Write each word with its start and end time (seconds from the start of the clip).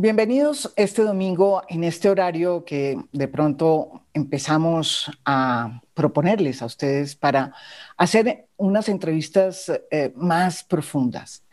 Bienvenidos 0.00 0.72
este 0.76 1.02
domingo 1.02 1.64
en 1.68 1.82
este 1.82 2.08
horario 2.08 2.64
que 2.64 2.96
de 3.10 3.26
pronto 3.26 4.04
empezamos 4.14 5.10
a 5.24 5.82
proponerles 5.92 6.62
a 6.62 6.66
ustedes 6.66 7.16
para 7.16 7.52
hacer 7.96 8.46
unas 8.56 8.88
entrevistas 8.88 9.72
eh, 9.90 10.12
más 10.14 10.62
profundas. 10.62 11.44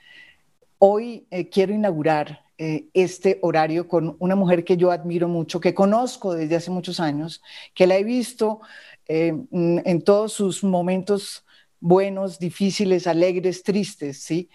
Hoy 0.78 1.26
eh, 1.32 1.50
quiero 1.50 1.74
inaugurar 1.74 2.44
eh, 2.60 2.86
este 2.94 3.40
horario 3.42 3.88
con 3.88 4.16
una 4.20 4.36
mujer 4.36 4.64
que 4.64 4.78
yo 4.78 4.92
admiro 4.92 5.28
mucho, 5.28 5.60
que 5.60 5.74
conozco 5.74 6.36
desde 6.36 6.58
hace 6.58 6.70
muchos 6.70 7.00
años, 7.00 7.42
que 7.74 7.88
la 7.88 7.98
he 7.98 8.04
visto 8.04 8.62
en 9.08 10.04
todos 10.04 10.34
sus 10.34 10.64
momentos 10.64 11.48
buenos, 11.80 12.38
difíciles, 12.38 13.08
alegres, 13.08 13.64
tristes, 13.64 14.22
¿sí? 14.22 14.52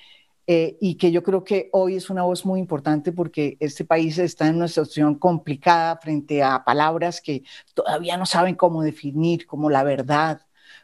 Eh, 0.52 0.76
y 0.80 0.96
que 0.96 1.12
yo 1.12 1.22
creo 1.22 1.44
que 1.44 1.68
hoy 1.72 1.94
es 1.94 2.10
una 2.10 2.24
voz 2.24 2.44
muy 2.44 2.58
importante 2.58 3.12
porque 3.12 3.56
este 3.60 3.84
país 3.84 4.18
está 4.18 4.48
en 4.48 4.56
una 4.56 4.66
situación 4.66 5.14
complicada 5.14 5.96
frente 5.98 6.42
a 6.42 6.64
palabras 6.64 7.20
que 7.20 7.44
todavía 7.72 8.16
no 8.16 8.26
saben 8.26 8.56
cómo 8.56 8.82
definir, 8.82 9.46
como 9.46 9.70
la 9.70 9.84
verdad, 9.84 10.40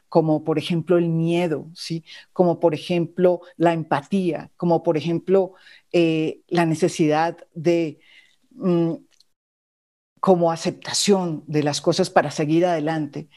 como 0.09 0.45
por 0.45 0.59
ejemplo 0.59 0.99
el 0.99 1.09
miedo, 1.09 1.69
¿sí? 1.75 2.05
como 2.33 2.61
por 2.61 2.75
ejemplo 2.75 3.41
la 3.57 3.73
empatía, 3.73 4.53
como 4.57 4.85
por 4.85 4.97
ejemplo 4.97 5.55
eh, 5.93 6.43
la 6.47 6.65
necesidad 6.65 7.37
de 7.55 7.99
mm, 8.53 8.95
como 10.21 10.53
aceptación 10.53 11.43
de 11.47 11.63
las 11.65 11.81
cosas 11.81 12.11
para 12.11 12.31
seguir 12.31 12.67
adelante. 12.67 13.29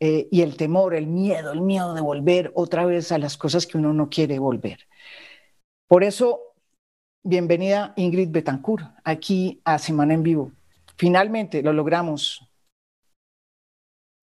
Eh, 0.00 0.28
y 0.30 0.42
el 0.42 0.56
temor, 0.56 0.94
el 0.94 1.06
miedo, 1.06 1.52
el 1.52 1.60
miedo 1.62 1.94
de 1.94 2.00
volver 2.02 2.52
otra 2.54 2.84
vez 2.86 3.12
a 3.12 3.18
las 3.18 3.36
cosas 3.36 3.66
que 3.66 3.78
uno 3.78 3.92
no 3.94 4.08
quiere 4.10 4.38
volver. 4.38 4.86
Por 5.88 6.02
eso, 6.02 6.40
bienvenida 7.22 7.94
Ingrid 7.96 8.30
Betancourt 8.30 8.84
aquí 9.04 9.60
a 9.64 9.78
Semana 9.78 10.14
en 10.14 10.24
Vivo. 10.24 10.50
Finalmente 10.96 11.62
lo 11.62 11.72
logramos. 11.72 12.42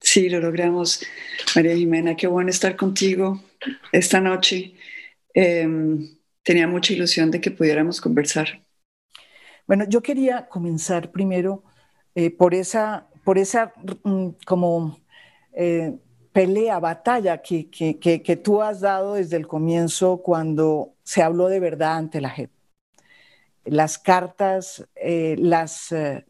Sí, 0.01 0.27
lo 0.27 0.41
logramos, 0.41 1.01
María 1.55 1.73
Jimena. 1.73 2.17
Qué 2.17 2.27
bueno 2.27 2.49
estar 2.49 2.75
contigo 2.75 3.41
esta 3.93 4.19
noche. 4.19 4.73
Em, 5.33 6.17
tenía 6.43 6.67
mucha 6.67 6.91
ilusión 6.91 7.31
de 7.31 7.39
que 7.39 7.51
pudiéramos 7.51 8.01
conversar. 8.01 8.61
Bueno, 9.65 9.85
yo 9.87 10.03
quería 10.03 10.49
comenzar 10.49 11.11
primero 11.11 11.63
eh, 12.13 12.29
por 12.29 12.53
esa, 12.53 13.07
por 13.23 13.37
esa 13.37 13.73
mm, 14.03 14.31
como 14.45 14.99
eh, 15.53 15.97
pelea, 16.33 16.79
batalla 16.79 17.41
que, 17.41 17.69
que, 17.69 17.99
que, 17.99 18.35
tú 18.35 18.61
has 18.61 18.81
dado 18.81 19.13
desde 19.13 19.37
el 19.37 19.47
comienzo 19.47 20.17
cuando 20.17 20.95
se 21.03 21.21
habló 21.21 21.47
de 21.47 21.59
verdad 21.59 21.95
ante 21.97 22.19
la 22.19 22.29
JEP. 22.31 22.51
Las 23.65 23.99
cartas, 23.99 24.85
eh, 24.95 25.35
las, 25.37 25.91
eh, 25.91 26.25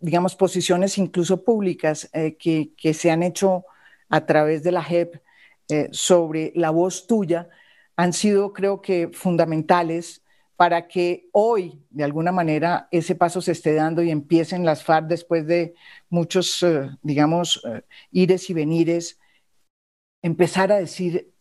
digamos, 0.00 0.34
posiciones 0.34 0.98
incluso 0.98 1.44
públicas 1.44 2.10
eh, 2.12 2.36
que, 2.36 2.72
que, 2.76 2.92
se 2.92 3.10
han 3.10 3.22
hecho 3.22 3.64
a 4.08 4.26
través 4.26 4.62
de 4.64 4.72
la 4.72 4.82
JEP 4.82 5.22
sobre 5.92 6.50
la 6.56 6.70
voz 6.70 7.06
tuya 7.06 7.48
han 7.94 8.12
sido, 8.12 8.52
creo 8.52 8.82
que, 8.82 9.08
fundamentales 9.12 10.24
para 10.60 10.88
que 10.88 11.30
hoy, 11.32 11.82
de 11.88 12.04
alguna 12.04 12.32
manera, 12.32 12.86
ese 12.90 13.14
paso 13.14 13.40
se 13.40 13.52
esté 13.52 13.72
dando 13.72 14.02
y 14.02 14.10
empiecen 14.10 14.62
las 14.62 14.84
FARC 14.84 15.06
después 15.06 15.46
de 15.46 15.74
muchos, 16.10 16.62
eh, 16.62 16.90
digamos, 17.00 17.62
eh, 17.64 17.80
ires 18.12 18.50
y 18.50 18.52
venires, 18.52 19.18
empezar 20.20 20.70
a 20.70 20.76
decir 20.78 21.32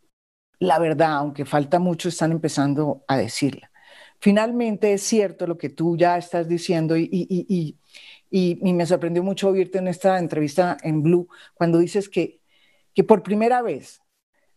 la 0.60 0.80
verdad, 0.80 1.16
aunque 1.18 1.44
falta 1.44 1.80
mucho, 1.80 2.08
están 2.08 2.32
empezando 2.32 3.04
a 3.10 3.18
decirla. 3.18 3.70
Finalmente 4.22 4.94
es 4.94 5.04
cierto 5.04 5.48
lo 5.48 5.58
que 5.58 5.68
tú 5.70 5.98
ya 5.98 6.18
estás 6.18 6.48
diciendo 6.48 6.96
y, 6.96 7.10
y, 7.12 7.78
y, 8.32 8.74
me 8.74 8.86
sorprendió 8.86 9.22
mucho 9.22 9.50
oírte 9.50 9.80
en 9.80 9.90
esta 9.90 10.18
entrevista 10.18 10.78
en 10.82 11.04
Blue 11.04 11.28
cuando 11.56 11.80
dices 11.80 12.08
que, 12.08 12.40
que 12.94 13.04
por 13.04 13.22
primera 13.22 13.62
vez 13.62 14.02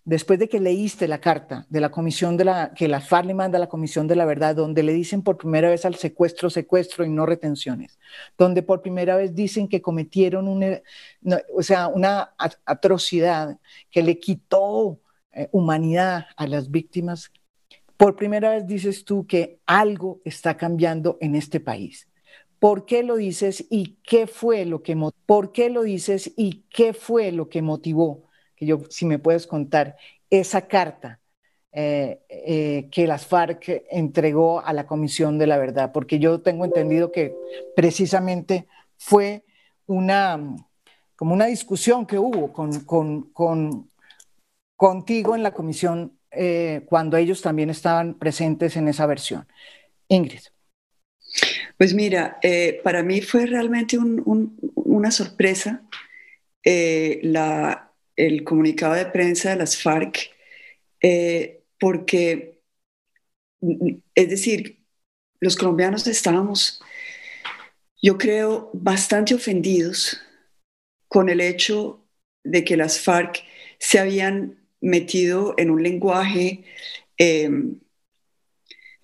después 0.04 0.38
de 0.38 0.48
que 0.48 0.60
leíste 0.60 1.06
la 1.06 1.20
carta 1.20 1.66
de 1.68 1.80
la 1.80 1.90
comisión 1.90 2.36
de 2.36 2.44
la 2.44 2.74
que 2.74 2.88
la 2.88 3.00
FARC 3.00 3.26
le 3.26 3.34
manda 3.34 3.56
a 3.56 3.60
la 3.60 3.68
comisión 3.68 4.08
de 4.08 4.16
la 4.16 4.24
verdad, 4.24 4.56
donde 4.56 4.82
le 4.82 4.92
dicen 4.92 5.22
por 5.22 5.36
primera 5.36 5.70
vez 5.70 5.84
al 5.84 5.94
secuestro, 5.94 6.50
secuestro 6.50 7.04
y 7.04 7.08
no 7.08 7.26
retenciones, 7.26 7.98
donde 8.36 8.62
por 8.62 8.82
primera 8.82 9.16
vez 9.16 9.34
dicen 9.34 9.68
que 9.68 9.80
cometieron 9.80 10.48
una, 10.48 10.80
o 11.54 11.62
sea, 11.62 11.88
una 11.88 12.34
atrocidad 12.64 13.58
que 13.90 14.02
le 14.02 14.18
quitó 14.18 15.00
eh, 15.32 15.48
humanidad 15.52 16.26
a 16.36 16.46
las 16.46 16.70
víctimas, 16.70 17.30
por 17.96 18.16
primera 18.16 18.50
vez 18.50 18.66
dices 18.66 19.04
tú 19.04 19.26
que 19.26 19.60
algo 19.66 20.20
está 20.24 20.56
cambiando 20.56 21.18
en 21.20 21.36
este 21.36 21.60
país. 21.60 22.08
¿Por 22.58 22.86
qué 22.86 23.02
lo 23.02 23.16
dices 23.16 23.66
y 23.70 23.98
qué 24.02 24.26
fue 24.26 24.64
lo 24.64 24.82
que 24.82 24.96
por 25.26 25.52
qué 25.52 25.68
lo 25.68 25.82
dices 25.82 26.32
y 26.36 26.64
qué 26.70 26.94
fue 26.94 27.32
lo 27.32 27.48
que 27.48 27.62
motivó 27.62 28.28
yo, 28.66 28.80
si 28.90 29.06
me 29.06 29.18
puedes 29.18 29.46
contar, 29.46 29.96
esa 30.30 30.62
carta 30.62 31.20
eh, 31.74 32.20
eh, 32.28 32.88
que 32.90 33.06
las 33.06 33.24
FARC 33.24 33.84
entregó 33.90 34.60
a 34.60 34.74
la 34.74 34.86
Comisión 34.86 35.38
de 35.38 35.46
la 35.46 35.56
Verdad, 35.56 35.90
porque 35.90 36.18
yo 36.18 36.42
tengo 36.42 36.66
entendido 36.66 37.10
que 37.10 37.34
precisamente 37.74 38.66
fue 38.98 39.42
una, 39.86 40.38
como 41.16 41.32
una 41.32 41.46
discusión 41.46 42.04
que 42.04 42.18
hubo 42.18 42.52
con, 42.52 42.80
con, 42.84 43.90
contigo 44.76 45.34
en 45.34 45.42
la 45.42 45.52
comisión 45.52 46.18
eh, 46.30 46.82
cuando 46.84 47.16
ellos 47.16 47.40
también 47.40 47.70
estaban 47.70 48.18
presentes 48.18 48.76
en 48.76 48.88
esa 48.88 49.06
versión. 49.06 49.46
Ingrid. 50.08 50.42
Pues 51.78 51.94
mira, 51.94 52.38
para 52.84 53.02
mí 53.02 53.22
fue 53.22 53.46
realmente 53.46 53.96
una 53.96 55.10
sorpresa 55.10 55.82
la, 56.62 57.91
el 58.16 58.44
comunicado 58.44 58.94
de 58.94 59.06
prensa 59.06 59.50
de 59.50 59.56
las 59.56 59.76
FARC, 59.80 60.30
eh, 61.00 61.64
porque, 61.78 62.60
es 64.14 64.28
decir, 64.28 64.84
los 65.40 65.56
colombianos 65.56 66.06
estábamos, 66.06 66.80
yo 68.00 68.18
creo, 68.18 68.70
bastante 68.74 69.34
ofendidos 69.34 70.20
con 71.08 71.28
el 71.28 71.40
hecho 71.40 72.06
de 72.44 72.64
que 72.64 72.76
las 72.76 73.00
FARC 73.00 73.44
se 73.78 73.98
habían 73.98 74.68
metido 74.80 75.54
en 75.58 75.70
un 75.70 75.82
lenguaje 75.82 76.64
em, 77.16 77.80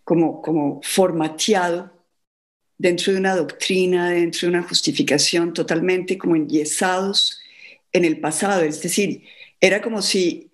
como, 0.04 0.42
como 0.42 0.80
formateado 0.82 1.92
dentro 2.78 3.12
de 3.12 3.18
una 3.18 3.36
doctrina, 3.36 4.10
dentro 4.10 4.42
de 4.42 4.56
una 4.56 4.62
justificación 4.66 5.52
totalmente 5.52 6.16
como 6.16 6.36
enyesados 6.36 7.37
en 7.92 8.04
el 8.04 8.20
pasado. 8.20 8.62
Es 8.62 8.82
decir, 8.82 9.24
era 9.60 9.82
como 9.82 10.02
si 10.02 10.50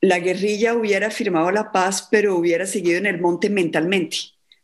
la 0.00 0.18
guerrilla 0.18 0.74
hubiera 0.74 1.10
firmado 1.10 1.50
la 1.50 1.72
paz, 1.72 2.08
pero 2.10 2.36
hubiera 2.36 2.66
seguido 2.66 2.98
en 2.98 3.06
el 3.06 3.20
monte 3.20 3.50
mentalmente. 3.50 4.18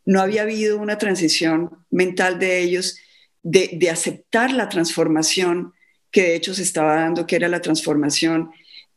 No 0.04 0.20
había 0.20 0.42
habido 0.42 0.78
una 0.78 0.98
transición 0.98 1.84
mental 1.90 2.38
de 2.38 2.60
ellos 2.60 2.98
de, 3.42 3.90
aceptar 3.90 4.52
la 4.52 4.68
transformación 4.68 5.72
que 6.10 6.22
de 6.22 6.34
hecho 6.36 6.54
se 6.54 6.62
estaba 6.62 6.96
dando, 6.96 7.26
que 7.26 7.36
era 7.36 7.48
la 7.48 7.60
transformación 7.60 8.50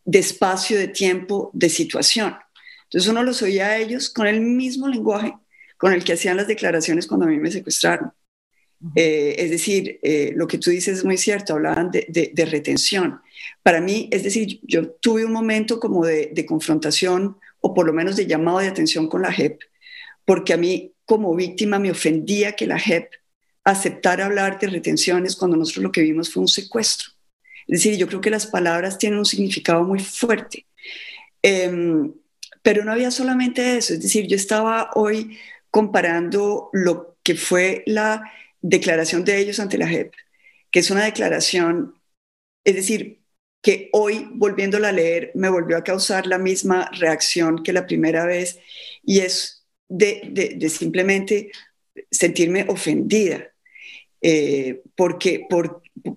de 0.06 0.20
espacio, 0.20 0.78
de 0.78 0.88
tiempo, 0.88 1.52
de 1.54 1.70
situación. 1.70 2.36
Entonces 2.84 3.10
uno 3.10 3.24
los 3.24 3.42
oía 3.42 3.68
a 3.68 3.78
ellos 3.78 4.10
con 4.10 4.28
el 4.28 4.42
mismo 4.42 4.88
lenguaje 4.88 5.34
con 5.78 5.94
el 5.94 6.04
que 6.04 6.14
hacían 6.14 6.38
las 6.38 6.48
declaraciones 6.48 7.08
cuando 7.08 7.26
a 7.26 7.30
mí 7.30 7.40
me 7.40 7.50
secuestraron. 7.50 8.14
Eh, 8.96 9.36
es 9.38 9.52
decir, 9.52 10.00
eh, 10.02 10.34
lo 10.36 10.48
que 10.48 10.58
tú 10.58 10.72
dices 10.72 11.00
es 11.00 11.06
muy 11.06 11.18
cierto, 11.18 11.54
hablaban 11.54 11.92
de, 11.92 12.46
retención. 12.50 13.22
Para 13.62 13.80
mí, 13.80 14.10
es 14.12 14.24
decir, 14.24 14.60
yo 14.64 14.90
tuve 14.90 15.24
un 15.24 15.32
momento 15.32 15.80
como 15.80 16.06
de, 16.06 16.46
confrontación 16.48 17.38
o 17.60 17.74
por 17.74 17.86
lo 17.86 17.94
menos 17.94 18.16
de 18.16 18.26
llamado 18.26 18.60
de 18.60 18.68
atención 18.68 19.08
con 19.08 19.22
la 19.22 19.32
JEP, 19.32 19.60
porque 20.26 20.54
a 20.54 20.58
mí 20.58 20.94
como 21.06 21.36
víctima 21.36 21.78
me 21.78 21.92
ofendía 21.92 22.54
que 22.54 22.66
la 22.66 22.80
JEP 22.80 23.12
aceptara 23.64 24.26
hablar 24.26 24.60
de 24.60 24.68
retenciones 24.68 25.36
cuando 25.36 25.58
nosotros 25.58 25.84
lo 25.84 25.92
que 25.92 26.02
vimos 26.02 26.32
fue 26.32 26.42
un 26.42 26.48
secuestro. 26.48 27.12
Es 27.68 27.84
decir, 27.84 27.98
yo 27.98 28.08
creo 28.08 28.22
que 28.22 28.32
las 28.32 28.48
palabras 28.48 28.98
tienen 28.98 29.20
un 29.20 29.26
significado 29.26 29.84
muy 29.84 30.00
fuerte. 30.00 30.66
Em, 31.44 32.12
pero 32.64 32.84
no 32.84 32.92
había 32.92 33.12
solamente 33.12 33.78
eso, 33.78 33.94
es 33.94 34.02
decir, 34.02 34.28
yo 34.28 34.36
estaba 34.36 34.92
hoy 34.96 35.38
comparando 35.70 36.70
lo 36.74 37.18
que 37.24 37.36
fue 37.36 37.84
la 37.86 38.24
declaración 38.62 39.26
de 39.26 39.40
ellos 39.40 39.60
ante 39.60 39.78
la 39.78 39.88
JEP, 39.88 40.14
que 40.72 40.80
es 40.80 40.92
una 40.92 41.06
declaración, 41.06 41.96
es 42.64 42.76
decir, 42.76 43.22
que 43.62 43.90
hoy 43.94 44.28
volviéndola 44.34 44.90
a 44.90 44.92
leer 44.92 45.32
me 45.36 45.50
volvió 45.50 45.78
a 45.78 45.84
causar 45.84 46.26
la 46.26 46.38
misma 46.38 46.90
reacción 47.00 47.64
que 47.64 47.74
la 47.74 47.86
primera 47.86 48.26
vez 48.26 48.60
y 49.04 49.20
es 49.20 49.68
de, 49.88 50.58
simplemente 50.70 51.52
sentirme 52.10 52.66
ofendida, 52.70 53.52
eh, 54.22 54.82
porque, 54.96 55.48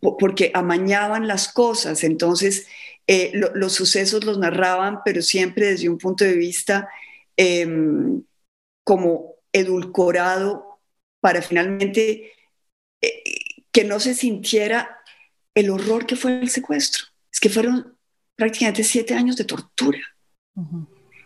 porque 0.00 0.50
amañaban 0.54 1.26
las 1.26 1.52
cosas, 1.52 2.04
entonces 2.04 2.66
eh, 3.06 3.32
los 3.34 3.72
sucesos 3.72 4.24
los 4.24 4.38
narraban, 4.38 5.00
pero 5.04 5.20
siempre 5.20 5.66
desde 5.66 5.88
un 5.88 5.98
punto 5.98 6.24
de 6.24 6.34
vista 6.34 6.88
em, 7.36 8.22
como 8.84 9.34
edulcorado 9.52 10.73
para 11.24 11.40
finalmente 11.40 12.32
eh, 13.00 13.22
que 13.72 13.82
no 13.82 13.98
se 13.98 14.12
sintiera 14.12 14.98
el 15.54 15.70
horror 15.70 16.04
que 16.04 16.16
fue 16.16 16.38
el 16.38 16.50
secuestro. 16.50 17.06
Es 17.32 17.40
que 17.40 17.48
fueron 17.48 17.96
prácticamente 18.36 18.84
siete 18.84 19.14
años 19.14 19.34
de 19.36 19.44
tortura. 19.44 20.00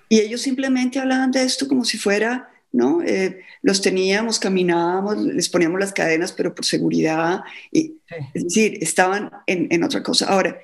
Y 0.09 0.21
ellos 0.21 0.41
simplemente 0.41 1.01
hablaban 1.01 1.33
de 1.33 1.43
esto 1.43 1.67
como 1.67 1.85
si 1.85 1.99
fuera, 1.99 2.49
¿no? 2.71 3.03
Eh, 3.03 3.41
los 3.63 3.83
teníamos, 3.83 4.39
caminábamos, 4.39 5.19
les 5.19 5.49
poníamos 5.49 5.81
las 5.81 5.93
cadenas, 5.93 6.31
pero 6.31 6.55
por 6.55 6.65
seguridad. 6.65 7.41
Y, 7.73 7.97
Es 8.35 8.45
decir, 8.45 8.79
estaban 8.81 9.33
en, 9.49 9.83
otra 9.83 10.05
cosa. 10.05 10.27
Ahora, 10.29 10.61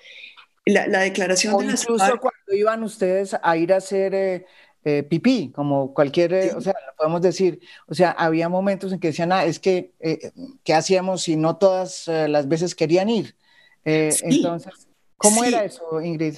la, 0.65 1.01
declaración 1.01 1.59
de 1.59 1.73
las 1.73 1.83
incluso 1.83 2.21
cuando 2.21 2.53
iban 2.53 2.85
ustedes 2.85 3.35
a 3.43 3.57
ir 3.57 3.73
a 3.73 3.79
hacer 3.79 4.15
eh, 4.15 4.47
eh, 4.85 5.03
pipí, 5.03 5.51
como 5.55 5.95
cualquier, 5.95 6.55
o 6.57 6.61
sea, 6.61 6.75
podemos 6.97 7.23
decir, 7.23 7.61
o 7.87 7.95
sea, 7.95 8.11
había 8.11 8.49
momentos 8.49 8.93
en 8.93 9.01
que 9.01 9.09
decían, 9.09 9.33
ah, 9.33 9.45
es 9.45 9.59
que, 9.59 9.93
¿qué 10.63 10.75
hacíamos 10.75 11.23
si 11.23 11.37
no 11.37 11.57
todas 11.57 12.07
las 12.09 12.49
veces 12.49 12.75
querían 12.75 13.09
ir? 13.09 13.37
Entonces, 13.85 14.89
¿Cómo 15.25 15.45
era 15.45 15.65
eso, 15.65 16.01
Ingrid? 16.03 16.35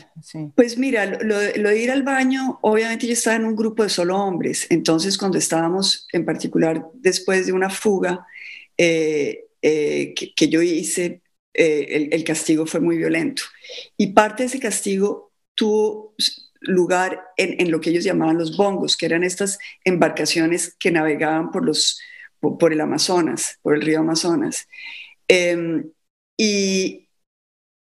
Pues 0.55 0.79
mira, 0.79 1.07
lo, 1.07 1.39
de 1.39 1.83
ir 1.83 1.91
al 1.91 2.05
baño, 2.05 2.59
obviamente 2.63 3.07
yo 3.07 3.15
estaba 3.15 3.37
en 3.37 3.45
un 3.45 3.57
grupo 3.57 3.83
de 3.83 3.89
solo 3.89 4.17
hombres, 4.17 4.67
entonces 4.71 5.19
cuando 5.19 5.39
estábamos 5.39 6.07
en 6.13 6.25
particular 6.25 6.87
después 6.95 7.47
de 7.47 7.53
una 7.53 7.69
fuga 7.69 8.25
eh, 8.79 9.47
eh, 9.61 10.15
que, 10.15 10.49
yo 10.49 10.63
hice, 10.63 11.23
eh, 11.53 12.09
el, 12.13 12.23
castigo 12.23 12.67
fue 12.67 12.79
muy 12.79 12.97
violento. 12.97 13.43
Y 13.97 14.13
parte 14.13 14.45
de 14.45 14.49
ese 14.49 14.61
castigo 14.61 15.33
tuvo 15.55 16.15
lugar 16.67 17.23
en, 17.37 17.71
lo 17.71 17.81
que 17.81 17.91
ellos 17.91 18.05
llamaban 18.05 18.39
los 18.39 18.57
bongos, 18.57 18.97
que 18.97 19.07
eran 19.07 19.25
estas 19.25 19.59
embarcaciones 19.85 20.77
que 20.79 20.91
navegaban 20.91 21.51
por, 21.51 21.65
los, 21.65 22.01
por, 22.41 22.73
el 22.73 22.81
Amazonas, 22.81 23.59
por 23.63 23.75
el 23.75 23.83
río 23.83 24.01
Amazonas. 24.01 24.69
Em, 25.29 25.91
y, 26.37 27.07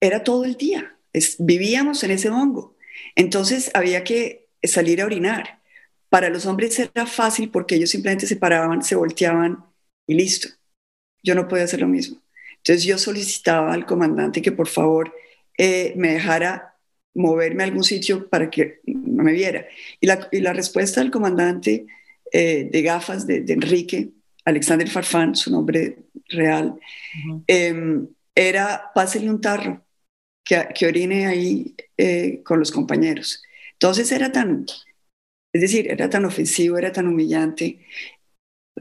era 0.01 0.23
todo 0.23 0.45
el 0.45 0.55
día. 0.55 0.97
vivíamos 1.39 2.03
en 2.03 2.11
ese 2.11 2.29
hongo. 2.29 2.77
Entonces 3.15 3.71
había 3.73 4.03
que 4.03 4.49
salir 4.63 5.01
a 5.01 5.05
orinar. 5.05 5.61
Para 6.09 6.29
los 6.29 6.45
hombres 6.45 6.77
era 6.79 7.05
fácil 7.05 7.49
porque 7.49 7.75
ellos 7.75 7.89
simplemente 7.89 8.27
se 8.27 8.37
paraban, 8.37 8.83
se 8.83 8.95
volteaban 8.95 9.65
y 10.05 10.13
listo. 10.15 10.49
Yo 11.23 11.35
no 11.35 11.47
podía 11.47 11.65
hacer 11.65 11.81
lo 11.81 11.87
mismo. 11.87 12.21
Entonces 12.57 12.83
yo 12.83 12.97
solicitaba 12.97 13.73
al 13.73 13.85
comandante 13.85 14.41
que 14.41 14.51
por 14.51 14.67
favor 14.67 15.13
eh, 15.57 15.93
me 15.95 16.13
dejara 16.13 16.76
moverme 17.17 17.63
a 17.63 17.65
algún 17.65 17.83
sitio 17.83 18.29
para 18.29 18.49
que 18.49 18.79
no 18.85 19.23
me 19.23 19.33
viera. 19.33 19.67
Y 19.99 20.07
la, 20.07 20.53
respuesta 20.53 21.01
del 21.01 21.11
comandante 21.11 21.85
eh, 22.31 22.69
de 22.71 22.81
gafas 22.81 23.27
de, 23.27 23.43
Enrique, 23.47 24.11
Alexander 24.45 24.87
Farfán, 24.87 25.35
su 25.35 25.51
nombre 25.51 25.97
real, 26.29 26.79
em, 27.47 28.07
era 28.35 28.91
pásele 28.93 29.29
un 29.29 29.41
tarro 29.41 29.83
que, 30.43 30.87
orine 30.87 31.25
ahí 31.27 31.75
eh, 31.97 32.41
con 32.43 32.59
los 32.59 32.71
compañeros. 32.71 33.43
Entonces 33.73 34.11
era 34.11 34.31
tan, 34.31 34.65
es 35.53 35.61
decir, 35.61 35.91
era 35.91 36.09
tan 36.09 36.25
ofensivo, 36.25 36.77
era 36.77 36.91
tan 36.91 37.07
humillante, 37.07 37.79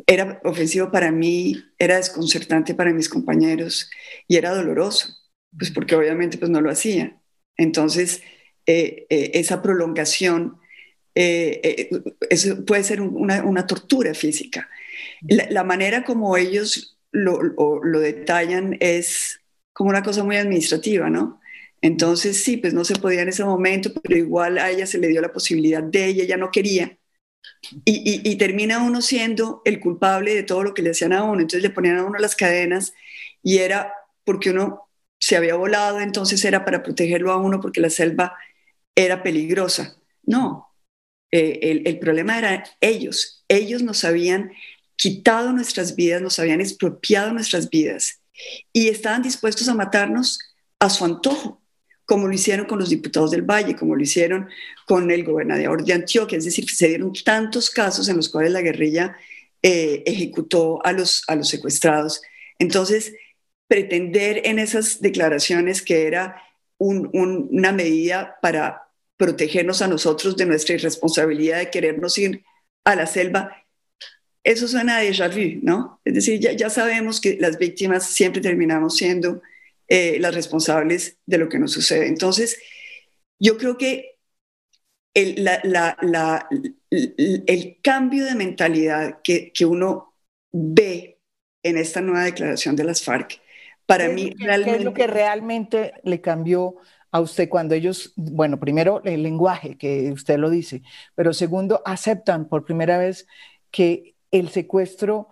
era 0.06 0.40
ofensivo 0.44 0.90
para 0.90 1.10
mí, 1.10 1.64
era 1.78 1.96
desconcertante 1.96 2.74
para 2.74 2.92
mis 2.92 3.08
compañeros 3.08 3.90
y 4.28 4.36
era 4.36 4.54
doloroso, 4.54 5.08
pues 5.56 5.70
porque 5.70 5.96
obviamente 5.96 6.38
pues 6.38 6.50
no 6.50 6.60
lo 6.60 6.70
hacía. 6.70 7.18
Entonces, 7.56 8.22
eh, 8.66 9.06
eh, 9.10 9.30
esa 9.34 9.62
prolongación 9.62 10.60
eso 11.18 12.62
puede 12.66 12.84
ser 12.84 13.00
una, 13.00 13.66
tortura 13.66 14.12
física. 14.12 14.68
La, 15.26 15.64
manera 15.64 16.04
como 16.04 16.36
ellos 16.36 16.98
lo, 17.10 17.42
lo, 17.42 18.00
detallan 18.00 18.76
es 18.80 19.40
como 19.72 19.88
una 19.88 20.02
cosa 20.02 20.24
muy 20.24 20.36
administrativa, 20.36 21.08
¿no? 21.08 21.40
Entonces, 21.80 22.42
sí, 22.42 22.56
pues 22.56 22.74
no 22.74 22.84
se 22.84 22.96
podía 22.96 23.22
en 23.22 23.28
ese 23.28 23.44
momento, 23.44 23.92
pero 24.02 24.16
igual 24.16 24.58
a 24.58 24.70
ella 24.70 24.86
se 24.86 24.98
le 24.98 25.08
dio 25.08 25.20
la 25.20 25.32
posibilidad 25.32 25.82
de 25.82 26.06
ella, 26.06 26.24
ella 26.24 26.36
no 26.36 26.50
quería. 26.50 26.98
Y, 27.84 28.36
termina 28.36 28.82
uno 28.82 29.02
siendo 29.02 29.62
el 29.64 29.80
culpable 29.80 30.34
de 30.34 30.42
todo 30.42 30.62
lo 30.62 30.74
que 30.74 30.82
le 30.82 30.90
hacían 30.90 31.12
a 31.12 31.22
uno. 31.22 31.40
Entonces 31.40 31.62
le 31.62 31.70
ponían 31.70 31.98
a 31.98 32.04
uno 32.04 32.18
las 32.18 32.36
cadenas 32.36 32.92
y 33.42 33.58
era 33.58 33.92
porque 34.24 34.50
uno 34.50 34.85
se 35.18 35.36
había 35.36 35.54
volado, 35.54 36.00
entonces 36.00 36.44
era 36.44 36.64
para 36.64 36.82
protegerlo 36.82 37.32
a 37.32 37.36
uno 37.36 37.60
porque 37.60 37.80
la 37.80 37.90
selva 37.90 38.36
era 38.94 39.22
peligrosa. 39.22 39.96
No, 40.22 40.74
eh, 41.30 41.82
el, 41.84 41.98
problema 41.98 42.38
era 42.38 42.64
ellos. 42.80 43.44
Ellos 43.48 43.82
nos 43.82 44.04
habían 44.04 44.52
quitado 44.96 45.52
nuestras 45.52 45.94
vidas, 45.96 46.22
nos 46.22 46.38
habían 46.38 46.60
expropiado 46.60 47.32
nuestras 47.32 47.68
vidas 47.70 48.20
y 48.72 48.88
estaban 48.88 49.22
dispuestos 49.22 49.68
a 49.68 49.74
matarnos 49.74 50.38
a 50.78 50.90
su 50.90 51.04
antojo 51.04 51.62
como 52.06 52.28
lo 52.28 52.32
hicieron 52.32 52.66
con 52.66 52.78
los 52.78 52.88
diputados 52.88 53.32
del 53.32 53.42
Valle, 53.42 53.74
como 53.74 53.96
lo 53.96 54.02
hicieron 54.02 54.48
con 54.86 55.10
el 55.10 55.24
gobernador 55.24 55.84
de 55.84 55.92
Antioquia, 55.92 56.38
es 56.38 56.44
decir, 56.44 56.70
se 56.70 56.88
dieron 56.88 57.12
tantos 57.12 57.68
casos 57.68 58.08
en 58.08 58.16
los 58.16 58.28
cuales 58.28 58.52
la 58.52 58.62
guerrilla 58.62 59.16
eh, 59.60 60.04
ejecutó 60.06 60.80
a 60.86 60.92
los, 60.92 61.24
a 61.26 61.34
los 61.34 61.48
secuestrados. 61.48 62.22
Entonces, 62.60 63.12
pretender 63.68 64.42
en 64.44 64.58
esas 64.58 65.00
declaraciones 65.00 65.82
que 65.82 66.06
era 66.06 66.42
una 66.78 67.72
medida 67.72 68.38
para 68.42 68.82
protegernos 69.16 69.80
a 69.82 69.88
nosotros 69.88 70.36
de 70.36 70.46
nuestra 70.46 70.74
irresponsabilidad 70.74 71.58
de 71.58 71.70
querernos 71.70 72.18
ir 72.18 72.44
a 72.84 72.94
la 72.94 73.06
selva, 73.06 73.66
eso 74.46 74.68
suena 74.68 74.98
a 74.98 75.02
déjà 75.02 75.28
vu, 75.28 75.58
¿no? 75.62 76.00
Es 76.04 76.14
decir, 76.14 76.38
ya, 76.38 76.70
sabemos 76.70 77.20
que 77.20 77.36
las 77.40 77.58
víctimas 77.58 78.06
siempre 78.06 78.40
terminamos 78.40 78.96
siendo 78.96 79.42
eh, 79.88 80.18
las 80.20 80.36
responsables 80.36 81.18
de 81.26 81.38
lo 81.38 81.48
que 81.48 81.58
nos 81.58 81.72
sucede. 81.72 82.06
Entonces, 82.06 82.56
yo 83.40 83.58
creo 83.58 83.76
que 83.76 84.18
el, 85.14 85.48
el 86.90 87.78
cambio 87.82 88.24
de 88.24 88.34
mentalidad 88.36 89.20
que, 89.24 89.50
que, 89.52 89.64
uno 89.64 90.14
ve 90.52 91.18
en 91.64 91.76
esta 91.76 92.00
nueva 92.00 92.24
declaración 92.24 92.76
de 92.76 92.84
las 92.84 93.02
FARC, 93.02 93.40
para 93.86 94.08
mí 94.08 94.34
realmente... 94.38 94.72
¿Qué 94.72 94.78
es 94.78 94.84
lo 94.84 94.94
que 94.94 95.06
realmente 95.06 95.94
le 96.02 96.20
cambió 96.20 96.76
a 97.10 97.20
usted 97.20 97.48
cuando 97.48 97.74
ellos, 97.74 98.12
bueno, 98.16 98.60
primero 98.60 99.00
el 99.04 99.22
lenguaje, 99.22 99.78
que 99.78 100.12
usted 100.12 100.38
lo 100.38 100.50
dice, 100.50 100.82
pero 101.14 101.32
segundo, 101.32 101.80
aceptan 101.84 102.48
por 102.48 102.64
primera 102.64 102.98
vez 102.98 103.26
que 103.70 104.14
el 104.30 104.50
secuestro 104.50 105.28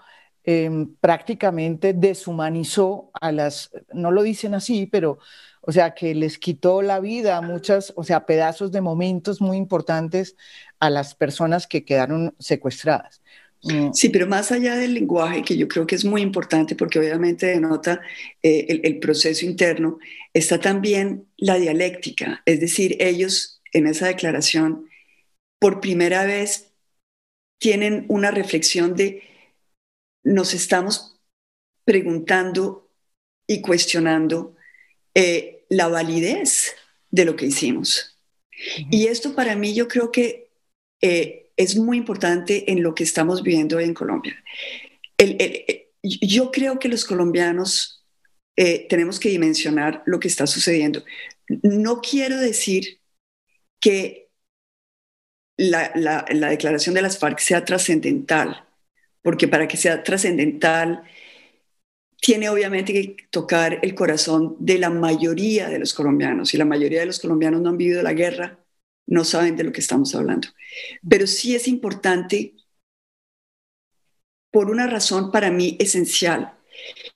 Em, 0.46 0.94
prácticamente 0.96 1.94
deshumanizó 1.94 3.10
a 3.14 3.32
las, 3.32 3.70
no 3.94 4.10
lo 4.10 4.22
dicen 4.22 4.52
así, 4.52 4.84
pero, 4.84 5.18
o 5.62 5.72
sea, 5.72 5.94
que 5.94 6.14
les 6.14 6.36
quitó 6.38 6.82
la 6.82 7.00
vida 7.00 7.38
a 7.38 7.40
muchas, 7.40 7.94
o 7.96 8.04
sea, 8.04 8.26
pedazos 8.26 8.70
de 8.70 8.82
momentos 8.82 9.40
muy 9.40 9.56
importantes 9.56 10.36
a 10.80 10.90
las 10.90 11.14
personas 11.14 11.66
que 11.66 11.86
quedaron 11.86 12.34
secuestradas. 12.38 13.22
Mm. 13.64 13.92
Sí, 13.92 14.08
pero 14.10 14.26
más 14.26 14.52
allá 14.52 14.76
del 14.76 14.94
lenguaje, 14.94 15.42
que 15.42 15.56
yo 15.56 15.68
creo 15.68 15.86
que 15.86 15.94
es 15.94 16.04
muy 16.04 16.22
importante 16.22 16.76
porque 16.76 16.98
obviamente 16.98 17.46
denota 17.46 18.00
eh, 18.42 18.66
el, 18.68 18.80
el, 18.84 18.98
proceso 18.98 19.46
interno, 19.46 19.98
está 20.32 20.60
también 20.60 21.26
la 21.36 21.56
dialéctica, 21.56 22.42
es 22.44 22.60
decir, 22.60 22.96
ellos 23.00 23.62
en 23.72 23.86
esa 23.86 24.06
declaración 24.06 24.86
por 25.58 25.80
primera 25.80 26.24
vez 26.24 26.72
tienen 27.58 28.04
una 28.08 28.30
reflexión 28.30 28.94
de 28.94 29.22
nos 30.22 30.54
estamos 30.54 31.20
preguntando 31.84 32.90
y 33.46 33.60
cuestionando 33.60 34.56
eh, 35.14 35.64
la 35.68 35.88
validez 35.88 36.74
de 37.10 37.24
lo 37.24 37.36
que 37.36 37.46
hicimos. 37.46 38.18
Y 38.90 39.06
esto 39.06 39.34
para 39.34 39.56
mí 39.56 39.74
yo 39.74 39.88
creo 39.88 40.10
que 40.10 40.50
eh, 41.00 41.43
es 41.56 41.76
muy 41.76 41.98
importante 41.98 42.70
en 42.70 42.82
lo 42.82 42.94
que 42.94 43.04
estamos 43.04 43.42
viviendo 43.42 43.78
en 43.80 43.94
Colombia. 43.94 44.42
Eh, 45.18 45.90
yo 46.02 46.50
creo 46.50 46.78
que 46.78 46.88
los 46.88 47.04
colombianos 47.04 48.04
tenemos 48.56 49.18
que 49.18 49.30
dimensionar 49.30 50.02
lo 50.06 50.20
que 50.20 50.28
está 50.28 50.46
sucediendo. 50.46 51.02
No 51.62 52.00
quiero 52.00 52.38
decir 52.38 53.00
que 53.80 54.28
la 55.56 56.24
declaración 56.28 56.94
de 56.94 57.02
las 57.02 57.18
FARC 57.18 57.40
sea 57.40 57.64
trascendental 57.64 58.64
porque 59.24 59.48
para 59.48 59.66
que 59.66 59.78
sea 59.78 60.02
trascendental, 60.02 61.02
tiene 62.20 62.50
obviamente 62.50 62.92
que 62.92 63.16
tocar 63.30 63.78
el 63.82 63.94
corazón 63.94 64.56
de 64.60 64.78
la 64.78 64.90
mayoría 64.90 65.68
de 65.70 65.78
los 65.78 65.94
colombianos. 65.94 66.52
Y 66.52 66.58
la 66.58 66.66
mayoría 66.66 67.00
de 67.00 67.06
los 67.06 67.20
colombianos 67.20 67.62
no 67.62 67.70
han 67.70 67.78
vivido 67.78 68.02
la 68.02 68.12
guerra, 68.12 68.58
no 69.06 69.24
saben 69.24 69.56
de 69.56 69.64
lo 69.64 69.72
que 69.72 69.80
estamos 69.80 70.14
hablando. 70.14 70.48
Pero 71.08 71.26
sí 71.26 71.54
es 71.54 71.68
importante 71.68 72.54
por 74.50 74.70
una 74.70 74.86
razón 74.86 75.32
para 75.32 75.50
mí 75.50 75.76
esencial. 75.80 76.54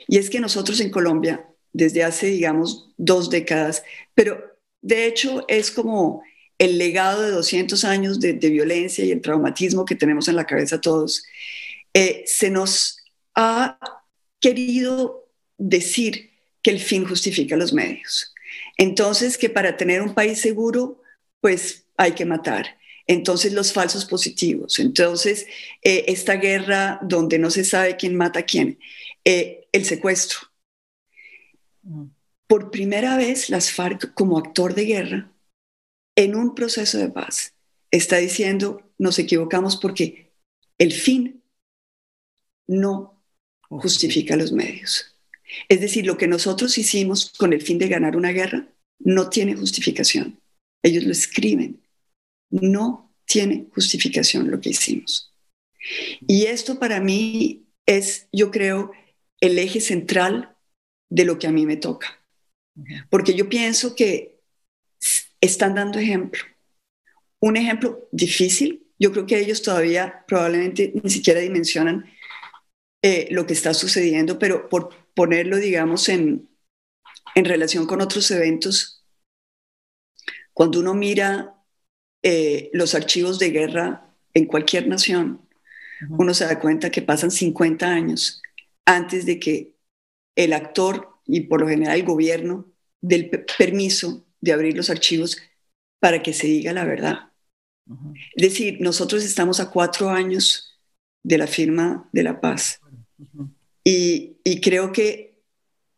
Y 0.07 0.19
es 0.19 0.31
que 0.31 0.41
nosotros 0.41 0.81
en 0.81 0.91
Colombia, 0.91 1.49
desde 1.73 2.05
hace, 2.05 2.27
digamos, 2.27 2.93
dos 2.97 3.31
décadas, 3.31 3.83
pero 4.15 4.43
de 4.81 5.07
hecho 5.07 5.45
es 5.49 5.71
como 5.71 6.23
el 6.59 6.79
legado 6.79 7.23
de 7.23 7.31
200 7.31 7.85
años 7.85 8.19
de, 8.19 8.33
violencia 8.33 9.05
y 9.05 9.13
el 9.13 9.21
traumatismo 9.21 9.85
que 9.85 9.95
tenemos 9.95 10.27
en 10.29 10.37
la 10.37 10.47
cabeza 10.47 10.81
todos, 10.81 11.25
eh, 11.95 12.25
se 12.27 12.51
nos 12.51 13.05
ha 13.35 13.79
querido 14.41 15.29
decir 15.57 16.31
que 16.63 16.71
el 16.71 16.81
fin 16.81 17.07
justifica 17.07 17.57
los 17.57 17.73
medios. 17.73 18.35
Entonces, 18.77 19.39
que 19.39 19.49
para 19.49 19.77
tener 19.77 20.03
un 20.03 20.15
país 20.15 20.41
seguro, 20.41 21.01
pues 21.41 21.87
hay 21.97 22.13
que 22.13 22.25
matar. 22.25 22.79
Entonces, 23.07 23.53
los 23.53 23.73
falsos 23.73 24.05
positivos. 24.05 24.79
Entonces, 24.79 25.47
eh, 25.83 26.05
esta 26.09 26.35
guerra 26.37 26.99
donde 27.03 27.39
no 27.39 27.51
se 27.51 27.65
sabe 27.65 27.97
quién 27.97 28.17
mata 28.17 28.41
a 28.41 28.45
quién. 28.45 28.79
Eh, 29.25 29.69
el 29.73 29.85
secuestro. 29.85 30.39
Mm. 31.83 32.05
Por 32.47 32.71
primera 32.71 33.17
vez, 33.17 33.51
las 33.51 33.71
FARC, 33.71 34.15
como 34.15 34.39
actor 34.39 34.75
de 34.75 34.85
guerra, 34.85 35.33
en 36.17 36.35
un 36.35 36.55
proceso 36.55 36.99
de 36.99 37.11
paz, 37.11 37.55
está 37.91 38.17
diciendo, 38.17 38.83
nos 38.99 39.19
equivocamos 39.19 39.77
porque 39.77 40.33
el 40.79 40.93
fin 40.93 41.43
no 42.67 43.23
justifica 43.69 44.37
los 44.37 44.53
medios. 44.53 45.15
Es 45.69 45.81
decir, 45.81 46.07
lo 46.07 46.17
que 46.17 46.27
nosotros 46.27 46.77
hicimos 46.79 47.33
con 47.39 47.53
el 47.53 47.63
fin 47.63 47.79
de 47.79 47.89
ganar 47.89 48.17
una 48.17 48.33
guerra 48.33 48.69
no 48.99 49.29
tiene 49.31 49.55
justificación. 49.55 50.41
Ellos 50.83 51.05
lo 51.05 51.13
escriben. 51.13 51.83
No 52.51 53.15
tiene 53.25 53.67
justificación 53.75 54.51
lo 54.51 54.61
que 54.61 54.71
hicimos. 54.71 55.35
Y 56.27 56.47
esto 56.47 56.79
para 56.79 57.01
mí 57.01 57.67
es, 57.87 58.29
yo 58.33 58.51
creo, 58.51 58.93
el 59.41 59.59
eje 59.59 59.81
central 59.81 60.57
de 61.11 61.25
lo 61.25 61.39
que 61.39 61.47
a 61.47 61.53
mí 61.53 61.67
me 61.67 61.77
toca. 61.77 62.23
Porque 63.11 63.35
yo 63.35 63.49
pienso 63.49 63.95
que 63.95 64.41
están 65.41 65.75
dando 65.75 65.99
ejemplo. 65.99 66.43
Un 67.41 67.57
ejemplo 67.57 68.09
difícil, 68.13 68.87
yo 68.99 69.13
creo 69.13 69.27
que 69.27 69.39
ellos 69.39 69.63
todavía 69.63 70.25
probablemente 70.27 70.93
ni 71.03 71.11
siquiera 71.11 71.41
dimensionan 71.41 72.11
eh, 73.03 73.29
lo 73.31 73.47
que 73.47 73.53
está 73.53 73.75
sucediendo, 73.75 74.39
pero 74.39 74.69
por 74.69 74.91
ponerlo, 75.15 75.57
digamos, 75.57 76.09
en, 76.09 76.49
en 77.35 77.45
relación 77.45 77.87
con 77.87 78.01
otros 78.01 78.31
eventos, 78.31 78.98
cuando 80.59 80.81
uno 80.81 80.93
mira 80.93 81.55
eh, 82.21 82.69
los 82.73 82.97
archivos 82.97 83.39
de 83.39 83.51
guerra 83.51 84.13
en 84.35 84.47
cualquier 84.47 84.89
nación, 84.89 85.49
uno 86.11 86.35
se 86.35 86.47
da 86.47 86.59
cuenta 86.59 86.91
que 86.91 87.01
pasan 87.01 87.31
50 87.31 87.87
años 87.87 88.43
antes 88.85 89.25
de 89.25 89.39
que 89.39 89.77
el 90.35 90.53
actor 90.53 91.11
y 91.27 91.43
por 91.43 91.61
lo 91.61 91.69
general 91.69 91.95
el 91.95 92.05
gobierno 92.05 92.73
del 93.01 93.31
permiso 93.57 94.27
de 94.41 94.53
abrir 94.53 94.77
los 94.77 94.91
archivos 94.91 95.41
para 96.01 96.25
que 96.25 96.33
se 96.33 96.49
diga 96.49 96.73
la 96.73 96.85
verdad. 96.85 97.31
Es 98.35 98.43
decir, 98.43 98.79
nosotros 98.81 99.25
estamos 99.25 99.61
a 99.61 99.71
cuatro 99.71 100.11
años 100.11 100.77
de 101.23 101.39
la 101.39 101.47
firma 101.47 102.09
de 102.13 102.25
la 102.25 102.41
paz. 102.41 102.81
Y, 103.85 104.61
creo 104.61 104.91
que 104.91 105.41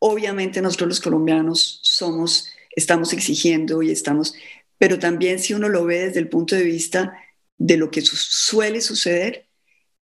obviamente 0.00 0.60
nosotros 0.60 0.88
los 0.88 1.00
colombianos 1.00 1.80
somos, 1.82 2.50
estamos 2.70 3.12
exigiendo 3.12 3.82
y 3.82 3.90
estamos, 3.90 4.34
pero 4.78 4.98
también 4.98 5.38
si 5.38 5.54
uno 5.54 5.68
lo 5.68 5.84
ve 5.84 6.06
desde 6.06 6.20
el 6.20 6.28
punto 6.28 6.56
de 6.56 6.64
vista 6.64 7.12
de 7.58 7.76
lo 7.76 7.90
que 7.90 8.00
suele 8.00 8.80
suceder, 8.80 9.48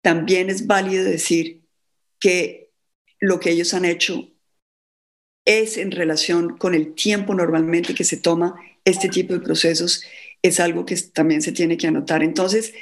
también 0.01 0.49
es 0.49 0.67
válido 0.67 1.03
decir 1.03 1.63
que 2.19 2.71
lo 3.19 3.39
que 3.39 3.51
ellos 3.51 3.73
han 3.73 3.85
hecho 3.85 4.29
es 5.45 5.77
en 5.77 5.91
relación 5.91 6.57
con 6.57 6.73
el 6.73 6.93
tiempo 6.93 7.33
normalmente 7.35 7.93
que 7.93 8.03
se 8.03 8.17
toma 8.17 8.55
este 8.85 9.09
tipo 9.09 9.33
de 9.33 9.39
procesos, 9.39 10.03
es 10.41 10.59
algo 10.59 10.85
que 10.85 10.95
también 10.95 11.41
se 11.41 11.51
tiene 11.51 11.77
que 11.77 11.87
anotar. 11.87 12.23
Entonces, 12.23 12.73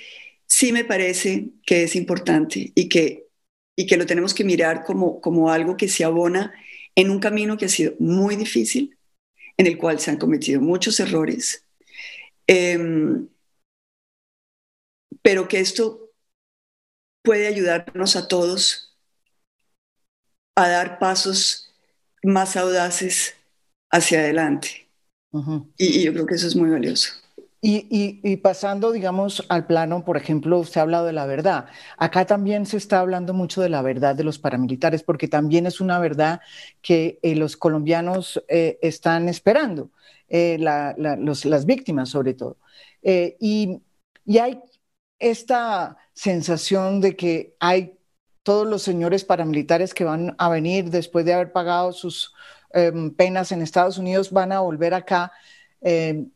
sí 0.47 0.71
me 0.71 0.83
parece 0.83 1.49
que 1.65 1.83
es 1.83 1.95
importante 1.95 2.71
y 2.75 2.89
que, 2.89 3.27
y 3.75 3.85
que 3.85 3.97
lo 3.97 4.05
tenemos 4.05 4.33
que 4.33 4.43
mirar 4.43 4.83
como, 4.83 5.21
como 5.21 5.49
algo 5.51 5.77
que 5.77 5.87
se 5.87 6.03
abona 6.03 6.53
en 6.95 7.09
un 7.09 7.19
camino 7.19 7.57
que 7.57 7.65
ha 7.65 7.69
sido 7.69 7.93
muy 7.99 8.35
difícil, 8.35 8.97
en 9.61 9.67
el 9.67 9.77
cual 9.77 9.99
se 9.99 10.09
han 10.09 10.17
cometido 10.17 10.59
muchos 10.59 10.99
errores, 10.99 11.63
em, 12.47 13.27
pero 15.21 15.47
que 15.47 15.59
esto 15.59 16.09
puede 17.23 17.45
ayudarnos 17.45 18.15
a 18.15 18.27
todos 18.27 18.97
a 20.55 20.67
dar 20.67 20.97
pasos 20.97 21.71
más 22.23 22.57
audaces 22.57 23.35
hacia 23.91 24.21
adelante. 24.21 24.89
y, 25.77 26.03
yo 26.03 26.11
creo 26.11 26.25
que 26.25 26.33
eso 26.33 26.47
es 26.47 26.55
muy 26.55 26.71
valioso. 26.71 27.13
Y, 27.63 28.37
pasando, 28.37 28.91
digamos, 28.91 29.45
al 29.49 29.67
plano, 29.67 30.03
por 30.03 30.17
ejemplo, 30.17 30.57
usted 30.59 30.79
ha 30.79 30.83
hablado 30.83 31.05
de 31.05 31.13
la 31.13 31.27
verdad. 31.27 31.67
Acá 31.97 32.25
también 32.25 32.65
se 32.65 32.77
está 32.77 32.99
hablando 32.99 33.35
mucho 33.35 33.61
de 33.61 33.69
la 33.69 33.83
verdad 33.83 34.15
de 34.15 34.23
los 34.23 34.39
paramilitares, 34.39 35.03
porque 35.03 35.27
también 35.27 35.67
es 35.67 35.79
una 35.79 35.99
verdad 35.99 36.41
que 36.81 37.19
eh, 37.21 37.35
los 37.35 37.57
colombianos 37.57 38.43
eh, 38.47 38.79
están 38.81 39.29
esperando, 39.29 39.91
eh, 40.27 40.57
las 40.59 41.65
víctimas 41.65 42.09
sobre 42.09 42.33
todo. 42.33 42.57
y, 43.03 43.81
y 44.25 44.37
hay 44.39 44.59
esta 45.19 45.97
sensación 46.13 47.01
de 47.01 47.15
que 47.15 47.55
hay 47.59 47.97
todos 48.43 48.67
los 48.67 48.81
señores 48.83 49.23
paramilitares 49.23 49.93
que 49.93 50.03
van 50.03 50.35
a 50.37 50.49
venir 50.49 50.89
después 50.89 51.25
de 51.25 51.33
haber 51.33 51.51
pagado 51.51 51.91
sus 51.93 52.33
em, 52.73 53.11
penas 53.13 53.51
en 53.51 53.61
Estados 53.61 53.97
Unidos 53.97 54.31
van 54.31 54.51
a 54.51 54.61
volver 54.61 54.93
acá 54.93 55.31
em, 55.81 56.31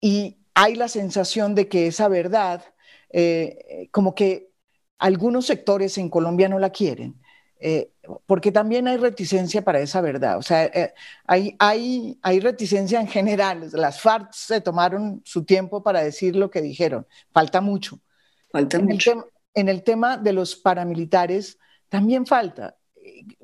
y 0.00 0.39
hay 0.54 0.74
la 0.74 0.88
sensación 0.88 1.54
de 1.54 1.68
que 1.68 1.86
esa 1.86 2.08
verdad, 2.08 2.64
eh, 3.10 3.88
como 3.92 4.14
que 4.14 4.50
algunos 4.98 5.46
sectores 5.46 5.98
en 5.98 6.10
Colombia 6.10 6.48
no 6.48 6.58
la 6.58 6.70
quieren. 6.70 7.20
Eh, 7.62 7.92
porque 8.26 8.52
también 8.52 8.88
hay 8.88 8.96
reticencia 8.96 9.62
para 9.62 9.80
esa 9.80 10.00
verdad. 10.00 10.38
O 10.38 10.42
sea, 10.42 10.64
eh, 10.64 10.94
hay, 11.26 11.54
hay, 11.58 12.18
hay 12.22 12.40
reticencia 12.40 13.00
en 13.00 13.06
general. 13.06 13.68
Las 13.72 14.00
FARC 14.00 14.32
se 14.32 14.60
tomaron 14.62 15.20
su 15.24 15.44
tiempo 15.44 15.82
para 15.82 16.02
decir 16.02 16.36
lo 16.36 16.50
que 16.50 16.62
dijeron. 16.62 17.06
Falta 17.32 17.60
mucho. 17.60 18.00
Falta 18.50 18.78
mucho 18.80 19.28
en 19.54 19.68
el 19.68 19.82
tema 19.82 20.16
de 20.16 20.32
los 20.32 20.56
paramilitares 20.56 21.58
también 21.88 22.24
falta. 22.26 22.76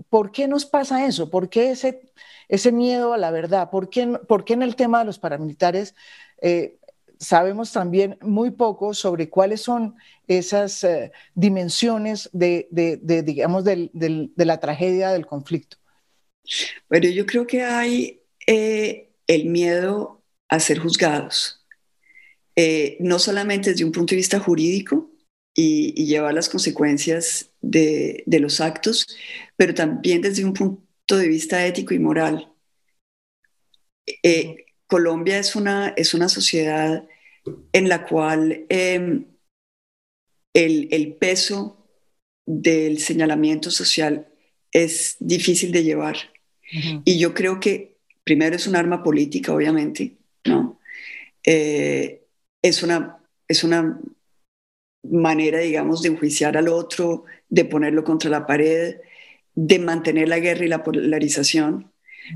¿Por 0.08 0.30
qué 0.30 0.48
nos 0.48 0.64
pasa 0.66 1.06
eso? 1.06 1.30
¿Por 1.30 1.48
qué 1.48 1.70
ese, 1.70 2.12
ese 2.48 2.72
miedo 2.72 3.12
a 3.12 3.18
la 3.18 3.30
verdad? 3.30 3.70
¿Por 3.70 3.90
qué, 3.90 4.06
por 4.28 4.44
qué 4.44 4.54
en 4.54 4.62
el 4.62 4.76
tema 4.76 5.00
de 5.00 5.04
los 5.04 5.18
paramilitares 5.18 5.94
eh, 6.40 6.78
sabemos 7.18 7.72
también 7.72 8.18
muy 8.20 8.50
poco 8.50 8.94
sobre 8.94 9.28
cuáles 9.28 9.60
son 9.60 9.94
esas 10.26 10.84
eh, 10.84 11.12
dimensiones 11.34 12.28
de, 12.32 12.68
digamos, 13.24 13.64
de 13.64 14.30
la 14.36 14.60
tragedia 14.60 15.10
del 15.10 15.26
conflicto? 15.26 15.76
Bueno, 16.88 17.08
yo 17.08 17.26
creo 17.26 17.46
que 17.46 17.62
hay 17.62 18.22
eh, 18.46 19.10
el 19.26 19.46
miedo 19.46 20.22
a 20.48 20.60
ser 20.60 20.78
juzgados, 20.78 21.64
no 23.00 23.18
solamente 23.18 23.70
desde 23.70 23.84
un 23.84 23.92
punto 23.92 24.12
de 24.12 24.16
vista 24.16 24.38
jurídico, 24.38 25.10
y, 25.56 26.06
llevar 26.06 26.34
las 26.34 26.48
consecuencias 26.48 27.50
de, 27.60 28.22
los 28.26 28.60
actos, 28.60 29.06
pero 29.56 29.74
también 29.74 30.20
desde 30.20 30.44
un 30.44 30.52
punto 30.52 31.16
de 31.16 31.28
vista 31.28 31.66
ético 31.66 31.94
y 31.94 31.98
moral. 31.98 32.52
Eh, 34.22 34.65
Colombia 34.86 35.38
es 35.38 35.56
una, 35.56 35.88
es 35.96 36.14
una 36.14 36.28
sociedad 36.28 37.06
en 37.72 37.88
la 37.88 38.06
cual 38.06 38.66
em, 38.68 39.26
el, 40.54 41.14
peso 41.14 41.86
del 42.46 42.98
señalamiento 42.98 43.70
social 43.70 44.28
es 44.72 45.16
difícil 45.20 45.72
de 45.72 45.84
llevar. 45.84 46.16
Y 47.04 47.18
yo 47.18 47.32
creo 47.32 47.60
que 47.60 47.96
primero 48.24 48.56
es 48.56 48.66
un 48.66 48.74
arma 48.74 49.02
política, 49.02 49.52
obviamente, 49.54 50.16
¿no? 50.44 50.80
Eh, 51.44 52.24
es, 52.60 52.82
una, 52.82 53.18
es 53.46 53.62
una 53.62 54.00
manera, 55.04 55.60
digamos, 55.60 56.02
de 56.02 56.08
enjuiciar 56.08 56.56
al 56.56 56.68
otro, 56.68 57.24
de 57.48 57.64
ponerlo 57.64 58.02
contra 58.02 58.28
la 58.28 58.46
pared, 58.46 58.96
de 59.54 59.78
mantener 59.78 60.28
la 60.28 60.40
guerra 60.40 60.64
y 60.64 60.68
la 60.68 60.82
polarización, 60.82 61.92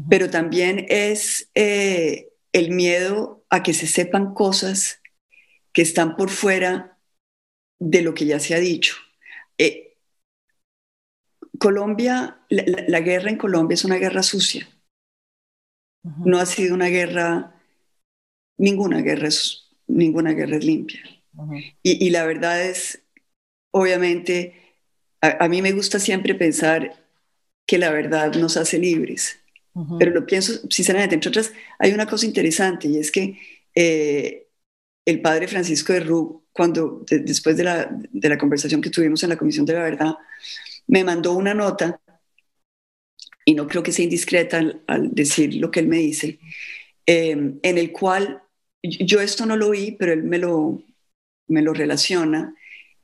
pero 0.08 0.30
también 0.30 0.86
es 0.88 1.50
eh, 1.54 2.29
el 2.52 2.70
miedo 2.70 3.44
a 3.50 3.62
que 3.62 3.74
se 3.74 3.86
sepan 3.86 4.34
cosas 4.34 5.00
que 5.72 5.82
están 5.82 6.16
por 6.16 6.30
fuera 6.30 6.98
de 7.78 8.02
lo 8.02 8.14
que 8.14 8.26
ya 8.26 8.40
se 8.40 8.54
ha 8.54 8.58
dicho. 8.58 8.96
Eh, 9.58 9.96
Colombia, 11.58 12.40
la, 12.48 13.00
guerra 13.00 13.30
en 13.30 13.36
Colombia 13.36 13.74
es 13.74 13.84
una 13.84 13.96
guerra 13.96 14.22
sucia. 14.22 14.68
No 16.02 16.38
ha 16.38 16.46
sido 16.46 16.74
una 16.74 16.86
guerra, 16.86 17.60
ninguna 18.58 19.02
guerra 19.02 19.28
es, 19.28 19.68
ninguna 19.86 20.32
guerra 20.32 20.56
es 20.56 20.64
limpia 20.64 21.02
y, 21.82 22.10
la 22.10 22.24
verdad 22.24 22.62
es, 22.62 23.02
obviamente, 23.70 24.76
a, 25.20 25.48
mí 25.48 25.62
me 25.62 25.72
gusta 25.72 25.98
siempre 25.98 26.34
pensar 26.34 27.06
que 27.66 27.78
la 27.78 27.90
verdad 27.90 28.34
nos 28.34 28.56
hace 28.56 28.78
libres, 28.78 29.39
pero 29.98 30.12
lo 30.12 30.26
pienso 30.26 30.60
sinceramente. 30.68 31.14
Entre 31.14 31.28
otras, 31.28 31.52
hay 31.78 31.92
una 31.92 32.06
cosa 32.06 32.26
interesante 32.26 32.88
y 32.88 32.98
es 32.98 33.10
que 33.10 33.38
eh, 33.74 34.48
el 35.04 35.20
padre 35.20 35.48
Francisco 35.48 35.92
de 35.92 36.00
Rú, 36.00 36.44
cuando 36.52 37.04
después 37.08 37.56
de 37.56 37.64
la, 37.64 37.88
de 37.90 38.28
la, 38.28 38.38
conversación 38.38 38.80
que 38.80 38.90
tuvimos 38.90 39.22
en 39.22 39.30
la 39.30 39.36
Comisión 39.36 39.64
de 39.66 39.74
la 39.74 39.82
Verdad, 39.82 40.14
me 40.86 41.04
mandó 41.04 41.32
una 41.32 41.54
nota, 41.54 42.00
y 43.44 43.54
no 43.54 43.66
creo 43.66 43.82
que 43.82 43.92
sea 43.92 44.04
indiscreta 44.04 44.60
al, 44.86 45.14
decir 45.14 45.54
lo 45.54 45.70
que 45.70 45.80
él 45.80 45.88
me 45.88 45.98
dice, 45.98 46.38
eh, 47.06 47.30
en 47.62 47.78
el 47.78 47.92
cual 47.92 48.42
yo 48.82 49.20
esto 49.20 49.46
no 49.46 49.56
lo 49.56 49.70
vi, 49.70 49.92
pero 49.92 50.12
él 50.12 50.22
me 50.22 50.38
lo, 50.38 50.82
me 51.48 51.62
lo 51.62 51.72
relaciona. 51.72 52.54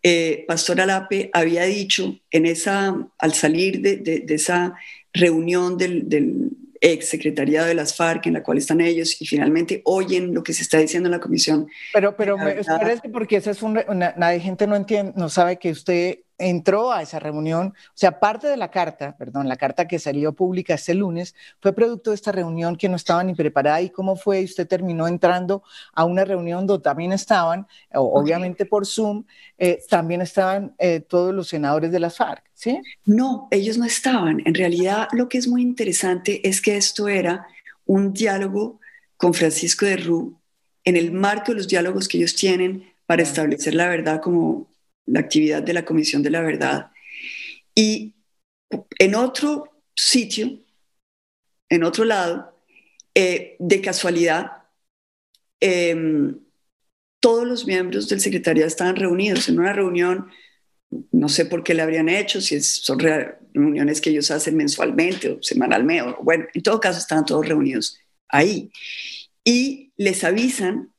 Eh, 0.02 0.44
Pastor 0.46 0.80
Alape 0.80 1.30
había 1.32 1.64
dicho 1.64 2.20
en 2.30 2.46
esa, 2.46 3.08
al 3.18 3.34
salir 3.34 3.80
de, 3.80 3.96
de, 3.96 4.34
esa 4.34 4.74
reunión 5.16 5.76
del, 5.76 6.08
del, 6.08 6.50
ex 6.80 7.08
secretariado 7.08 7.66
de 7.66 7.74
las 7.74 7.96
FARC 7.96 8.26
en 8.26 8.34
la 8.34 8.42
cual 8.42 8.58
están 8.58 8.80
ellos 8.80 9.20
y 9.20 9.26
finalmente 9.26 9.82
oyen 9.84 10.34
lo 10.34 10.42
que 10.42 10.52
se 10.52 10.62
está 10.62 10.78
diciendo 10.78 11.08
en 11.08 11.12
la 11.12 11.20
comisión. 11.20 11.68
Pero, 11.92 12.16
pero 12.16 12.36
espérese 12.48 13.08
porque 13.08 13.36
esa 13.36 13.50
es 13.50 13.62
una, 13.62 13.84
una, 13.88 14.38
gente 14.38 14.66
no 14.66 14.76
entiende, 14.76 15.12
no 15.16 15.28
sabe 15.28 15.58
que 15.58 15.70
usted 15.70 16.18
entró 16.38 16.92
a 16.92 17.02
esa 17.02 17.18
reunión, 17.18 17.68
o 17.68 17.92
sea, 17.94 18.20
parte 18.20 18.46
de 18.46 18.56
la 18.56 18.70
carta, 18.70 19.16
perdón, 19.16 19.48
la 19.48 19.56
carta 19.56 19.88
que 19.88 19.98
salió 19.98 20.32
pública 20.32 20.74
este 20.74 20.94
lunes, 20.94 21.34
fue 21.60 21.72
producto 21.72 22.10
de 22.10 22.16
esta 22.16 22.32
reunión 22.32 22.76
que 22.76 22.88
no 22.88 22.96
estaba 22.96 23.24
ni 23.24 23.34
preparada 23.34 23.80
y 23.80 23.90
cómo 23.90 24.16
fue, 24.16 24.44
usted 24.44 24.66
terminó 24.66 25.08
entrando 25.08 25.62
a 25.94 26.04
una 26.04 26.24
reunión 26.24 26.66
donde 26.66 26.82
también 26.82 27.12
estaban, 27.12 27.66
obviamente 27.92 28.66
por 28.66 28.86
Zoom, 28.86 29.24
eh, 29.58 29.80
también 29.88 30.20
estaban 30.20 30.74
eh, 30.78 31.00
todos 31.00 31.34
los 31.34 31.48
senadores 31.48 31.90
de 31.90 32.00
las 32.00 32.16
FARC, 32.16 32.44
¿sí? 32.52 32.80
No, 33.04 33.48
ellos 33.50 33.78
no 33.78 33.84
estaban. 33.84 34.42
En 34.44 34.54
realidad 34.54 35.08
lo 35.12 35.28
que 35.28 35.38
es 35.38 35.48
muy 35.48 35.62
interesante 35.62 36.46
es 36.46 36.60
que 36.60 36.76
esto 36.76 37.08
era 37.08 37.46
un 37.86 38.12
diálogo 38.12 38.80
con 39.16 39.32
Francisco 39.32 39.86
de 39.86 39.96
Rú 39.96 40.38
en 40.84 40.96
el 40.96 41.12
marco 41.12 41.52
de 41.52 41.58
los 41.58 41.68
diálogos 41.68 42.08
que 42.08 42.18
ellos 42.18 42.34
tienen 42.34 42.92
para 43.06 43.22
establecer 43.22 43.74
la 43.74 43.88
verdad 43.88 44.20
como 44.20 44.68
la 45.06 45.20
actividad 45.20 45.62
de 45.62 45.72
la 45.72 45.84
Comisión 45.84 46.22
de 46.22 46.30
la 46.30 46.42
Verdad. 46.42 46.90
Y 47.74 48.14
en 48.98 49.14
otro 49.14 49.82
sitio, 49.94 50.58
en 51.68 51.84
otro 51.84 52.04
lado, 52.04 52.56
eh, 53.14 53.56
de 53.58 53.80
casualidad, 53.80 54.64
em, 55.60 56.38
todos 57.20 57.46
los 57.46 57.66
miembros 57.66 58.08
del 58.08 58.20
secretariado 58.20 58.68
estaban 58.68 58.96
reunidos 58.96 59.48
en 59.48 59.58
una 59.58 59.72
reunión, 59.72 60.30
no 61.12 61.28
sé 61.28 61.46
por 61.46 61.64
qué 61.64 61.74
la 61.74 61.84
habrían 61.84 62.08
hecho, 62.08 62.40
si 62.40 62.60
son 62.60 62.98
reuniones 62.98 64.00
que 64.00 64.10
ellos 64.10 64.30
hacen 64.30 64.56
mensualmente 64.56 65.30
o 65.30 65.42
semanalmente, 65.42 66.02
o, 66.02 66.22
bueno, 66.22 66.46
en 66.52 66.62
todo 66.62 66.78
caso 66.78 66.98
estaban 66.98 67.24
todos 67.24 67.48
reunidos 67.48 67.98
ahí. 68.28 68.70
Y 69.44 69.92
les 69.96 70.24
avisan 70.24 70.92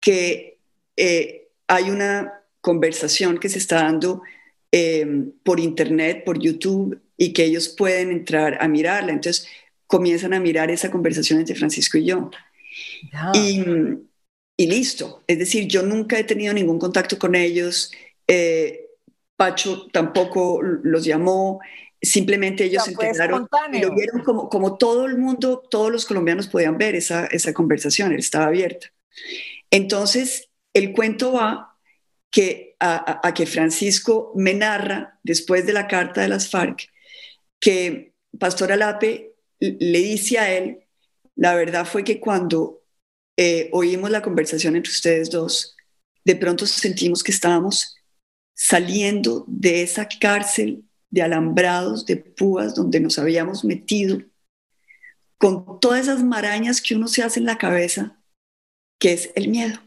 que 0.00 0.60
eh, 0.96 1.48
hay 1.66 1.90
una 1.90 2.37
conversación 2.60 3.38
que 3.38 3.48
se 3.48 3.58
está 3.58 3.82
dando 3.82 4.22
em, 4.70 5.32
por 5.42 5.60
internet, 5.60 6.24
por 6.24 6.38
YouTube, 6.38 7.00
y 7.16 7.32
que 7.32 7.44
ellos 7.44 7.68
pueden 7.68 8.10
entrar 8.10 8.58
a 8.62 8.68
mirarla. 8.68 9.12
Entonces 9.12 9.46
comienzan 9.86 10.34
a 10.34 10.40
mirar 10.40 10.70
esa 10.70 10.90
conversación 10.90 11.40
entre 11.40 11.56
Francisco 11.56 11.98
y 11.98 12.04
yo. 12.06 12.30
Y, 13.34 13.64
y, 14.56 14.66
listo. 14.66 15.24
Es 15.26 15.38
decir, 15.38 15.66
yo 15.66 15.82
nunca 15.82 16.18
he 16.18 16.24
tenido 16.24 16.54
ningún 16.54 16.78
contacto 16.78 17.18
con 17.18 17.34
ellos. 17.34 17.90
Eh, 18.26 18.88
Pacho 19.36 19.86
tampoco 19.92 20.62
los 20.62 21.04
llamó. 21.04 21.60
Simplemente 22.00 22.64
ellos 22.64 22.84
se 22.84 22.90
enteraron 22.92 23.48
y 23.72 23.80
lo 23.80 23.94
vieron 23.94 24.22
como, 24.22 24.48
como 24.48 24.76
todo 24.76 25.06
el 25.06 25.18
mundo, 25.18 25.62
todos 25.68 25.90
los 25.90 26.06
colombianos 26.06 26.46
podían 26.46 26.78
ver 26.78 26.94
esa, 26.94 27.26
esa 27.26 27.52
conversación, 27.52 28.12
él 28.12 28.20
estaba 28.20 28.46
abierta. 28.46 28.92
Entonces, 29.70 30.48
el 30.74 30.92
cuento 30.92 31.32
va 31.32 31.67
que, 32.30 32.76
a, 32.80 33.32
que 33.34 33.46
Francisco 33.46 34.32
me 34.34 34.54
narra, 34.54 35.18
después 35.22 35.66
de 35.66 35.72
la 35.72 35.88
carta 35.88 36.20
de 36.20 36.28
las 36.28 36.50
FARC, 36.50 36.88
que 37.60 38.14
Pastor 38.38 38.72
Alape 38.72 39.34
le 39.60 39.98
dice 39.98 40.38
a 40.38 40.52
él, 40.52 40.86
la 41.34 41.54
verdad 41.54 41.86
fue 41.86 42.04
que 42.04 42.20
cuando 42.20 42.82
eh, 43.36 43.70
oímos 43.72 44.10
la 44.10 44.22
conversación 44.22 44.76
entre 44.76 44.92
ustedes 44.92 45.30
dos, 45.30 45.76
de 46.24 46.36
pronto 46.36 46.66
sentimos 46.66 47.22
que 47.22 47.32
estábamos 47.32 47.96
saliendo 48.54 49.44
de 49.46 49.82
esa 49.82 50.08
cárcel 50.20 50.84
de 51.10 51.22
alambrados, 51.22 52.04
de 52.04 52.16
púas, 52.16 52.74
donde 52.74 53.00
nos 53.00 53.18
habíamos 53.18 53.64
metido, 53.64 54.20
con 55.38 55.78
todas 55.80 56.02
esas 56.02 56.22
marañas 56.22 56.82
que 56.82 56.96
uno 56.96 57.08
se 57.08 57.22
hace 57.22 57.40
en 57.40 57.46
la 57.46 57.56
cabeza, 57.56 58.20
que 58.98 59.12
es 59.12 59.30
el 59.36 59.48
miedo. 59.48 59.80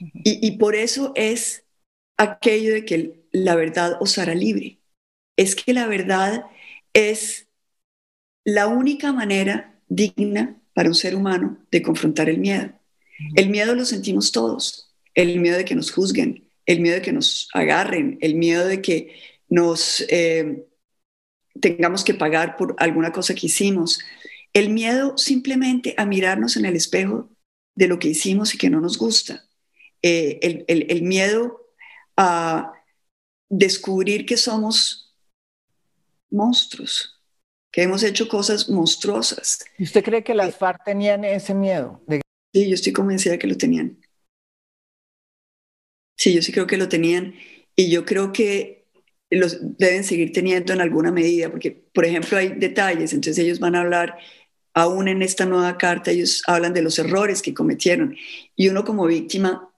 Y, 0.00 0.52
por 0.58 0.74
eso 0.74 1.12
es 1.14 1.64
aquello 2.16 2.72
de 2.72 2.84
que 2.84 3.24
la 3.32 3.54
verdad 3.54 3.96
os 4.00 4.18
hará 4.18 4.34
libre. 4.34 4.78
Es 5.36 5.54
que 5.54 5.72
la 5.72 5.86
verdad 5.86 6.44
es 6.92 7.48
la 8.44 8.66
única 8.68 9.12
manera 9.12 9.80
digna 9.88 10.60
para 10.74 10.88
un 10.88 10.94
ser 10.94 11.14
humano 11.14 11.58
de 11.70 11.82
confrontar 11.82 12.28
el 12.28 12.38
miedo. 12.38 12.72
El 13.36 13.48
miedo 13.50 13.74
lo 13.74 13.84
sentimos 13.84 14.32
todos, 14.32 14.92
el 15.14 15.38
miedo 15.40 15.56
de 15.56 15.64
que 15.64 15.74
nos 15.74 15.92
juzguen, 15.92 16.48
el 16.66 16.80
miedo 16.80 16.96
de 16.96 17.02
que 17.02 17.12
nos 17.12 17.48
agarren, 17.52 18.18
el 18.20 18.34
miedo 18.34 18.66
de 18.66 18.82
que 18.82 19.14
nos 19.48 20.04
eh, 20.08 20.66
tengamos 21.60 22.04
que 22.04 22.14
pagar 22.14 22.56
por 22.56 22.74
alguna 22.78 23.12
cosa 23.12 23.34
que 23.34 23.46
hicimos, 23.46 24.00
el 24.52 24.70
miedo 24.70 25.16
simplemente 25.16 25.94
a 25.96 26.06
mirarnos 26.06 26.56
en 26.56 26.64
el 26.64 26.76
espejo 26.76 27.28
de 27.74 27.88
lo 27.88 27.98
que 27.98 28.08
hicimos 28.08 28.54
y 28.54 28.58
que 28.58 28.70
no 28.70 28.80
nos 28.80 28.98
gusta. 28.98 29.44
Eh, 30.06 30.66
el, 30.68 31.02
miedo 31.02 31.66
a 32.14 32.74
descubrir 33.48 34.26
que 34.26 34.36
somos 34.36 35.16
monstruos, 36.30 37.22
que 37.72 37.84
hemos 37.84 38.02
hecho 38.02 38.28
cosas 38.28 38.68
monstruosas. 38.68 39.64
¿Y 39.78 39.84
usted 39.84 40.04
cree 40.04 40.22
que 40.22 40.34
las 40.34 40.50
eh, 40.50 40.56
FARC 40.58 40.84
tenían 40.84 41.24
ese 41.24 41.54
miedo? 41.54 42.02
Sí, 42.52 42.68
yo 42.68 42.74
estoy 42.74 42.92
convencida 42.92 43.32
de 43.32 43.38
que 43.38 43.46
lo 43.46 43.56
tenían. 43.56 43.98
Sí, 46.18 46.34
yo 46.34 46.42
sí 46.42 46.52
creo 46.52 46.66
que 46.66 46.76
lo 46.76 46.90
tenían 46.90 47.34
y 47.74 47.88
yo 47.90 48.04
creo 48.04 48.30
que 48.30 48.86
los 49.30 49.56
deben 49.78 50.04
seguir 50.04 50.32
teniendo 50.32 50.74
en 50.74 50.82
alguna 50.82 51.12
medida, 51.12 51.50
porque, 51.50 51.70
por 51.70 52.04
ejemplo, 52.04 52.36
hay 52.36 52.48
detalles, 52.48 53.14
entonces 53.14 53.42
ellos 53.42 53.58
van 53.58 53.74
a 53.74 53.80
hablar, 53.80 54.18
aún 54.74 55.08
en 55.08 55.22
esta 55.22 55.46
nueva 55.46 55.78
carta, 55.78 56.10
ellos 56.10 56.42
hablan 56.46 56.74
de 56.74 56.82
los 56.82 56.98
errores 56.98 57.40
que 57.40 57.54
cometieron 57.54 58.14
y 58.54 58.68
uno 58.68 58.84
como 58.84 59.06
víctima 59.06 59.70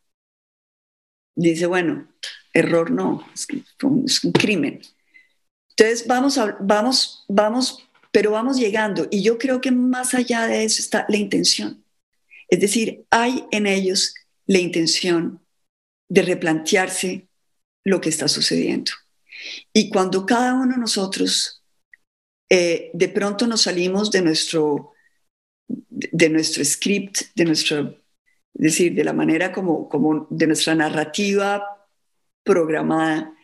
dice, 1.37 1.67
bueno, 1.67 2.09
error 2.53 2.91
no, 2.91 3.27
es, 3.35 3.47
un, 3.83 4.33
crimen. 4.33 4.81
Entonces 5.71 6.07
vamos, 6.07 6.41
vamos, 6.61 7.25
vamos, 7.29 7.89
pero 8.11 8.33
vamos 8.33 8.59
llegando. 8.59 9.07
Y 9.11 9.23
yo 9.23 9.39
creo 9.39 9.61
que 9.61 9.71
más 9.71 10.15
allá 10.15 10.47
de 10.47 10.65
eso 10.65 10.83
está 10.83 11.07
la 11.09 11.19
intención. 11.19 11.85
Es 12.49 12.61
decir, 12.61 13.05
hay 13.11 13.45
en 13.51 13.67
ellos 13.67 14.15
la 14.47 14.59
intención 14.59 15.41
de 16.09 16.23
replantearse 16.23 17.29
lo 17.85 18.01
que 18.01 18.09
está 18.09 18.29
sucediendo. 18.29 18.93
Y 19.73 19.91
cuando 19.91 20.25
cada 20.25 20.55
uno 20.55 20.73
de 20.73 20.81
nosotros 20.81 21.63
eh, 22.49 22.91
de 22.93 23.09
pronto 23.09 23.47
nos 23.47 23.63
salimos 23.63 24.11
de 24.11 24.23
nuestro, 24.23 24.93
de 25.69 26.29
nuestro 26.29 26.65
script, 26.65 27.23
de 27.35 27.45
nuestro 27.45 28.01
es 28.59 28.63
decir, 28.63 28.95
de 28.95 29.05
la 29.05 29.13
manera 29.13 29.53
como, 29.53 29.89
como 29.89 30.27
de 30.31 30.47
nuestra 30.47 30.75
narrativa 30.75 31.87
programada. 32.43 33.35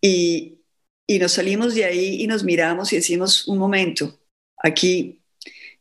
Y, 0.00 0.60
y 1.06 1.18
nos 1.18 1.32
salimos 1.32 1.74
de 1.74 1.84
ahí 1.84 2.22
y 2.22 2.26
nos 2.26 2.44
miramos 2.44 2.92
y 2.92 2.96
decimos, 2.96 3.46
un 3.46 3.58
momento, 3.58 4.18
aquí, 4.56 5.20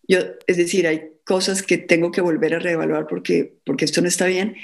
yo, 0.07 0.19
es 0.47 0.57
decir, 0.57 0.85
hay 0.85 1.11
cosas 1.23 1.63
que 1.63 1.77
tengo 1.77 2.11
que 2.11 2.21
volver 2.21 2.55
a 2.55 2.59
reevaluar 2.59 3.07
porque, 3.07 3.57
porque 3.65 3.85
esto 3.85 4.01
no 4.01 4.07
está 4.07 4.25
bien. 4.25 4.57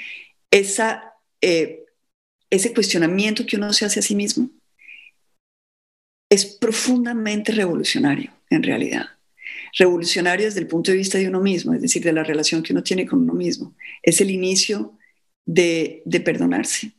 Esa, 0.50 1.14
eh, 1.40 1.86
ese 2.50 2.74
cuestionamiento 2.74 3.46
que 3.46 3.56
uno 3.56 3.72
se 3.72 3.86
hace 3.86 4.00
a 4.00 4.02
sí 4.02 4.14
mismo 4.14 4.50
es 6.30 6.44
profundamente 6.44 7.52
revolucionario 7.52 8.32
en 8.50 8.62
realidad 8.62 9.06
revolucionario 9.76 10.46
desde 10.46 10.60
el 10.60 10.66
punto 10.66 10.90
de 10.90 10.98
vista 10.98 11.18
de 11.18 11.28
uno 11.28 11.40
mismo, 11.40 11.74
es 11.74 11.82
decir, 11.82 12.02
de 12.02 12.12
la 12.12 12.24
relación 12.24 12.62
que 12.62 12.72
uno 12.72 12.82
tiene 12.82 13.06
con 13.06 13.20
uno 13.20 13.34
mismo. 13.34 13.74
Es 14.02 14.20
el 14.20 14.30
inicio 14.30 14.98
de, 15.44 16.02
perdonarse 16.24 16.92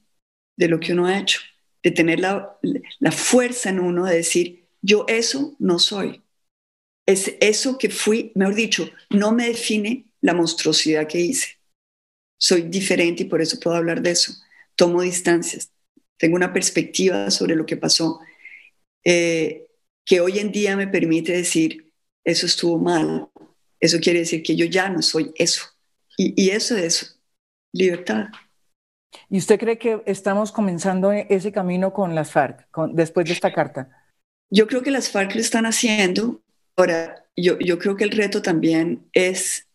de 0.57 0.67
lo 0.67 0.79
que 0.79 0.93
uno 0.93 1.05
ha 1.05 1.19
hecho, 1.19 1.39
de 1.83 1.91
tener 1.91 2.19
la, 2.19 2.57
la 2.99 3.11
fuerza 3.11 3.69
en 3.69 3.79
uno 3.79 4.05
de 4.05 4.17
decir, 4.17 4.65
yo 4.81 5.05
eso 5.07 5.55
no 5.59 5.79
soy. 5.79 6.21
Es 7.05 7.35
eso 7.39 7.77
que 7.77 7.89
fui, 7.89 8.31
mejor 8.35 8.55
dicho, 8.55 8.89
no 9.09 9.31
me 9.31 9.47
define 9.47 10.05
la 10.21 10.33
monstruosidad 10.33 11.07
que 11.07 11.19
hice. 11.19 11.59
Soy 12.38 12.63
diferente 12.63 13.23
y 13.23 13.27
por 13.27 13.41
eso 13.41 13.59
puedo 13.59 13.75
hablar 13.77 14.01
de 14.01 14.11
eso. 14.11 14.33
Tomo 14.75 15.01
distancias, 15.01 15.71
tengo 16.17 16.35
una 16.35 16.51
perspectiva 16.51 17.31
sobre 17.31 17.55
lo 17.55 17.65
que 17.65 17.77
pasó 17.77 18.19
eh, 19.05 19.67
que 20.03 20.19
hoy 20.19 20.39
en 20.39 20.51
día 20.51 20.75
me 20.75 20.88
permite 20.88 21.31
decir, 21.31 21.84
eso 22.25 22.45
estuvo 22.47 22.77
mal. 22.77 23.29
Eso 23.79 23.99
quiere 23.99 24.19
decir 24.19 24.43
que 24.43 24.55
yo 24.55 24.65
ya 24.65 24.89
no 24.89 25.01
soy 25.01 25.31
eso. 25.35 25.63
Y, 26.17 26.49
eso 26.49 26.75
es 26.75 27.21
libertad. 27.73 28.27
¿Y 29.29 29.38
usted 29.38 29.59
cree 29.59 29.77
que 29.77 30.01
estamos 30.05 30.51
comenzando 30.51 31.11
ese 31.11 31.51
camino 31.51 31.93
con 31.93 32.15
las 32.15 32.31
FARC, 32.31 32.67
después 32.93 33.27
de 33.27 33.33
esta 33.33 33.53
carta? 33.53 33.89
Yo 34.49 34.67
creo 34.67 34.81
que 34.81 34.91
las 34.91 35.09
FARC 35.09 35.35
lo 35.35 35.41
están 35.41 35.65
haciendo. 35.65 36.41
Ahora, 36.77 37.25
yo, 37.35 37.59
yo 37.59 37.77
creo 37.79 37.95
que 37.95 38.05
el 38.05 38.11
reto 38.11 38.41
también 38.41 39.09
es 39.13 39.67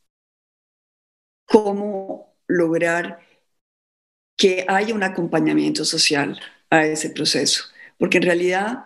cómo 1.47 2.35
lograr 2.47 3.21
que 4.37 4.65
haya 4.67 4.95
un 4.95 5.03
acompañamiento 5.03 5.85
social 5.85 6.41
a 6.71 6.87
ese 6.87 7.11
proceso, 7.11 7.65
porque 7.99 8.17
en 8.17 8.23
realidad 8.23 8.85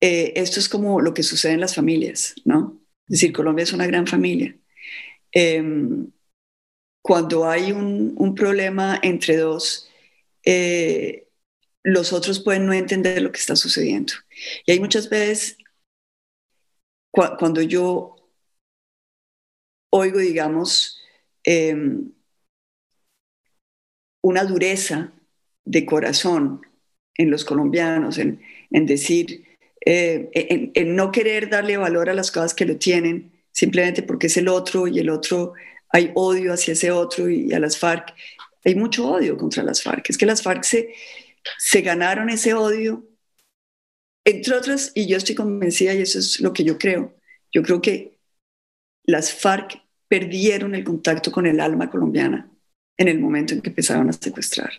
eh, 0.00 0.34
esto 0.36 0.60
es 0.60 0.68
como 0.68 1.00
lo 1.00 1.14
que 1.14 1.22
sucede 1.22 1.52
en 1.52 1.60
las 1.60 1.74
familias, 1.74 2.34
¿no? 2.44 2.81
Es 3.08 3.20
decir, 3.20 3.32
Colombia 3.32 3.64
es 3.64 3.72
una 3.72 3.86
gran 3.86 4.06
familia. 4.06 4.56
Em, 5.32 6.10
cuando 7.02 7.48
hay 7.48 7.72
un, 7.72 8.34
problema 8.34 8.98
entre 9.02 9.36
dos, 9.36 9.90
eh, 10.44 11.28
los 11.82 12.12
otros 12.12 12.40
pueden 12.40 12.66
no 12.66 12.72
entender 12.72 13.20
lo 13.22 13.32
que 13.32 13.40
está 13.40 13.56
sucediendo. 13.56 14.14
Y 14.66 14.72
hay 14.72 14.80
muchas 14.80 15.08
veces, 15.10 15.58
cuando 17.10 17.60
yo 17.62 18.16
oigo, 19.90 20.18
digamos, 20.18 21.00
em, 21.44 22.12
una 24.22 24.44
dureza 24.44 25.12
de 25.64 25.84
corazón 25.84 26.62
en 27.16 27.30
los 27.30 27.44
colombianos, 27.44 28.18
en, 28.18 28.40
decir, 28.70 29.51
eh, 29.84 30.70
en, 30.74 30.96
no 30.96 31.10
querer 31.10 31.50
darle 31.50 31.76
valor 31.76 32.08
a 32.08 32.14
las 32.14 32.30
cosas 32.30 32.54
que 32.54 32.64
lo 32.64 32.76
tienen, 32.76 33.32
simplemente 33.50 34.02
porque 34.02 34.28
es 34.28 34.36
el 34.36 34.48
otro 34.48 34.86
y 34.86 34.98
el 34.98 35.10
otro 35.10 35.54
hay 35.88 36.10
odio 36.14 36.52
hacia 36.52 36.72
ese 36.72 36.90
otro 36.90 37.28
y 37.28 37.52
a 37.52 37.60
las 37.60 37.78
FARC. 37.78 38.14
Hay 38.64 38.74
mucho 38.74 39.08
odio 39.10 39.36
contra 39.36 39.62
las 39.62 39.82
FARC. 39.82 40.08
Es 40.08 40.16
que 40.16 40.26
las 40.26 40.42
FARC 40.42 40.62
se, 40.64 40.94
se 41.58 41.80
ganaron 41.82 42.30
ese 42.30 42.54
odio, 42.54 43.04
entre 44.24 44.54
otras, 44.54 44.92
y 44.94 45.06
yo 45.06 45.16
estoy 45.16 45.34
convencida, 45.34 45.94
y 45.94 46.02
eso 46.02 46.18
es 46.20 46.40
lo 46.40 46.52
que 46.52 46.62
yo 46.64 46.78
creo, 46.78 47.14
yo 47.52 47.62
creo 47.62 47.82
que 47.82 48.18
las 49.04 49.32
FARC 49.32 49.82
perdieron 50.08 50.74
el 50.74 50.84
contacto 50.84 51.32
con 51.32 51.46
el 51.46 51.58
alma 51.58 51.90
colombiana 51.90 52.50
en 52.96 53.08
el 53.08 53.18
momento 53.18 53.54
en 53.54 53.62
que 53.62 53.70
empezaron 53.70 54.08
a 54.08 54.12
secuestrar. 54.12 54.70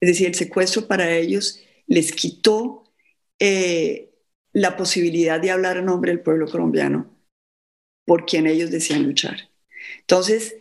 Es 0.00 0.08
decir, 0.08 0.26
el 0.26 0.34
secuestro 0.34 0.88
para 0.88 1.14
ellos 1.16 1.60
les 1.86 2.12
quitó 2.12 2.92
eh, 3.38 4.13
la 4.54 4.76
posibilidad 4.76 5.40
de 5.40 5.50
hablar 5.50 5.76
en 5.76 5.86
nombre 5.86 6.12
del 6.12 6.20
pueblo 6.20 6.46
colombiano 6.46 7.10
por 8.06 8.24
quien 8.24 8.46
ellos 8.46 8.70
decían 8.70 9.02
luchar. 9.02 9.50
Entonces, 10.00 10.56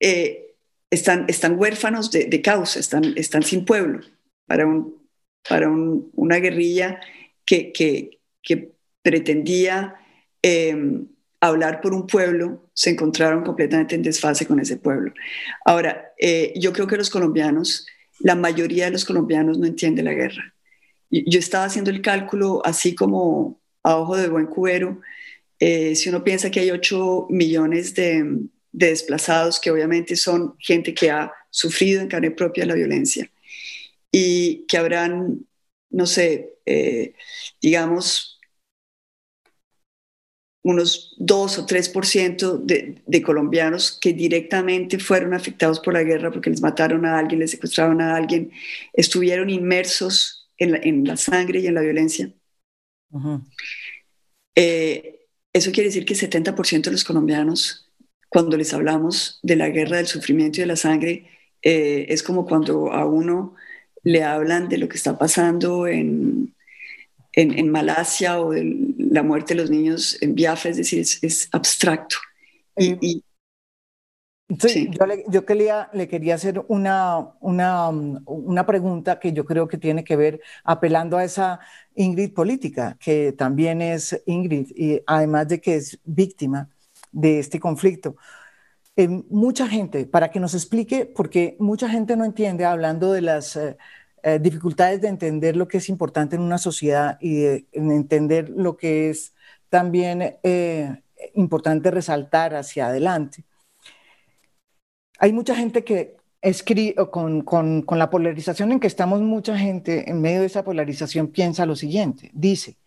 eh, 0.00 0.56
están, 0.90 1.26
están 1.28 1.58
huérfanos 1.58 2.10
de, 2.10 2.42
causa, 2.42 2.80
están, 2.80 3.04
están 3.16 3.42
sin 3.42 3.64
pueblo 3.64 4.00
para, 4.46 4.66
un, 4.66 5.08
para 5.48 5.70
una 5.70 6.36
guerrilla 6.36 7.00
que, 7.46 8.18
pretendía 9.02 9.94
em, 10.42 11.06
hablar 11.40 11.80
por 11.80 11.94
un 11.94 12.06
pueblo, 12.06 12.68
se 12.74 12.90
encontraron 12.90 13.44
completamente 13.44 13.94
en 13.94 14.02
desfase 14.02 14.46
con 14.46 14.60
ese 14.60 14.76
pueblo. 14.76 15.14
Ahora, 15.64 16.12
eh, 16.18 16.52
yo 16.56 16.72
creo 16.72 16.86
que 16.86 16.96
los 16.96 17.08
colombianos, 17.08 17.86
la 18.18 18.34
mayoría 18.34 18.86
de 18.86 18.90
los 18.90 19.04
colombianos 19.04 19.58
no 19.58 19.66
entiende 19.66 20.02
la 20.02 20.12
guerra. 20.12 20.54
Yo 21.10 21.38
estaba 21.38 21.64
haciendo 21.64 21.90
el 21.90 22.02
cálculo 22.02 22.62
así 22.64 22.94
como 22.94 23.60
a 23.82 23.96
ojo 23.96 24.16
de 24.16 24.28
buen 24.28 24.46
cubero. 24.46 25.00
Eh, 25.60 25.94
si 25.96 26.08
uno 26.10 26.24
piensa 26.24 26.50
que 26.50 26.60
hay 26.60 26.70
8 26.70 27.26
millones 27.30 27.94
de, 27.94 28.24
de 28.72 28.88
desplazados 28.88 29.60
que 29.60 29.70
obviamente 29.70 30.16
son 30.16 30.56
gente 30.58 30.94
que 30.94 31.10
ha 31.10 31.32
sufrido 31.50 32.02
en 32.02 32.08
carne 32.08 32.30
propia 32.32 32.66
la 32.66 32.74
violencia 32.74 33.30
y 34.12 34.66
que 34.66 34.78
habrán, 34.78 35.46
no 35.90 36.06
sé, 36.06 36.54
eh, 36.66 37.14
digamos, 37.62 38.40
unos 40.62 41.14
2 41.18 41.58
o 41.58 41.66
3% 41.66 42.58
de, 42.58 43.02
de 43.06 43.22
colombianos 43.22 43.98
que 44.00 44.12
directamente 44.12 44.98
fueron 44.98 45.32
afectados 45.32 45.80
por 45.80 45.94
la 45.94 46.02
guerra 46.02 46.30
porque 46.30 46.50
les 46.50 46.60
mataron 46.60 47.06
a 47.06 47.18
alguien, 47.18 47.40
les 47.40 47.52
secuestraron 47.52 48.00
a 48.02 48.14
alguien, 48.14 48.52
estuvieron 48.92 49.48
inmersos 49.48 50.39
en 50.60 51.04
la, 51.04 51.16
sangre 51.16 51.58
y 51.60 51.66
en 51.66 51.74
la 51.74 51.80
violencia. 51.80 52.32
Eh, 54.54 55.26
eso 55.52 55.72
quiere 55.72 55.88
decir 55.88 56.04
que 56.04 56.14
70% 56.14 56.82
de 56.82 56.92
los 56.92 57.04
colombianos 57.04 57.90
cuando 58.28 58.56
les 58.56 58.72
hablamos 58.72 59.40
de 59.42 59.56
la 59.56 59.68
guerra, 59.68 59.96
del 59.96 60.06
sufrimiento 60.06 60.58
y 60.58 60.62
de 60.62 60.66
la 60.66 60.76
sangre, 60.76 61.26
eh, 61.62 62.06
es 62.08 62.22
como 62.22 62.46
cuando 62.46 62.92
a 62.92 63.04
uno 63.04 63.56
le 64.04 64.22
hablan 64.22 64.68
de 64.68 64.78
lo 64.78 64.88
que 64.88 64.96
está 64.96 65.18
pasando 65.18 65.88
en, 65.88 66.54
en, 67.32 67.70
Malasia 67.70 68.40
o 68.40 68.52
de 68.52 68.94
la 68.98 69.22
muerte 69.22 69.54
de 69.54 69.60
los 69.60 69.70
niños 69.70 70.16
en 70.20 70.34
Biafra, 70.34 70.70
es 70.70 70.76
decir, 70.76 71.00
es, 71.00 71.48
abstracto. 71.52 72.16
Y, 72.76 73.24
sí, 74.58 74.90
Yo, 75.28 75.44
le, 75.92 76.08
quería, 76.08 76.34
hacer 76.34 76.64
una, 76.68 77.34
una, 77.40 77.88
una, 77.88 78.66
pregunta 78.66 79.18
que 79.18 79.32
yo 79.32 79.44
creo 79.44 79.68
que 79.68 79.78
tiene 79.78 80.04
que 80.04 80.16
ver 80.16 80.40
apelando 80.64 81.16
a 81.16 81.24
esa 81.24 81.60
Ingrid 81.94 82.32
política, 82.32 82.96
que 83.00 83.32
también 83.32 83.82
es 83.82 84.22
Ingrid, 84.26 84.70
y 84.74 85.02
además 85.06 85.48
de 85.48 85.60
que 85.60 85.76
es 85.76 86.00
víctima 86.04 86.68
de 87.12 87.38
este 87.38 87.60
conflicto. 87.60 88.16
Eh, 88.96 89.08
mucha 89.30 89.68
gente, 89.68 90.06
para 90.06 90.30
que 90.30 90.40
nos 90.40 90.54
explique, 90.54 91.06
porque 91.06 91.56
mucha 91.58 91.88
gente 91.88 92.16
no 92.16 92.24
entiende, 92.24 92.64
hablando 92.64 93.12
de 93.12 93.22
las 93.22 93.56
eh, 93.56 93.76
eh, 94.22 94.38
dificultades 94.40 95.00
de 95.00 95.08
entender 95.08 95.56
lo 95.56 95.68
que 95.68 95.78
es 95.78 95.88
importante 95.88 96.36
en 96.36 96.42
una 96.42 96.58
sociedad 96.58 97.16
y 97.20 97.36
de 97.36 97.66
entender 97.72 98.50
lo 98.50 98.76
que 98.76 99.10
es 99.10 99.34
también 99.68 100.36
importante 101.34 101.90
resaltar 101.90 102.54
hacia 102.54 102.88
adelante. 102.88 103.44
Hay 105.20 105.32
mucha 105.32 105.54
gente 105.54 105.84
que 105.84 106.16
escribe, 106.42 106.94
con, 107.10 107.42
con, 107.42 107.84
la 107.98 108.10
polarización 108.10 108.72
en 108.72 108.80
que 108.80 108.86
estamos, 108.86 109.20
mucha 109.20 109.56
gente 109.56 110.10
en 110.10 110.20
medio 110.20 110.40
de 110.40 110.46
esa 110.46 110.64
polarización 110.64 111.28
piensa 111.28 111.66
lo 111.66 111.76
siguiente, 111.76 112.30
dice, 112.32 112.78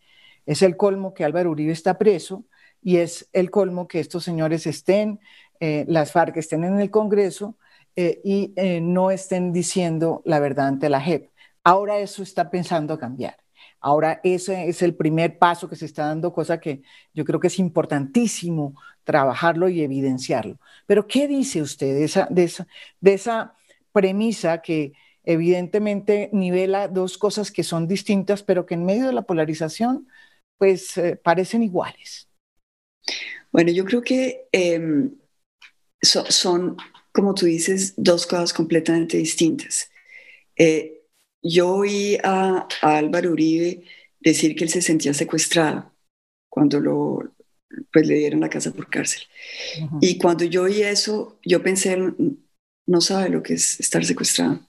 es 0.48 0.63
el 0.63 0.76
colmo 0.76 1.13
que 1.13 1.24
Álvaro 1.24 1.52
Uribe 1.52 1.72
está 1.72 1.98
preso, 1.98 2.43
y 2.82 2.98
es 2.98 3.30
el 3.34 3.52
colmo 3.52 3.88
que 3.88 4.00
estos 4.00 4.24
señores 4.24 4.67
estén, 4.67 5.19
eh, 5.60 5.86
las 5.88 6.12
FARC 6.12 6.38
estén 6.38 6.63
en 6.63 6.80
el 6.80 6.89
Congreso 6.89 7.56
eh, 7.96 8.19
y 8.24 8.52
eh, 8.56 8.82
no 8.82 9.12
estén 9.12 9.54
diciendo 9.54 10.22
la 10.26 10.39
verdad 10.39 10.67
ante 10.67 10.89
la 10.89 11.00
JEP. 11.00 11.30
Ahora 11.63 12.00
eso 12.00 12.24
está 12.24 12.50
pensando 12.50 13.00
cambiar. 13.00 13.38
Ahora 13.84 14.22
ese 14.24 14.69
es 14.69 14.82
el 14.82 14.96
primer 14.96 15.38
paso 15.38 15.69
que 15.69 15.76
se 15.76 15.86
está 15.86 16.08
dando, 16.08 16.34
cosa 16.34 16.60
que 16.60 16.82
yo 17.13 17.26
creo 17.26 17.39
que 17.39 17.48
es 17.48 17.60
importantísimo 17.60 18.76
trabajarlo 19.04 19.67
y 19.67 19.82
evidenciarlo. 19.82 20.58
Pero 20.88 21.06
¿qué 21.06 21.28
dice 21.28 21.62
usted 21.62 21.93
de 21.93 22.06
esa, 22.06 22.28
de 22.30 23.13
esa, 23.13 23.54
premisa 23.91 24.62
que 24.62 24.93
evidentemente 25.24 26.30
nivela 26.34 26.88
dos 26.88 27.17
cosas 27.17 27.52
que 27.52 27.63
son 27.63 27.88
distintas, 27.88 28.41
pero 28.41 28.65
que 28.65 28.74
en 28.74 28.86
medio 28.86 29.06
de 29.06 29.13
la 29.13 29.22
polarización 29.22 30.08
pues 30.58 31.00
parecen 31.24 31.62
iguales? 31.62 32.30
Bueno, 33.52 33.72
yo 33.72 33.86
creo 33.86 34.02
que 34.02 34.48
em, 34.52 35.12
son, 36.02 36.78
como 37.12 37.34
tú 37.36 37.46
dices, 37.46 37.93
dos 37.98 38.26
cosas 38.26 38.54
completamente 38.54 39.17
distintas. 39.17 39.91
Eh, 40.56 40.92
yo 41.43 41.75
oí 41.75 42.17
a, 42.23 42.67
Álvaro 42.82 43.32
Uribe 43.32 43.84
decir 44.19 44.56
que 44.56 44.63
él 44.63 44.69
se 44.69 44.82
sentía 44.82 45.13
secuestrado 45.13 45.91
cuando 46.49 46.79
lo, 46.79 47.36
pues, 47.91 48.08
le 48.08 48.15
dieron 48.15 48.39
la 48.39 48.49
casa 48.49 48.71
por 48.71 48.89
cárcel. 48.89 49.23
Y 50.01 50.17
cuando 50.17 50.45
yo 50.45 50.63
oí 50.63 50.82
eso, 50.82 51.39
yo 51.43 51.62
pensé, 51.62 51.97
no 52.86 53.01
sabe 53.01 53.29
lo 53.29 53.43
que 53.43 53.56
es 53.56 53.79
estar 53.79 54.06
secuestrado. 54.06 54.62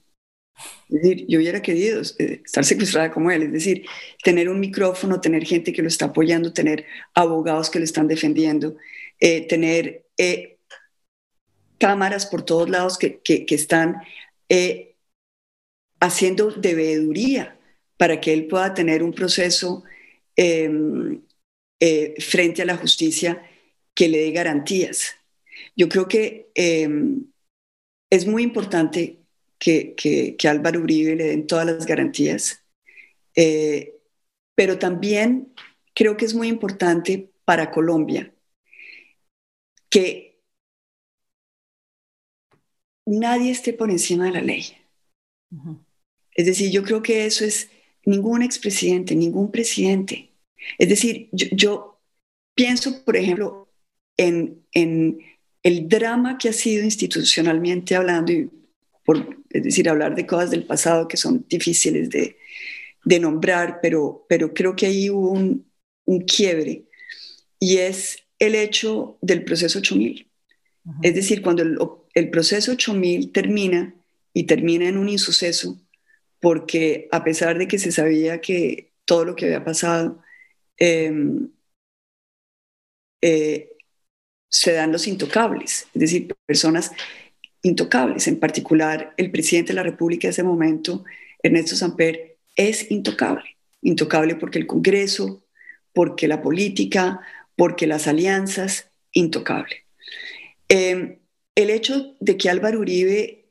Es 0.89 1.01
decir, 1.01 1.25
yo 1.27 1.39
hubiera 1.39 1.61
querido 1.61 2.01
eh, 2.19 2.41
estar 2.45 2.63
secuestrada 2.63 3.11
como 3.11 3.31
él, 3.31 3.43
es 3.43 3.51
decir, 3.51 3.85
tener 4.23 4.49
un 4.49 4.59
micrófono, 4.59 5.19
tener 5.19 5.45
gente 5.45 5.73
que 5.73 5.81
lo 5.81 5.87
está 5.87 6.05
apoyando, 6.05 6.53
tener 6.53 6.85
abogados 7.13 7.69
que 7.69 7.79
lo 7.79 7.85
están 7.85 8.07
defendiendo, 8.07 8.77
eh, 9.19 9.47
tener 9.47 10.05
eh, 10.17 10.57
cámaras 11.77 12.25
por 12.25 12.43
todos 12.43 12.69
lados 12.69 12.97
que, 12.97 13.19
que, 13.21 13.45
están 13.49 13.97
haciendo 15.99 16.51
debeduría 16.51 17.57
para 17.97 18.19
que 18.19 18.33
él 18.33 18.47
pueda 18.47 18.73
tener 18.73 19.03
un 19.03 19.13
proceso 19.13 19.83
em, 20.35 21.21
frente 22.19 22.61
a 22.61 22.65
la 22.65 22.77
justicia 22.77 23.41
que 23.93 24.09
le 24.09 24.19
dé 24.19 24.31
garantías. 24.31 25.15
Yo 25.75 25.87
creo 25.89 26.07
que 26.07 26.49
em, 26.55 27.25
es 28.09 28.27
muy 28.27 28.43
importante 28.43 29.19
que, 29.57 29.95
que, 29.95 30.47
Álvaro 30.47 30.81
Uribe 30.81 31.15
le 31.15 31.25
den 31.25 31.47
todas 31.47 31.65
las 31.65 31.85
garantías, 31.85 32.63
eh, 33.35 33.95
pero 34.55 34.77
también 34.77 35.53
creo 35.93 36.17
que 36.17 36.25
es 36.25 36.33
muy 36.33 36.47
importante 36.47 37.31
para 37.45 37.71
Colombia 37.71 38.33
que 39.89 40.41
nadie 43.05 43.51
esté 43.51 43.73
por 43.73 43.89
encima 43.91 44.25
de 44.25 44.31
la 44.31 44.41
ley. 44.41 44.65
Es 46.35 46.45
decir, 46.45 46.69
yo 46.69 46.83
creo 46.83 47.01
que 47.01 47.25
eso 47.25 47.45
es 47.45 47.69
ningún 48.05 48.43
expresidente, 48.43 49.15
ningún 49.15 49.51
presidente. 49.51 50.31
Es 50.77 50.89
decir, 50.89 51.29
yo, 51.31 51.99
pienso, 52.53 53.03
por 53.03 53.17
ejemplo, 53.17 53.69
en, 54.17 54.63
en, 54.71 55.19
el 55.63 55.89
drama 55.89 56.37
que 56.37 56.49
ha 56.49 56.53
sido 56.53 56.83
institucionalmente 56.83 57.95
hablando, 57.95 58.31
y 58.31 58.49
por, 59.03 59.37
es 59.49 59.63
decir, 59.63 59.89
hablar 59.89 60.13
de 60.13 60.27
cosas 60.27 60.51
del 60.51 60.63
pasado 60.63 61.07
que 61.07 61.17
son 61.17 61.43
difíciles 61.49 62.09
de, 62.11 62.37
de 63.03 63.19
nombrar, 63.19 63.79
pero, 63.81 64.27
pero 64.29 64.53
creo 64.53 64.75
que 64.75 64.85
ahí 64.85 65.09
hubo 65.09 65.31
un, 65.31 65.65
un 66.05 66.21
quiebre, 66.21 66.85
y 67.59 67.77
es 67.77 68.19
el 68.37 68.53
hecho 68.53 69.17
del 69.21 69.43
proceso 69.43 69.79
8000. 69.79 70.29
Es 71.01 71.15
decir, 71.15 71.41
cuando 71.41 71.63
el, 71.63 71.79
el 72.13 72.29
proceso 72.29 72.73
8000 72.73 73.31
termina 73.31 73.95
y 74.33 74.43
termina 74.43 74.87
en 74.87 74.97
un 74.97 75.09
insuceso, 75.09 75.79
porque 76.45 77.07
a 77.11 77.23
pesar 77.23 77.57
de 77.57 77.67
que 77.67 77.79
se 77.79 77.91
sabía 77.91 78.39
que 78.39 78.91
todo 79.03 79.25
lo 79.25 79.35
que 79.35 79.45
había 79.45 79.63
pasado, 79.63 80.21
em, 80.77 81.49
eh, 83.19 83.71
se 84.47 84.73
dan 84.73 84.91
los 84.91 85.07
intocables, 85.07 85.87
es 85.91 85.99
decir, 85.99 86.27
personas 86.45 86.91
intocables, 87.63 88.27
en 88.27 88.39
particular 88.39 89.15
el 89.17 89.31
presidente 89.31 89.69
de 89.69 89.77
la 89.77 89.81
República 89.81 90.27
de 90.27 90.33
ese 90.33 90.43
momento, 90.43 91.03
Ernesto 91.41 91.75
Samper, 91.75 92.37
es 92.55 92.91
intocable, 92.91 93.57
intocable 93.81 94.35
porque 94.35 94.59
el 94.59 94.67
Congreso, 94.67 95.47
porque 95.93 96.27
la 96.27 96.43
política, 96.43 97.21
porque 97.55 97.87
las 97.87 98.07
alianzas, 98.07 98.91
intocable. 99.13 99.87
Em, 100.69 101.17
el 101.55 101.71
hecho 101.71 102.15
de 102.19 102.37
que 102.37 102.51
Álvaro 102.51 102.81
Uribe 102.81 103.47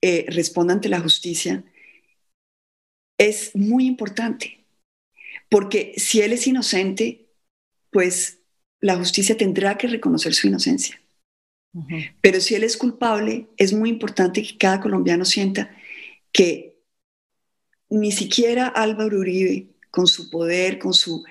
eh, 0.00 0.26
responda 0.28 0.74
ante 0.74 0.88
la 0.88 1.00
justicia 1.00 1.64
es 3.18 3.54
muy 3.54 3.86
importante, 3.86 4.64
porque 5.48 5.94
si 5.96 6.20
él 6.20 6.32
es 6.32 6.46
inocente, 6.46 7.28
pues 7.90 8.40
la 8.80 8.96
justicia 8.96 9.36
tendrá 9.36 9.78
que 9.78 9.88
reconocer 9.88 10.34
su 10.34 10.48
inocencia. 10.48 11.00
Pero 12.22 12.40
si 12.40 12.54
él 12.54 12.64
es 12.64 12.76
culpable, 12.76 13.48
es 13.58 13.72
muy 13.72 13.90
importante 13.90 14.42
que 14.42 14.56
cada 14.56 14.80
colombiano 14.80 15.24
sienta 15.26 15.76
que 16.32 16.78
ni 17.90 18.12
siquiera 18.12 18.68
Álvaro 18.68 19.18
Uribe, 19.18 19.68
con 19.90 20.06
su 20.06 20.30
poder, 20.30 20.78
con, 20.78 20.94
su, 20.94 21.24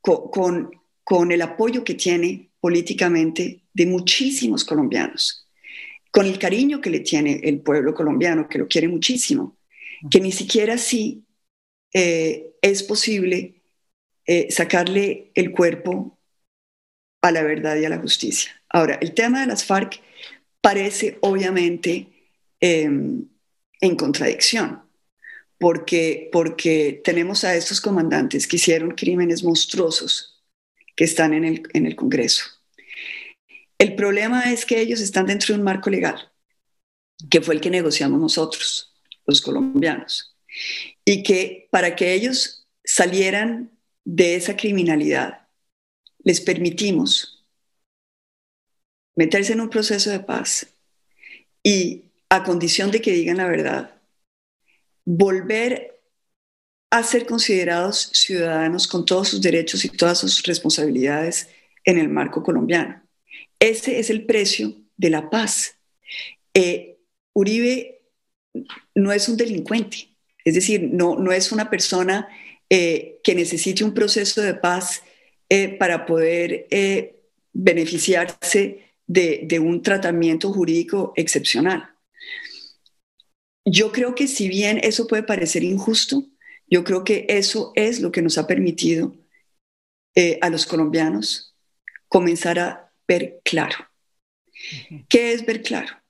con, 0.00 0.70
con 1.04 1.32
el 1.32 1.42
apoyo 1.42 1.84
que 1.84 1.94
tiene 1.94 2.50
políticamente 2.60 3.62
de 3.72 3.86
muchísimos 3.86 4.64
colombianos, 4.64 5.48
con 6.10 6.26
el 6.26 6.38
cariño 6.38 6.80
que 6.80 6.90
le 6.90 7.00
tiene 7.00 7.40
el 7.44 7.60
pueblo 7.60 7.94
colombiano, 7.94 8.48
que 8.48 8.58
lo 8.58 8.68
quiere 8.68 8.88
muchísimo, 8.88 9.55
que 10.10 10.20
ni 10.20 10.32
siquiera 10.32 10.74
así 10.74 11.24
eh, 11.92 12.54
es 12.62 12.82
posible 12.82 13.62
eh, 14.26 14.50
sacarle 14.50 15.30
el 15.34 15.52
cuerpo 15.52 16.18
a 17.22 17.30
la 17.30 17.42
verdad 17.42 17.76
y 17.76 17.84
a 17.84 17.88
la 17.88 17.98
justicia. 17.98 18.50
Ahora, 18.68 18.98
el 19.00 19.14
tema 19.14 19.40
de 19.40 19.46
las 19.46 19.64
FARC 19.64 20.00
parece 20.60 21.18
obviamente 21.20 22.08
em, 22.60 23.28
en 23.80 23.96
contradicción, 23.96 24.82
porque, 25.58 26.28
porque 26.32 27.00
tenemos 27.04 27.44
a 27.44 27.54
estos 27.54 27.80
comandantes 27.80 28.46
que 28.46 28.56
hicieron 28.56 28.90
crímenes 28.90 29.42
monstruosos 29.42 30.44
que 30.94 31.04
están 31.04 31.34
en 31.34 31.44
el, 31.44 31.62
en 31.72 31.86
el 31.86 31.94
Congreso. 31.96 32.44
El 33.78 33.94
problema 33.94 34.52
es 34.52 34.64
que 34.64 34.80
ellos 34.80 35.00
están 35.00 35.26
dentro 35.26 35.54
de 35.54 35.60
un 35.60 35.64
marco 35.64 35.90
legal, 35.90 36.32
que 37.30 37.40
fue 37.40 37.54
el 37.54 37.60
que 37.60 37.70
negociamos 37.70 38.20
nosotros, 38.20 38.95
los 39.26 39.40
colombianos, 39.40 40.36
y 41.04 41.22
que 41.22 41.68
para 41.70 41.96
que 41.96 42.12
ellos 42.12 42.66
salieran 42.84 43.70
de 44.04 44.36
esa 44.36 44.56
criminalidad, 44.56 45.48
les 46.22 46.40
permitimos 46.40 47.44
meterse 49.16 49.52
en 49.52 49.60
un 49.60 49.70
proceso 49.70 50.10
de 50.10 50.20
paz 50.20 50.66
y 51.62 52.04
a 52.28 52.44
condición 52.44 52.90
de 52.90 53.00
que 53.00 53.12
digan 53.12 53.38
la 53.38 53.48
verdad, 53.48 54.00
volver 55.04 56.00
a 56.90 57.02
ser 57.02 57.26
considerados 57.26 58.10
ciudadanos 58.12 58.86
con 58.86 59.04
todos 59.04 59.28
sus 59.28 59.40
derechos 59.40 59.84
y 59.84 59.88
todas 59.88 60.18
sus 60.18 60.42
responsabilidades 60.42 61.48
en 61.84 61.98
el 61.98 62.08
marco 62.08 62.42
colombiano. 62.42 63.02
Ese 63.58 63.98
es 63.98 64.10
el 64.10 64.26
precio 64.26 64.74
de 64.96 65.10
la 65.10 65.30
paz. 65.30 65.76
Eh, 66.54 66.98
Uribe 67.32 68.02
no 68.96 69.12
es 69.12 69.28
un 69.28 69.36
delincuente, 69.36 70.08
es 70.44 70.54
decir, 70.54 70.82
no, 70.92 71.16
no 71.16 71.30
es 71.30 71.52
una 71.52 71.70
persona 71.70 72.28
eh, 72.68 73.20
que 73.22 73.34
necesite 73.34 73.84
un 73.84 73.94
proceso 73.94 74.40
de 74.40 74.54
paz 74.54 75.02
eh, 75.48 75.68
para 75.68 76.04
poder 76.06 76.66
beneficiarse 77.52 78.92
de, 79.06 79.42
de 79.44 79.58
un 79.60 79.82
tratamiento 79.82 80.52
jurídico 80.52 81.12
excepcional. 81.14 81.90
Yo 83.64 83.92
creo 83.92 84.14
que 84.14 84.26
si 84.26 84.48
bien 84.48 84.80
eso 84.82 85.06
puede 85.06 85.22
parecer 85.22 85.62
injusto, 85.62 86.24
yo 86.68 86.82
creo 86.82 87.04
que 87.04 87.26
eso 87.28 87.72
es 87.76 88.00
lo 88.00 88.10
que 88.10 88.22
nos 88.22 88.38
ha 88.38 88.46
permitido 88.46 89.14
a 90.40 90.48
los 90.48 90.64
colombianos 90.64 91.54
comenzar 92.08 92.58
a 92.58 92.92
ver 93.06 93.40
claro. 93.44 93.76
¿Qué 95.08 95.32
es 95.32 95.44
ver 95.44 95.62
claro? 95.62 96.02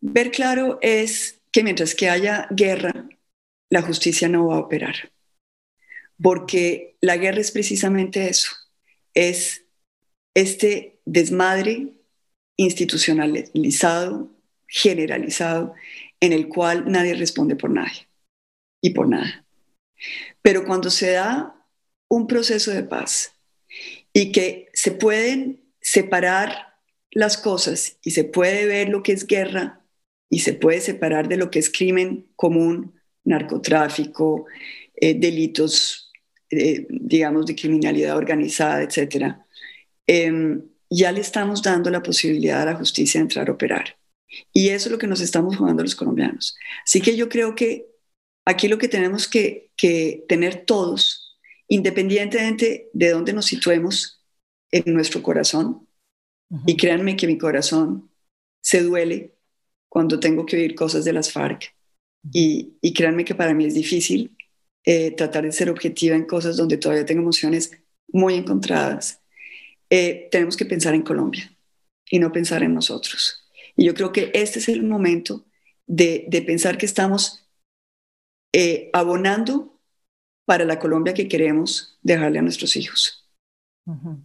Ver 0.00 0.30
claro 0.30 0.78
es 0.82 1.37
que 1.58 1.64
mientras 1.64 1.96
que 1.96 2.08
haya 2.08 2.46
guerra, 2.52 3.08
la 3.68 3.82
justicia 3.82 4.28
no 4.28 4.46
va 4.46 4.54
a 4.54 4.60
operar. 4.60 5.10
Porque 6.22 6.96
la 7.00 7.16
guerra 7.16 7.40
es 7.40 7.50
precisamente 7.50 8.28
eso, 8.28 8.50
es 9.12 9.64
este 10.36 11.00
desmadre 11.04 11.94
institucionalizado, 12.56 14.30
generalizado, 14.68 15.74
en 16.20 16.32
el 16.32 16.46
cual 16.46 16.84
nadie 16.92 17.14
responde 17.14 17.56
por 17.56 17.70
nadie 17.70 18.06
y 18.80 18.90
por 18.90 19.08
nada. 19.08 19.44
Pero 20.42 20.64
cuando 20.64 20.90
se 20.90 21.10
da 21.10 21.66
un 22.08 22.28
proceso 22.28 22.70
de 22.70 22.84
paz 22.84 23.32
y 24.12 24.30
que 24.30 24.68
se 24.74 24.92
pueden 24.92 25.60
separar 25.80 26.76
las 27.10 27.36
cosas 27.36 27.98
y 28.04 28.12
se 28.12 28.22
puede 28.22 28.66
ver 28.66 28.90
lo 28.90 29.02
que 29.02 29.10
es 29.10 29.26
guerra 29.26 29.77
y 30.30 30.40
se 30.40 30.54
puede 30.54 30.80
separar 30.80 31.28
de 31.28 31.36
lo 31.36 31.50
que 31.50 31.58
es 31.58 31.70
crimen 31.70 32.26
común, 32.36 32.94
narcotráfico, 33.24 34.46
eh, 34.94 35.14
delitos, 35.18 36.12
eh, 36.50 36.86
digamos, 36.90 37.46
de 37.46 37.54
criminalidad 37.54 38.16
organizada, 38.16 38.82
etc. 38.82 39.36
Em, 40.06 40.62
ya 40.90 41.12
le 41.12 41.20
estamos 41.20 41.62
dando 41.62 41.90
la 41.90 42.02
posibilidad 42.02 42.62
a 42.62 42.72
la 42.72 42.76
justicia 42.76 43.20
de 43.20 43.22
entrar 43.22 43.48
a 43.48 43.52
operar. 43.52 43.96
Y 44.52 44.68
eso 44.68 44.88
es 44.88 44.92
lo 44.92 44.98
que 44.98 45.06
nos 45.06 45.20
estamos 45.20 45.56
jugando 45.56 45.82
los 45.82 45.94
colombianos. 45.94 46.56
Así 46.84 47.00
que 47.00 47.16
yo 47.16 47.28
creo 47.28 47.54
que 47.54 47.86
aquí 48.44 48.68
lo 48.68 48.78
que 48.78 48.88
tenemos 48.88 49.28
que, 49.28 49.70
que 49.76 50.24
tener 50.28 50.64
todos, 50.64 51.38
independientemente 51.68 52.90
de 52.92 53.10
dónde 53.10 53.32
nos 53.32 53.46
situemos, 53.46 54.18
en 54.70 54.92
nuestro 54.92 55.22
corazón. 55.22 55.88
Y 56.66 56.76
créanme 56.76 57.16
que 57.16 57.26
mi 57.26 57.36
corazón 57.36 58.10
se 58.62 58.82
duele 58.82 59.37
cuando 59.88 60.20
tengo 60.20 60.46
que 60.46 60.56
oír 60.56 60.74
cosas 60.74 61.04
de 61.04 61.12
las 61.12 61.32
FARC. 61.32 61.74
Y, 62.32 62.76
y 62.80 62.92
créanme 62.92 63.24
que 63.24 63.34
para 63.34 63.54
mí 63.54 63.64
es 63.64 63.74
difícil 63.74 64.36
eh, 64.84 65.10
tratar 65.12 65.44
de 65.44 65.52
ser 65.52 65.70
objetiva 65.70 66.16
en 66.16 66.24
cosas 66.24 66.56
donde 66.56 66.78
todavía 66.78 67.04
tengo 67.04 67.22
emociones 67.22 67.72
muy 68.10 68.34
encontradas. 68.34 69.20
Eh, 69.90 70.28
tenemos 70.30 70.56
que 70.56 70.64
pensar 70.66 70.94
en 70.94 71.02
Colombia 71.02 71.54
y 72.10 72.18
no 72.18 72.32
pensar 72.32 72.62
en 72.62 72.74
nosotros. 72.74 73.48
Y 73.76 73.84
yo 73.84 73.94
creo 73.94 74.12
que 74.12 74.30
este 74.34 74.58
es 74.58 74.68
el 74.68 74.82
momento 74.82 75.44
de, 75.86 76.26
de 76.28 76.42
pensar 76.42 76.78
que 76.78 76.86
estamos 76.86 77.46
eh, 78.54 78.90
abonando 78.92 79.78
para 80.46 80.64
la 80.64 80.78
Colombia 80.78 81.12
que 81.12 81.28
queremos 81.28 81.98
dejarle 82.02 82.38
a 82.38 82.42
nuestros 82.42 82.76
hijos. 82.76 83.28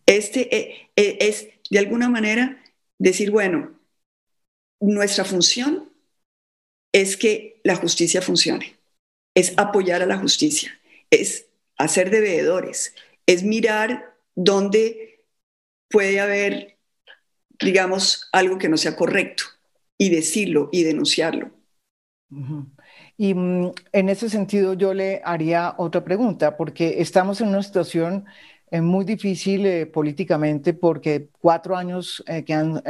Este 0.06 0.90
es, 0.96 1.48
de 1.70 1.80
alguna 1.80 2.10
manera, 2.10 2.64
decir, 3.00 3.32
bueno, 3.32 3.80
nuestra 4.80 5.26
función 5.26 5.90
es 6.94 7.18
que 7.18 7.60
la 7.64 7.76
justicia 7.76 8.22
funcione, 8.22 8.78
es 9.36 9.54
apoyar 9.58 10.02
a 10.02 10.06
la 10.06 10.18
justicia, 10.18 10.80
es 11.10 11.48
hacer 11.78 12.10
de 12.12 12.22
veedores, 12.22 12.96
es 13.26 13.44
mirar 13.44 14.16
dónde 14.36 15.26
puede 15.90 16.20
haber, 16.20 16.78
digamos, 17.60 18.30
algo 18.32 18.58
que 18.58 18.70
no 18.70 18.78
sea 18.78 18.96
correcto 18.96 19.44
y 19.98 20.10
decirlo 20.10 20.70
y 20.72 20.84
denunciarlo. 20.84 21.52
Y 23.18 23.34
mm, 23.34 23.72
en 23.92 24.10
ese 24.10 24.30
sentido 24.30 24.74
yo 24.74 24.94
le 24.94 25.22
haría 25.24 25.76
otra 25.78 26.04
pregunta, 26.04 26.58
porque 26.58 27.02
estamos 27.02 27.42
en 27.42 27.50
una 27.50 27.64
situación 27.64 28.26
muy 28.82 29.06
difícil 29.06 29.88
políticamente 29.90 30.74
porque 30.74 31.30
cuatro 31.40 31.76
años 31.76 32.24
que 32.46 32.54
han, 32.54 32.82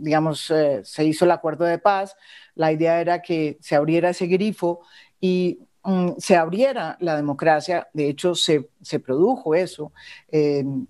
digamos, 0.00 0.52
se 0.82 1.04
hizo 1.04 1.24
el 1.24 1.30
acuerdo 1.32 1.64
de 1.64 1.78
paz, 1.78 2.14
la 2.54 2.70
idea 2.72 3.00
era 3.00 3.20
que 3.22 3.58
se 3.60 3.74
abriera 3.74 4.10
ese 4.10 4.26
grifo 4.26 4.80
y 5.20 5.58
mm, 5.84 6.12
se 6.18 6.36
abriera 6.36 6.96
la 7.00 7.16
democracia, 7.16 7.88
de 7.92 8.08
hecho 8.08 8.34
se, 8.34 8.68
se 8.82 9.00
produjo 9.00 9.54
eso, 9.54 9.92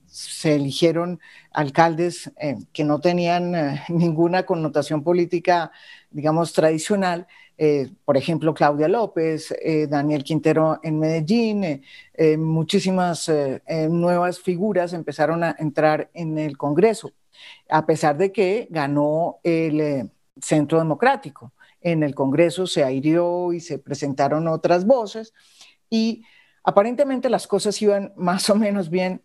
se 0.07 0.55
eligieron 0.55 1.21
alcaldes 1.53 2.31
que 2.73 2.85
no 2.85 3.01
tenían 3.01 3.53
ninguna 3.89 4.45
connotación 4.45 5.03
política, 5.03 5.73
digamos, 6.11 6.53
tradicional, 6.53 7.27
eh, 7.61 7.91
por 8.05 8.17
ejemplo, 8.17 8.55
Claudia 8.55 8.87
López, 8.87 9.53
eh, 9.61 9.89
Daniel 9.89 10.23
Quintero 10.23 10.79
en 10.85 11.01
Medellín, 11.01 11.83
eh, 12.15 12.37
muchísimas 12.37 13.31
nuevas 13.91 14.39
figuras 14.39 14.93
empezaron 14.93 15.43
a 15.43 15.57
entrar 15.59 16.09
en 16.15 16.39
el 16.39 16.57
Congreso, 16.57 17.11
a 17.69 17.85
pesar 17.85 18.17
de 18.17 18.31
que 18.31 18.69
ganó 18.71 19.41
el 19.43 20.09
Centro 20.41 20.79
Democrático. 20.79 21.53
En 21.93 22.03
el 22.03 22.15
Congreso 22.15 22.67
se 22.67 22.85
airió 22.85 23.53
y 23.53 23.61
se 23.61 23.79
presentaron 23.79 24.49
otras 24.49 24.87
voces 24.87 25.35
y 25.91 26.25
aparentemente 26.65 27.31
las 27.31 27.47
cosas 27.47 27.81
iban 27.83 28.13
más 28.17 28.51
o 28.51 28.55
menos 28.57 28.91
bien, 28.91 29.23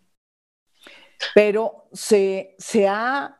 pero 1.34 1.88
se, 1.92 2.54
se 2.58 2.88
ha 2.88 3.38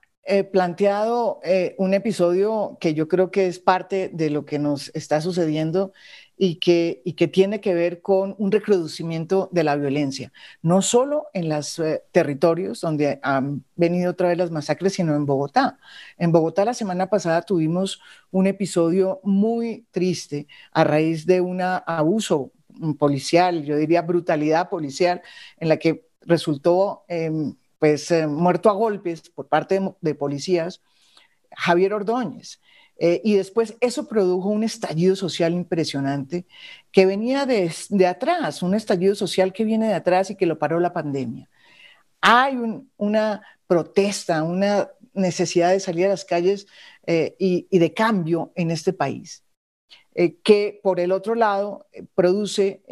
planteado 0.53 1.41
eh, 1.45 1.75
un 1.77 1.93
episodio 1.93 2.79
que 2.81 2.95
yo 2.95 3.09
creo 3.09 3.31
que 3.31 3.47
es 3.47 3.59
parte 3.59 4.09
de 4.11 4.31
lo 4.31 4.47
que 4.47 4.59
nos 4.59 4.91
está 4.95 5.21
sucediendo 5.21 5.93
y 6.37 6.57
que, 6.57 7.03
y 7.05 7.13
que 7.15 7.29
tiene 7.29 7.61
que 7.61 7.75
ver 7.75 8.03
con 8.03 8.35
un 8.39 8.51
recrudecimiento 8.51 9.49
de 9.53 9.65
la 9.65 9.77
violencia, 9.77 10.33
no 10.63 10.83
solo 10.83 11.27
en 11.33 11.49
los 11.49 11.79
eh, 11.79 12.03
territorios 12.13 12.81
donde 12.81 13.21
han 13.23 13.65
venido 13.77 14.11
otra 14.11 14.29
vez 14.29 14.39
las 14.39 14.51
masacres, 14.51 14.95
sino 14.95 15.15
en 15.15 15.27
Bogotá. 15.27 15.79
En 16.19 16.33
Bogotá 16.33 16.65
la 16.65 16.75
semana 16.75 17.09
pasada 17.09 17.43
tuvimos 17.43 18.01
un 18.31 18.47
episodio 18.47 19.21
muy 19.23 19.87
triste 19.91 20.49
a 20.73 20.85
raíz 20.85 21.27
de 21.27 21.41
un 21.41 21.61
abuso 21.61 22.53
policial, 22.99 23.65
yo 23.65 23.77
diría 23.77 24.03
brutalidad 24.03 24.69
policial, 24.69 25.23
en 25.59 25.69
la 25.69 25.79
que 25.79 26.07
resultó... 26.23 27.05
Em, 27.09 27.55
pues 27.85 28.11
eh, 28.11 28.27
muerto 28.27 28.71
a 28.71 28.73
golpes 28.73 29.29
por 29.29 29.47
parte 29.49 29.79
de, 30.01 30.15
policías, 30.15 30.81
Javier 31.51 31.93
Ordóñez. 31.93 32.63
Eh, 32.97 33.21
y 33.25 33.35
después 33.35 33.77
eso 33.81 34.07
produjo 34.07 34.49
un 34.49 34.63
estallido 34.63 35.17
social 35.17 35.53
impresionante 35.53 36.47
que 36.93 37.07
venía 37.07 37.45
de, 37.47 37.73
atrás, 38.07 38.63
un 38.63 38.75
estallido 38.75 39.15
social 39.15 39.53
que 39.53 39.65
viene 39.65 39.89
de 39.89 39.95
atrás 39.95 40.31
y 40.31 40.37
que 40.37 40.47
lo 40.47 40.59
paró 40.59 40.79
la 40.81 40.93
pandemia. 40.93 41.51
Hay 42.21 42.57
una 42.97 43.43
protesta, 43.67 44.43
una 44.43 44.91
necesidad 45.13 45.71
de 45.71 45.81
salir 45.81 46.07
a 46.07 46.11
las 46.11 46.25
calles 46.25 46.67
eh, 47.07 47.37
y, 47.39 47.67
y, 47.71 47.79
de 47.79 47.93
cambio 47.95 48.53
en 48.55 48.71
este 48.71 48.93
país, 48.93 49.45
que 50.45 50.81
por 50.83 51.01
el 51.01 51.13
otro 51.13 51.35
lado 51.35 51.87
produce 52.15 52.83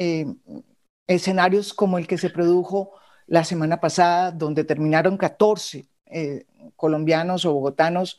escenarios 1.06 1.72
como 1.72 1.98
el 1.98 2.06
que 2.06 2.18
se 2.18 2.30
produjo 2.30 2.92
la 3.26 3.44
semana 3.44 3.80
pasada, 3.80 4.32
donde 4.32 4.64
terminaron 4.64 5.16
14 5.16 5.86
eh, 6.06 6.44
colombianos 6.76 7.44
o 7.44 7.54
bogotanos 7.54 8.18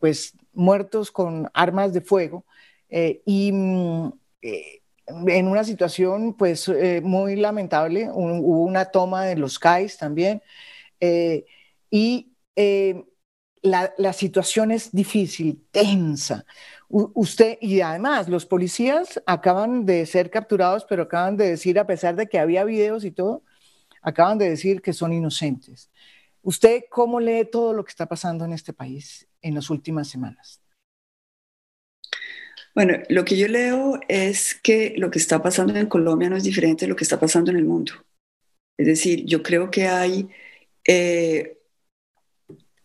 pues 0.00 0.34
muertos 0.56 1.10
con 1.10 1.48
armas 1.54 1.92
de 1.92 2.00
fuego 2.00 2.44
eh, 2.88 3.22
y 3.24 3.52
mm, 3.52 4.12
eh, 4.42 4.82
en 5.06 5.46
una 5.46 5.62
situación 5.62 6.34
pues 6.34 6.68
muy 7.02 7.36
lamentable, 7.36 8.10
hubo 8.12 8.64
una 8.64 8.86
toma 8.86 9.24
de 9.24 9.36
los 9.36 9.56
CAIs 9.56 9.96
también 9.98 10.42
y 11.88 12.32
la, 13.62 13.94
la, 13.98 14.12
situación 14.12 14.72
es 14.72 14.90
difícil, 14.90 15.64
tensa. 15.70 16.44
usted, 16.88 17.58
y 17.60 17.80
además, 17.82 18.28
los 18.28 18.46
policías 18.46 19.22
acaban 19.26 19.86
de 19.86 20.06
ser 20.06 20.28
capturados, 20.28 20.84
pero 20.88 21.04
acaban 21.04 21.36
de 21.36 21.50
decir, 21.50 21.78
a 21.78 21.86
pesar 21.86 22.16
de 22.16 22.26
que 22.26 22.40
había 22.40 22.64
videos 22.64 23.04
y 23.04 23.12
todo, 23.12 23.44
acaban 24.02 24.38
de 24.38 24.48
decir 24.48 24.82
que 24.82 24.92
son 24.92 25.12
inocentes. 25.12 25.90
¿Usted 26.42 26.84
cómo 26.88 27.18
lee 27.18 27.48
todo 27.50 27.72
lo 27.72 27.84
que 27.84 27.90
está 27.90 28.06
pasando 28.06 28.44
en 28.44 28.52
este 28.52 28.72
país 28.72 29.28
en 29.46 29.54
las 29.54 29.70
últimas 29.70 30.08
semanas? 30.08 30.60
Bueno, 32.74 32.98
lo 33.08 33.24
que 33.24 33.38
yo 33.38 33.48
leo 33.48 34.00
es 34.08 34.54
que 34.54 34.94
lo 34.98 35.10
que 35.10 35.18
está 35.18 35.42
pasando 35.42 35.74
en 35.78 35.86
Colombia 35.86 36.28
no 36.28 36.36
es 36.36 36.44
diferente 36.44 36.84
de 36.84 36.90
lo 36.90 36.96
que 36.96 37.04
está 37.04 37.18
pasando 37.18 37.50
en 37.50 37.56
el 37.56 37.64
mundo. 37.64 37.92
Es 38.78 38.86
decir, 38.86 39.24
yo 39.24 39.42
creo 39.42 39.70
que 39.70 39.86
hay, 39.86 40.28
eh, 40.86 41.58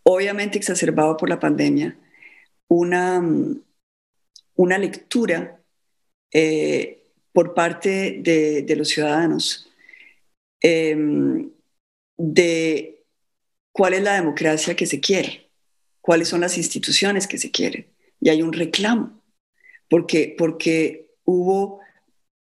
obviamente 0.04 0.58
exacerbado 0.58 1.18
por 1.18 1.28
la 1.28 1.40
pandemia, 1.40 1.98
una, 2.70 3.22
una 4.56 4.78
lectura 4.78 5.62
eh, 6.32 7.04
por 7.34 7.54
parte 7.54 8.20
de, 8.22 8.62
de 8.62 8.76
los 8.78 8.88
ciudadanos 8.88 9.72
Em, 10.62 11.52
de 12.18 13.04
cuál 13.72 13.96
es 13.96 14.04
la 14.04 14.14
democracia 14.14 14.76
que 14.76 14.86
se 14.86 15.00
quiere, 15.00 15.51
cuáles 16.02 16.28
son 16.30 16.42
las 16.42 16.58
instituciones 16.58 17.28
que 17.28 17.38
se 17.38 17.52
quieren. 17.52 17.88
Y 18.20 18.30
hay 18.30 18.42
un 18.42 18.54
reclamo, 18.54 19.22
porque, 19.90 20.36
porque 20.38 21.10
hubo 21.26 21.80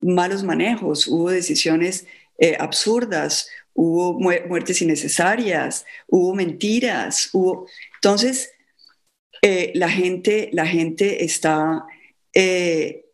malos 0.00 0.44
manejos, 0.44 1.06
hubo 1.08 1.30
decisiones 1.30 2.06
eh, 2.38 2.56
absurdas, 2.58 3.48
hubo 3.74 4.18
muertes 4.18 4.82
innecesarias, 4.82 5.84
hubo 6.06 6.34
mentiras, 6.34 7.30
hubo... 7.32 7.68
Entonces, 7.96 8.52
eh, 9.42 9.72
la, 9.74 9.88
gente, 9.88 10.50
la 10.52 10.66
gente 10.66 11.24
está 11.24 11.84
eh, 12.34 13.06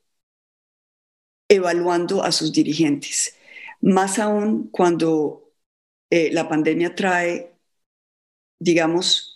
evaluando 1.49 2.23
a 2.23 2.33
sus 2.33 2.53
dirigentes 2.53 3.37
más 3.81 4.19
aún 4.19 4.69
cuando 4.71 5.41
la 6.11 6.49
pandemia 6.49 6.95
trae, 6.95 7.57
digamos, 8.61 9.34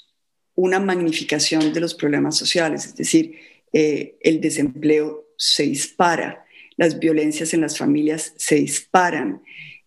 una 0.59 0.81
magnificación 0.81 1.73
de 1.73 1.79
los 1.79 1.95
problemas 1.95 2.37
sociales, 2.37 2.85
es 2.85 2.97
decir, 2.97 3.39
eh, 3.73 4.17
el 4.21 4.41
desempleo 4.41 5.29
se 5.37 5.63
dispara, 5.63 6.45
las 6.77 6.99
violencias 6.99 7.55
en 7.55 7.61
las 7.61 7.79
familias 7.79 8.33
se 8.37 8.57
disparan, 8.57 9.41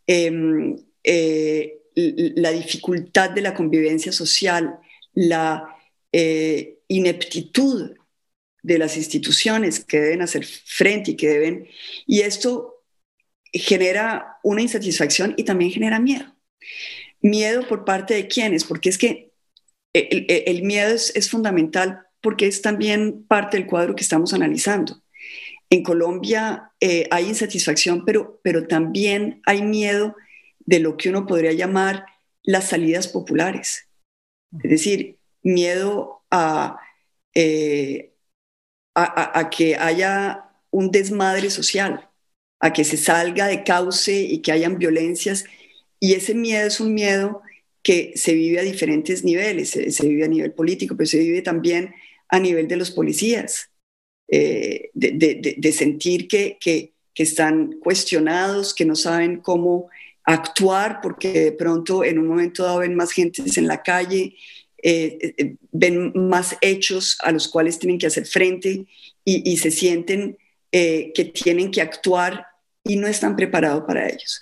em, 0.08 0.78
eh, 1.04 1.78
la 1.94 2.52
dificultad 2.52 3.32
de 3.32 3.42
la 3.42 3.54
convivencia 3.54 4.14
social, 4.14 4.80
la 5.14 5.76
ineptitud 6.88 7.92
de 8.64 8.78
las 8.78 8.96
instituciones 8.96 9.84
que 9.84 10.00
deben 10.00 10.22
hacer 10.22 10.46
frente 10.46 11.12
y 11.12 11.16
que 11.16 11.28
deben, 11.28 11.68
y 12.08 12.22
esto 12.22 12.84
genera 13.52 14.38
una 14.44 14.62
insatisfacción 14.62 15.34
y 15.36 15.44
también 15.44 15.72
genera 15.72 16.00
miedo. 16.00 16.34
Miedo 17.22 17.68
por 17.68 17.84
parte 17.84 18.14
de 18.14 18.28
quiénes, 18.28 18.64
porque 18.64 18.90
es 18.90 18.98
que 18.98 19.31
el, 19.94 20.64
miedo 20.64 20.94
es, 20.94 21.30
fundamental 21.30 22.06
porque 22.22 22.48
es 22.48 22.62
también 22.62 23.24
parte 23.28 23.58
del 23.58 23.68
cuadro 23.68 23.96
que 23.96 24.04
estamos 24.04 24.34
analizando. 24.34 25.02
En 25.70 25.84
Colombia 25.84 26.72
eh, 26.80 27.08
hay 27.12 27.28
insatisfacción, 27.28 28.06
pero, 28.06 28.40
pero 28.44 28.68
también 28.68 29.42
hay 29.46 29.62
miedo 29.62 30.16
de 30.60 30.80
lo 30.80 30.98
que 30.98 31.10
uno 31.10 31.26
podría 31.26 31.54
llamar 31.54 32.06
las 32.44 32.70
salidas 32.70 33.08
populares. 33.08 33.88
Es 34.64 34.70
decir, 34.70 35.18
miedo 35.44 36.24
a, 36.30 36.80
eh, 37.34 38.14
a 38.94 39.50
que 39.50 39.76
haya 39.76 40.52
un 40.70 40.92
desmadre 40.92 41.50
social, 41.50 42.10
a 42.60 42.74
que 42.74 42.84
se 42.84 42.98
salga 42.98 43.48
de 43.48 43.64
cauce 43.64 44.22
y 44.22 44.42
que 44.42 44.52
hayan 44.52 44.78
violencias. 44.78 45.46
Y 46.00 46.14
ese 46.14 46.34
miedo 46.34 46.68
es 46.68 46.80
un 46.80 46.94
miedo 46.94 47.42
que 47.84 48.14
se 48.16 48.34
vive 48.34 48.60
a 48.60 48.64
diferentes 48.64 49.24
niveles, 49.24 49.70
se, 49.70 50.08
vive 50.08 50.26
a 50.26 50.28
nivel 50.28 50.54
político, 50.54 50.96
pero 50.96 51.08
se 51.08 51.20
vive 51.20 51.42
también 51.42 51.94
a 52.30 52.40
nivel 52.40 52.68
de 52.68 52.78
los 52.78 52.92
policías, 52.92 53.70
eh, 54.28 54.92
de, 54.94 55.72
sentir 55.72 56.28
que, 56.28 56.58
que, 56.60 56.94
están 57.16 57.74
cuestionados, 57.74 58.74
que 58.74 58.84
no 58.84 58.96
saben 58.96 59.42
cómo 59.42 59.90
actuar, 60.24 61.02
porque 61.04 61.32
de 61.32 61.52
pronto 61.52 62.04
en 62.04 62.18
un 62.18 62.26
momento 62.26 62.64
dado 62.64 62.80
ven 62.80 62.96
más 62.96 63.12
gente 63.12 63.44
en 63.56 63.68
la 63.68 63.84
calle, 63.84 64.36
eh, 64.82 65.34
eh, 65.38 65.56
ven 65.72 66.12
más 66.16 66.58
hechos 66.62 67.20
a 67.22 67.32
los 67.32 67.48
cuales 67.48 67.78
tienen 67.78 68.00
que 68.00 68.08
hacer 68.08 68.26
frente 68.26 68.88
y, 69.24 69.58
se 69.58 69.70
sienten 69.70 70.36
que 70.72 71.32
tienen 71.32 71.70
que 71.70 71.82
actuar 71.82 72.48
y 72.84 72.96
no 72.96 73.06
están 73.06 73.36
preparados 73.36 73.84
para 73.86 74.08
ellos. 74.08 74.42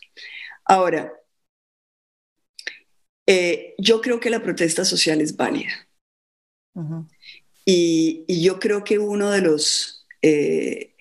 Ahora, 0.63 1.11
eh, 3.31 3.75
yo 3.77 4.01
creo 4.01 4.19
que 4.19 4.31
la 4.31 4.41
protesta 4.41 4.83
social 4.83 5.21
es 5.21 5.37
válida. 5.37 5.69
y, 7.63 8.25
yo 8.43 8.59
creo 8.59 8.83
que 8.83 8.97
uno 8.97 9.29
de 9.29 9.41
los, 9.41 10.07
eh, 10.23 10.95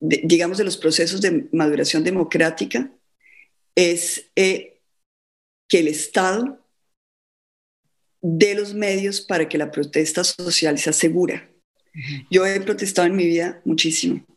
digamos, 0.00 0.58
de 0.58 0.64
los 0.64 0.76
procesos 0.76 1.20
de 1.20 1.48
maduración 1.52 2.02
democrática 2.02 2.90
es 3.76 4.28
eh, 4.34 4.80
que 5.68 5.78
el 5.78 5.86
Estado 5.86 6.58
dé 8.20 8.56
los 8.56 8.74
medios 8.74 9.20
para 9.20 9.48
que 9.48 9.56
la 9.56 9.70
protesta 9.70 10.24
social 10.24 10.78
sea 10.78 10.92
segura. 10.92 11.48
Yo 12.28 12.44
he 12.44 12.60
protestado 12.60 13.06
en 13.06 13.14
mi 13.14 13.26
vida 13.26 13.62
muchísimo. 13.64 14.24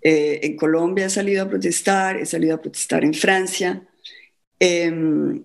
Eh, 0.00 0.38
en 0.44 0.56
Colombia 0.56 1.06
he 1.06 1.10
salido 1.10 1.42
a 1.42 1.48
protestar, 1.48 2.16
he 2.16 2.24
salido 2.24 2.54
a 2.54 2.60
protestar 2.60 3.04
en 3.04 3.12
Francia. 3.12 3.84
Em, 4.60 5.44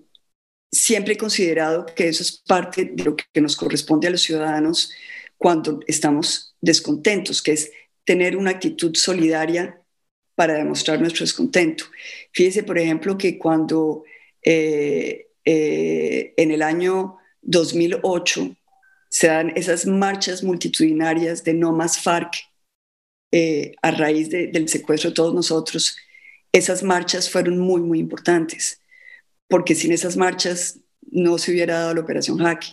siempre 0.72 1.14
he 1.14 1.18
considerado 1.18 1.86
que 1.86 2.08
eso 2.08 2.22
es 2.22 2.32
parte 2.32 2.86
de 2.86 3.04
lo 3.04 3.14
que 3.14 3.40
nos 3.40 3.56
corresponde 3.56 4.08
a 4.08 4.10
los 4.10 4.22
ciudadanos 4.22 4.92
cuando 5.36 5.80
estamos 5.86 6.56
descontentos, 6.60 7.42
que 7.42 7.52
es 7.52 7.70
tener 8.04 8.36
una 8.36 8.52
actitud 8.52 8.94
solidaria 8.96 9.80
para 10.34 10.54
demostrar 10.54 10.98
nuestro 11.00 11.24
descontento. 11.24 11.84
Fíjese, 12.32 12.62
por 12.62 12.78
ejemplo, 12.78 13.18
que 13.18 13.38
cuando 13.38 14.04
eh, 14.42 15.28
eh, 15.44 16.34
en 16.36 16.50
el 16.50 16.62
año 16.62 17.18
2008 17.42 18.56
se 19.08 19.26
dan 19.26 19.52
esas 19.56 19.86
marchas 19.86 20.42
multitudinarias 20.42 21.44
de 21.44 21.54
no 21.54 21.72
más 21.72 22.00
FARC 22.00 22.34
eh, 23.30 23.72
a 23.82 23.90
raíz 23.90 24.30
del 24.30 24.68
secuestro 24.68 25.10
de 25.10 25.14
todos 25.14 25.34
nosotros, 25.34 25.96
esas 26.52 26.82
marchas 26.82 27.30
fueron 27.30 27.58
muy, 27.58 27.80
muy 27.80 27.98
importantes, 27.98 28.81
porque 29.52 29.74
sin 29.74 29.92
esas 29.92 30.16
marchas 30.16 30.78
no 31.10 31.36
se 31.36 31.52
hubiera 31.52 31.80
dado 31.80 31.92
la 31.92 32.00
operación 32.00 32.38
Jaque. 32.38 32.68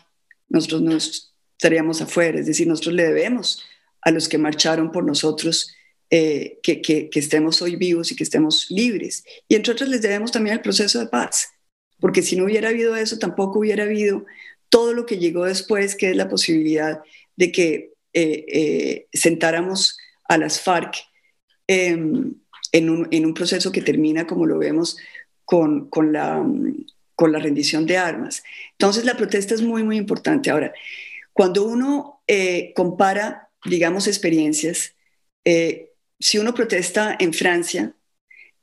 Nosotros 0.48 0.82
no 0.82 0.96
estaríamos 0.96 2.02
afuera, 2.02 2.40
es 2.40 2.46
decir, 2.46 2.70
nosotros 2.70 2.96
le 2.96 3.04
debemos 3.04 3.66
a 4.02 4.12
los 4.12 4.30
que 4.30 4.38
marcharon 4.38 4.90
por 4.90 5.04
nosotros 5.04 5.76
eh, 6.10 6.58
que, 6.64 6.82
que, 6.82 7.10
estemos 7.16 7.62
hoy 7.62 7.76
vivos 7.76 8.14
y 8.14 8.16
que 8.16 8.24
estemos 8.24 8.68
libres. 8.70 9.26
Y 9.50 9.56
entre 9.56 9.74
otros 9.74 9.90
les 9.90 10.02
debemos 10.02 10.32
también 10.32 10.56
el 10.56 10.62
proceso 10.62 11.00
de 11.00 11.08
paz, 11.08 11.50
porque 12.00 12.22
si 12.22 12.38
no 12.38 12.46
hubiera 12.46 12.70
habido 12.70 12.96
eso, 12.96 13.20
tampoco 13.20 13.60
hubiera 13.60 13.84
habido 13.84 14.26
todo 14.70 14.94
lo 14.94 15.06
que 15.06 15.18
llegó 15.18 15.44
después, 15.44 15.96
que 15.96 16.12
es 16.12 16.16
la 16.16 16.30
posibilidad 16.30 17.02
de 17.36 17.52
que 17.52 17.92
eh, 18.14 19.06
sentáramos 19.12 19.98
a 20.30 20.38
las 20.38 20.62
FARC 20.62 20.96
em, 21.68 22.36
en, 22.72 23.26
un, 23.26 23.34
proceso 23.34 23.72
que 23.74 23.82
termina, 23.82 24.28
como 24.28 24.46
lo 24.46 24.58
vemos, 24.58 24.98
con, 25.50 26.14
la, 26.14 26.46
con 27.16 27.32
la 27.32 27.40
rendición 27.40 27.88
de 27.88 27.98
armas. 27.98 28.44
Entonces, 28.74 29.04
la 29.04 29.18
protesta 29.18 29.56
es 29.56 29.64
muy, 29.64 29.84
muy 29.84 29.98
importante. 29.98 30.52
Ahora, 30.52 30.74
cuando 31.34 31.64
uno 31.64 32.22
eh, 32.28 32.72
compara, 32.76 33.50
digamos, 33.66 34.08
experiencias, 34.08 34.96
eh, 35.44 35.94
si 36.20 36.38
uno 36.38 36.54
protesta 36.54 37.16
en 37.20 37.34
Francia, 37.34 37.96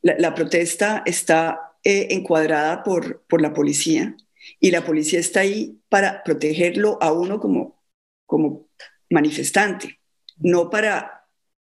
la, 0.01 0.34
protesta 0.34 1.03
está 1.07 1.72
eh, 1.82 2.07
encuadrada 2.11 2.84
por, 2.84 3.22
por 3.22 3.41
la 3.41 3.53
policía 3.53 4.16
y 4.61 4.70
la 4.70 4.84
policía 4.84 5.18
está 5.18 5.41
ahí 5.41 5.80
para 5.89 6.22
protegerlo 6.22 6.99
a 7.03 7.11
uno 7.11 7.41
como, 7.41 7.82
como 8.26 8.68
manifestante, 9.11 9.99
no 10.37 10.70
para 10.70 11.26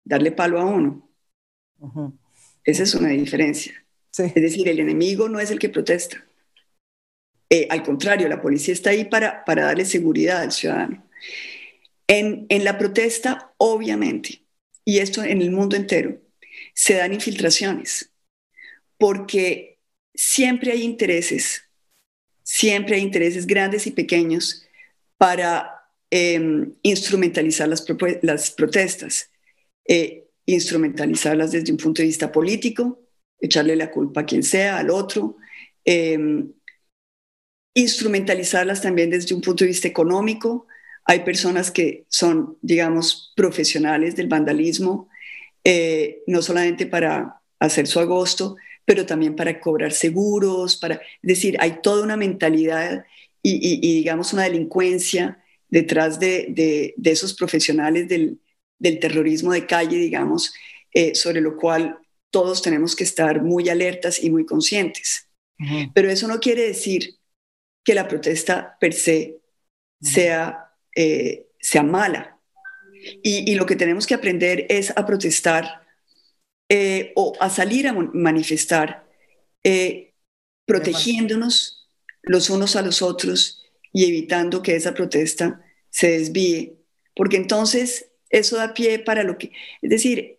darle 0.05 0.31
palo 0.31 0.61
a 0.61 0.65
uno. 0.67 1.11
Esa 2.63 2.85
es 2.85 2.95
una 2.95 3.09
diferencia. 3.09 3.80
Es 4.17 4.35
decir, 4.35 4.69
el 4.69 4.81
enemigo 4.81 5.29
no 5.29 5.41
es 5.41 5.51
el 5.51 5.59
que 5.59 5.69
protesta. 5.69 6.27
Eh, 7.49 7.67
al 7.71 7.83
contrario, 7.83 8.29
la 8.29 8.41
policía 8.41 8.75
está 8.75 8.91
ahí 8.91 9.05
para, 9.05 9.45
para 9.45 9.65
darle 9.65 9.85
seguridad 9.85 10.43
al 10.43 10.53
ciudadano. 10.53 11.09
En, 12.07 12.47
en 12.49 12.65
la 12.65 12.79
protesta, 12.79 13.53
obviamente, 13.57 14.45
y 14.85 14.99
esto 14.99 15.23
en 15.23 15.43
el 15.43 15.51
mundo 15.51 15.77
entero, 15.77 16.21
se 16.75 16.95
dan 16.95 17.13
infiltraciones, 17.13 18.13
porque 18.99 19.79
siempre 20.15 20.73
hay 20.73 20.83
intereses, 20.83 21.63
siempre 22.43 22.97
hay 22.97 23.03
intereses 23.03 23.47
grandes 23.47 23.87
y 23.87 23.93
pequeños 23.93 24.67
para 25.17 25.85
em, 26.11 26.75
instrumentalizar 26.83 27.69
las, 27.69 27.83
protestas. 28.53 29.31
Eh, 29.87 30.27
instrumentalizarlas 30.47 31.53
desde 31.53 31.73
un 31.73 31.79
punto 31.79 32.03
de 32.03 32.07
vista 32.07 32.33
político, 32.33 32.99
echarle 33.41 33.77
la 33.77 33.91
culpa 33.91 34.23
a 34.23 34.27
quien 34.27 34.43
sea, 34.43 34.79
al 34.79 34.91
otro, 34.91 35.37
em, 35.85 36.53
instrumentalizarlas 37.75 38.83
también 38.83 39.11
desde 39.11 39.35
un 39.35 39.41
punto 39.41 39.65
de 39.65 39.69
vista 39.69 39.89
económico. 39.89 40.67
Hay 41.05 41.21
personas 41.21 41.71
que 41.71 42.05
son, 42.09 42.59
digamos, 42.63 43.33
profesionales 43.37 44.17
del 44.17 44.29
vandalismo, 44.29 45.09
eh, 45.65 46.23
no 46.27 46.43
solamente 46.43 46.87
para 46.87 47.41
hacer 47.59 47.87
su 47.87 48.01
agosto, 48.01 48.57
pero 48.85 49.07
también 49.07 49.37
para 49.37 49.61
cobrar 49.61 49.93
seguros, 49.93 50.77
para, 50.77 50.97
es 50.97 51.01
decir, 51.23 51.57
hay 51.61 51.81
toda 51.83 52.03
una 52.03 52.17
mentalidad 52.17 53.05
y, 53.43 53.81
digamos, 53.81 54.33
una 54.35 54.45
delincuencia 54.45 55.43
detrás 55.69 56.19
de 56.21 56.95
esos 57.03 57.35
profesionales 57.35 58.09
del, 58.09 58.39
del 58.81 58.99
terrorismo 58.99 59.53
de 59.53 59.67
calle, 59.67 59.97
digamos, 59.97 60.53
eh, 60.93 61.15
sobre 61.15 61.41
lo 61.41 61.57
cual 61.57 61.99
todos 62.31 62.63
tenemos 62.63 62.97
que 62.97 63.05
estar 63.05 63.43
muy 63.43 63.69
alertas 63.69 64.23
y 64.23 64.31
muy 64.31 64.47
conscientes. 64.47 65.27
Pero 65.95 66.11
eso 66.11 66.27
no 66.27 66.41
quiere 66.41 66.63
decir 66.63 67.19
que 67.85 67.95
la 67.95 68.09
protesta 68.09 68.79
per 68.81 68.95
se 68.95 69.41
sea, 70.01 70.73
eh, 70.97 71.49
sea 71.61 71.83
mala. 71.83 72.39
Y, 73.23 73.55
lo 73.57 73.67
que 73.67 73.77
tenemos 73.77 74.07
que 74.07 74.15
aprender 74.15 74.65
es 74.71 74.91
a 74.97 75.05
protestar 75.05 75.87
eh, 76.71 77.13
o 77.15 77.35
a 77.41 77.51
salir 77.51 77.89
a 77.89 77.93
manifestar, 77.93 79.07
protegiéndonos 80.67 81.89
los 82.23 82.49
unos 82.51 82.77
a 82.77 82.83
los 82.83 83.03
otros 83.03 83.63
y 83.93 84.05
evitando 84.07 84.63
que 84.63 84.77
esa 84.77 84.95
protesta 84.95 85.63
se 85.91 86.19
desvíe, 86.19 86.79
porque 87.15 87.37
entonces 87.37 88.11
eso 88.29 88.57
da 88.57 88.75
pie 88.75 88.99
para 89.01 89.25
lo 89.25 89.37
que, 89.37 89.53
es 89.83 89.91
decir, 89.91 90.39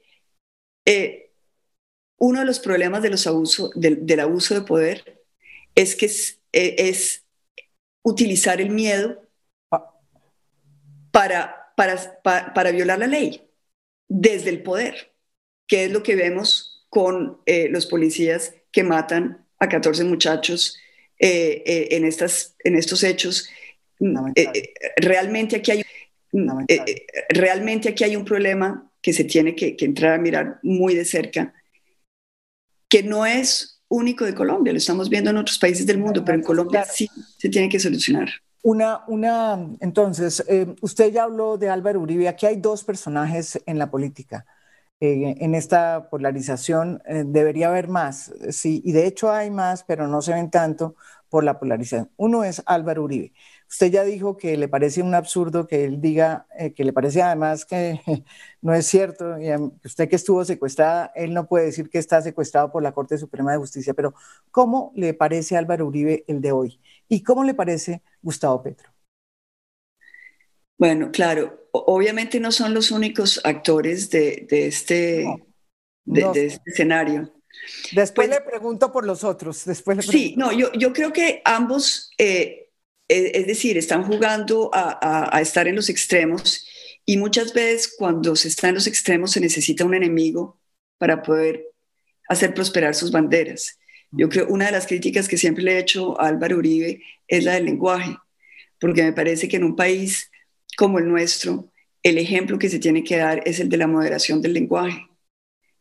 eh, 0.86 1.31
uno 2.22 2.40
de 2.40 2.46
los 2.46 2.60
problemas 2.60 3.02
de 3.02 3.10
los 3.10 3.28
del, 3.76 4.20
abuso 4.20 4.54
de 4.54 4.62
poder 4.62 5.24
es 5.76 5.96
que 5.96 6.06
eh, 6.54 6.76
es, 6.78 7.24
utilizar 8.04 8.62
el 8.62 8.70
miedo 8.70 9.22
para, 11.12 11.74
para, 11.76 12.22
para, 12.24 12.72
violar 12.72 13.00
la 13.00 13.08
ley 13.08 13.50
desde 14.08 14.50
el 14.50 14.64
poder, 14.64 15.14
que 15.68 15.86
es 15.86 15.92
lo 15.92 16.04
que 16.04 16.16
vemos 16.16 16.86
con 16.90 17.42
eh, 17.46 17.68
los 17.70 17.86
policías 17.86 18.54
que 18.72 18.84
matan 18.84 19.46
a 19.60 19.70
14 19.70 20.04
muchachos 20.04 20.78
en, 21.20 22.06
estas, 22.06 22.56
en 22.64 22.76
estos 22.76 23.04
hechos. 23.04 23.50
realmente 24.98 25.58
aquí 25.58 25.72
hay 25.72 25.84
eh, 26.34 26.82
eh, 26.86 27.06
realmente 27.30 27.90
aquí 27.90 28.04
hay 28.04 28.16
un 28.16 28.26
problema 28.26 28.90
que 29.02 29.14
se 29.14 29.24
tiene 29.24 29.56
que, 29.56 29.76
entrar 29.80 30.14
a 30.14 30.18
mirar 30.18 30.60
muy 30.64 30.96
de 30.96 31.06
cerca, 31.06 31.54
que 32.92 33.04
no 33.04 33.26
es 33.26 33.82
único 33.88 34.26
de 34.26 34.36
Colombia, 34.36 34.74
lo 34.74 34.78
estamos 34.78 35.10
viendo 35.10 35.30
en 35.30 35.38
otros 35.38 35.58
países 35.58 35.86
del 35.86 35.98
mundo, 35.98 36.24
pero 36.26 36.38
en 36.38 36.44
Colombia 36.44 36.84
sí 36.84 37.10
se 37.38 37.48
tiene 37.48 37.70
que 37.70 37.80
solucionar. 37.80 38.30
Una, 38.64 39.02
una, 39.08 39.66
entonces, 39.80 40.44
eh, 40.48 40.76
usted 40.82 41.12
ya 41.12 41.24
habló 41.24 41.58
de 41.58 41.70
Álvaro 41.70 42.02
Uribe, 42.02 42.28
aquí 42.28 42.46
hay 42.46 42.58
dos 42.58 42.84
personajes 42.84 43.60
en 43.66 43.80
la 43.80 43.90
política. 43.90 44.46
en 45.00 45.56
esta 45.56 46.10
polarización 46.12 47.02
debería 47.26 47.70
haber 47.70 47.88
más, 47.88 48.32
sí, 48.52 48.84
y 48.86 48.92
de 48.92 49.08
hecho 49.08 49.32
hay 49.32 49.50
más, 49.50 49.84
pero 49.84 50.08
no 50.08 50.22
se 50.22 50.34
ven 50.34 50.52
tanto 50.52 50.96
por 51.30 51.44
la 51.44 51.58
polarización. 51.58 52.12
Uno 52.18 52.44
es 52.44 52.62
Álvaro 52.66 53.04
Uribe. 53.04 53.34
Usted 53.72 53.90
ya 53.90 54.04
dijo 54.04 54.36
que 54.36 54.58
le 54.58 54.68
parece 54.68 55.02
un 55.02 55.16
absurdo 55.16 55.66
que 55.66 55.86
él 55.86 56.02
diga, 56.02 56.46
eh, 56.60 56.74
que 56.74 56.84
le 56.84 56.92
parece 56.92 57.22
además 57.22 57.64
que 57.64 58.02
no 58.62 58.74
es 58.74 58.86
cierto, 58.86 59.40
y 59.40 59.50
usted 59.86 60.10
que 60.10 60.18
estuvo 60.18 60.44
secuestrada, 60.44 61.14
él 61.16 61.34
no 61.34 61.48
puede 61.48 61.68
decir 61.68 61.90
que 61.90 61.98
está 61.98 62.22
secuestrado 62.22 62.70
por 62.70 62.84
la 62.84 62.92
Corte 62.92 63.18
Suprema 63.18 63.54
de 63.54 63.60
Justicia, 63.60 63.94
pero 63.94 64.14
¿cómo 64.52 64.92
le 64.94 65.14
parece 65.14 65.56
Álvaro 65.56 65.88
Uribe 65.88 66.26
el 66.28 66.42
de 66.42 66.52
hoy? 66.52 66.82
¿Y 67.08 67.24
cómo 67.24 67.46
le 67.46 67.54
parece 67.54 68.02
Gustavo 68.22 68.62
Petro? 68.62 68.90
Bueno, 70.78 71.10
claro, 71.10 71.70
obviamente 71.72 72.42
no 72.42 72.52
son 72.52 72.74
los 72.74 72.92
únicos 72.92 73.40
actores 73.46 74.10
de, 74.10 74.48
este, 74.50 75.26
de, 76.04 76.22
este 76.46 76.62
escenario. 76.66 77.32
Después 77.94 78.28
pues 78.28 78.30
le 78.30 78.42
pregunto 78.42 78.92
por 78.92 79.06
los 79.06 79.24
otros. 79.24 79.64
Después 79.64 80.06
sí, 80.06 80.36
no, 80.38 80.52
yo, 80.52 80.74
yo 80.74 80.92
creo 80.92 81.14
que 81.14 81.42
ambos 81.46 82.12
eh, 82.18 82.71
es 83.12 83.48
decir, 83.48 83.78
están 83.78 84.04
jugando 84.04 84.70
a, 84.74 85.40
estar 85.42 85.68
en 85.68 85.76
los 85.76 85.90
extremos 85.90 86.68
y 87.06 87.18
muchas 87.18 87.54
veces 87.54 87.94
cuando 87.98 88.36
se 88.36 88.48
está 88.48 88.70
en 88.70 88.76
los 88.76 88.88
extremos 88.88 89.32
se 89.32 89.42
necesita 89.42 89.86
un 89.86 89.94
enemigo 89.94 90.60
para 90.98 91.22
poder 91.22 91.66
hacer 92.30 92.54
prosperar 92.54 92.96
sus 92.96 93.12
banderas. 93.12 93.80
Yo 94.12 94.30
creo 94.30 94.48
una 94.48 94.66
de 94.66 94.72
las 94.72 94.88
críticas 94.88 95.28
que 95.28 95.38
siempre 95.38 95.64
le 95.64 95.74
he 95.74 95.80
hecho 95.80 96.20
a 96.20 96.28
Álvaro 96.28 96.58
Uribe 96.58 97.02
es 97.28 97.44
la 97.44 97.54
del 97.54 97.66
lenguaje, 97.66 98.16
porque 98.80 99.04
me 99.04 99.14
parece 99.14 99.48
que 99.48 99.58
en 99.58 99.64
un 99.64 99.76
país 99.76 100.30
como 100.78 101.00
el 101.00 101.08
nuestro, 101.08 101.72
el 102.04 102.18
ejemplo 102.18 102.60
que 102.60 102.70
se 102.70 102.80
tiene 102.80 103.04
que 103.04 103.18
dar 103.18 103.42
es 103.46 103.60
el 103.60 103.70
de 103.70 103.78
la 103.78 103.88
moderación 103.88 104.42
del 104.42 104.54
lenguaje. 104.54 105.08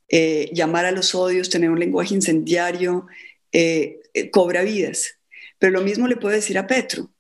Eh, 0.09 0.51
llamar 0.53 0.87
a 0.87 0.91
los 0.91 1.15
odios, 1.15 1.51
tener 1.51 1.71
un 1.71 1.79
lenguaje 1.79 2.15
incendiario, 2.15 3.07
eh, 3.53 4.01
eh, 4.15 4.31
cobra 4.31 4.63
vidas 4.63 5.21
pero 5.61 5.75
lo 5.75 5.83
mismo 5.83 6.09
le 6.09 6.17
puedo 6.17 6.35
decir 6.35 6.59
a 6.59 6.67
Petro. 6.67 7.11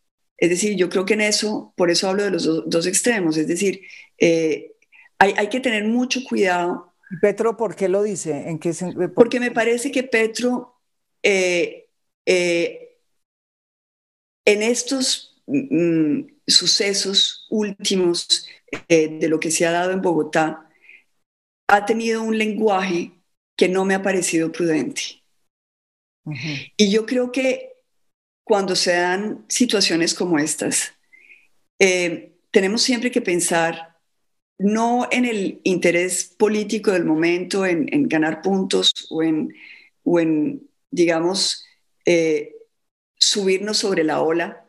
Es 0.40 0.48
decir, 0.48 0.74
yo 0.74 0.88
creo 0.88 1.04
que 1.04 1.14
en 1.14 1.20
eso, 1.20 1.74
por 1.76 1.90
eso 1.90 2.08
hablo 2.08 2.24
de 2.24 2.30
los 2.30 2.68
dos 2.68 2.86
extremos, 2.86 3.36
es 3.36 3.46
decir, 3.46 3.82
eh, 4.18 4.72
hay, 5.18 5.34
hay, 5.36 5.48
que 5.50 5.60
tener 5.60 5.84
mucho 5.84 6.20
cuidado. 6.26 6.94
Petro 7.20 7.58
por 7.58 7.76
qué 7.76 7.90
lo 7.90 8.02
dice? 8.02 8.48
¿En 8.48 8.58
qué 8.58 8.72
Porque 9.14 9.38
me 9.38 9.50
parece 9.50 9.92
que 9.92 10.02
Petro, 10.02 10.80
eh, 11.22 11.90
eh, 12.24 12.96
en 14.46 14.62
estos 14.62 15.42
mm, 15.46 16.22
sucesos 16.46 17.46
últimos 17.50 18.48
de 18.88 19.28
lo 19.28 19.40
que 19.40 19.50
se 19.50 19.66
ha 19.66 19.72
dado 19.72 19.90
en 19.90 20.00
Bogotá, 20.00 20.70
ha 21.68 21.84
tenido 21.84 22.22
un 22.22 22.38
lenguaje 22.38 23.12
que 23.56 23.68
no 23.68 23.84
me 23.84 23.94
ha 23.94 24.02
parecido 24.02 24.50
prudente. 24.50 25.22
Y 26.76 26.90
yo 26.90 27.04
creo 27.04 27.32
que 27.32 27.69
cuando 28.44 28.74
se 28.76 28.92
dan 28.92 29.44
situaciones 29.48 30.14
como 30.14 30.38
estas, 30.38 30.92
eh, 31.78 32.32
tenemos 32.50 32.82
siempre 32.82 33.10
que 33.10 33.20
pensar 33.20 33.96
no 34.58 35.08
en 35.10 35.24
el 35.24 35.60
interés 35.64 36.34
político 36.36 36.90
del 36.92 37.04
momento, 37.04 37.64
en, 37.64 37.86
ganar 38.08 38.42
puntos 38.42 39.06
o 39.08 39.22
en, 39.22 39.54
o 40.04 40.20
en 40.20 40.68
digamos, 40.90 41.64
eh, 42.04 42.54
subirnos 43.16 43.78
sobre 43.78 44.04
la 44.04 44.20
ola 44.20 44.64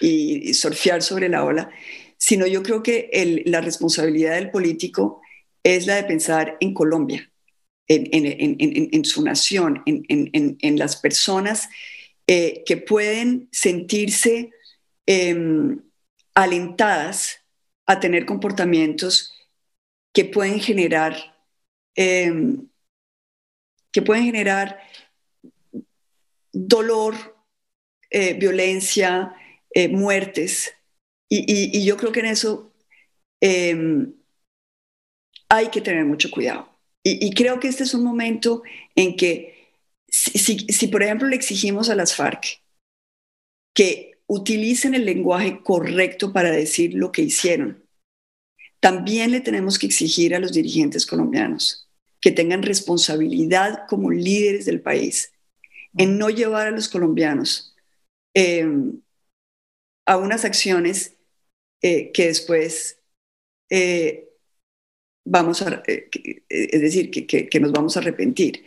y, 0.00 0.54
surfear 0.54 1.02
sobre 1.02 1.28
la 1.28 1.44
ola, 1.44 1.70
sino 2.16 2.46
yo 2.46 2.62
creo 2.62 2.82
que 2.82 3.42
la 3.46 3.60
responsabilidad 3.60 4.34
del 4.34 4.50
político 4.50 5.20
es 5.62 5.86
la 5.86 5.96
de 5.96 6.04
pensar 6.04 6.56
en 6.60 6.74
Colombia, 6.74 7.30
en, 7.88 9.04
su 9.04 9.22
nación, 9.22 9.82
en, 9.86 10.78
las 10.78 10.96
personas 10.96 11.68
eh, 12.26 12.62
que 12.64 12.76
pueden 12.76 13.48
sentirse 13.52 14.50
em, 15.06 15.80
alentadas 16.34 17.40
a 17.86 17.98
tener 18.00 18.24
comportamientos 18.26 19.32
que 20.12 20.24
pueden 20.24 20.60
generar, 20.60 21.16
em, 21.94 22.68
que 23.90 24.02
pueden 24.02 24.24
generar 24.24 24.78
dolor, 26.52 27.14
eh, 28.10 28.34
violencia, 28.34 29.34
eh, 29.74 29.88
muertes. 29.88 30.72
Y, 31.28 31.84
yo 31.84 31.96
creo 31.96 32.12
que 32.12 32.20
en 32.20 32.26
eso 32.26 32.72
em, 33.40 34.12
hay 35.48 35.68
que 35.68 35.80
tener 35.80 36.04
mucho 36.04 36.30
cuidado. 36.30 36.68
Y, 37.04 37.34
creo 37.34 37.58
que 37.58 37.68
este 37.68 37.82
es 37.82 37.94
un 37.94 38.04
momento 38.04 38.62
en 38.94 39.16
que, 39.16 39.51
si, 40.12 40.86
por 40.88 41.02
ejemplo 41.02 41.28
le 41.28 41.36
exigimos 41.36 41.88
a 41.88 41.94
las 41.94 42.14
FARC 42.14 42.62
que 43.74 44.18
utilicen 44.26 44.94
el 44.94 45.06
lenguaje 45.06 45.62
correcto 45.62 46.32
para 46.32 46.50
decir 46.50 46.94
lo 46.94 47.10
que 47.10 47.22
hicieron, 47.22 47.82
también 48.80 49.30
le 49.30 49.40
tenemos 49.40 49.78
que 49.78 49.86
exigir 49.86 50.34
a 50.34 50.38
los 50.38 50.52
dirigentes 50.52 51.06
colombianos 51.06 51.88
que 52.20 52.30
tengan 52.30 52.62
responsabilidad 52.62 53.86
como 53.88 54.10
líderes 54.10 54.66
del 54.66 54.80
país 54.80 55.32
en 55.96 56.18
no 56.18 56.30
llevar 56.30 56.68
a 56.68 56.70
los 56.70 56.88
colombianos 56.88 57.74
em, 58.34 59.00
a 60.06 60.16
unas 60.18 60.44
acciones 60.44 61.16
eh, 61.82 62.12
que 62.12 62.26
después 62.26 63.00
eh, 63.70 64.28
vamos 65.24 65.62
a, 65.62 65.82
eh, 65.86 66.08
es 66.48 66.80
decir, 66.80 67.10
que, 67.10 67.60
nos 67.60 67.72
vamos 67.72 67.96
a 67.96 68.00
arrepentir. 68.00 68.64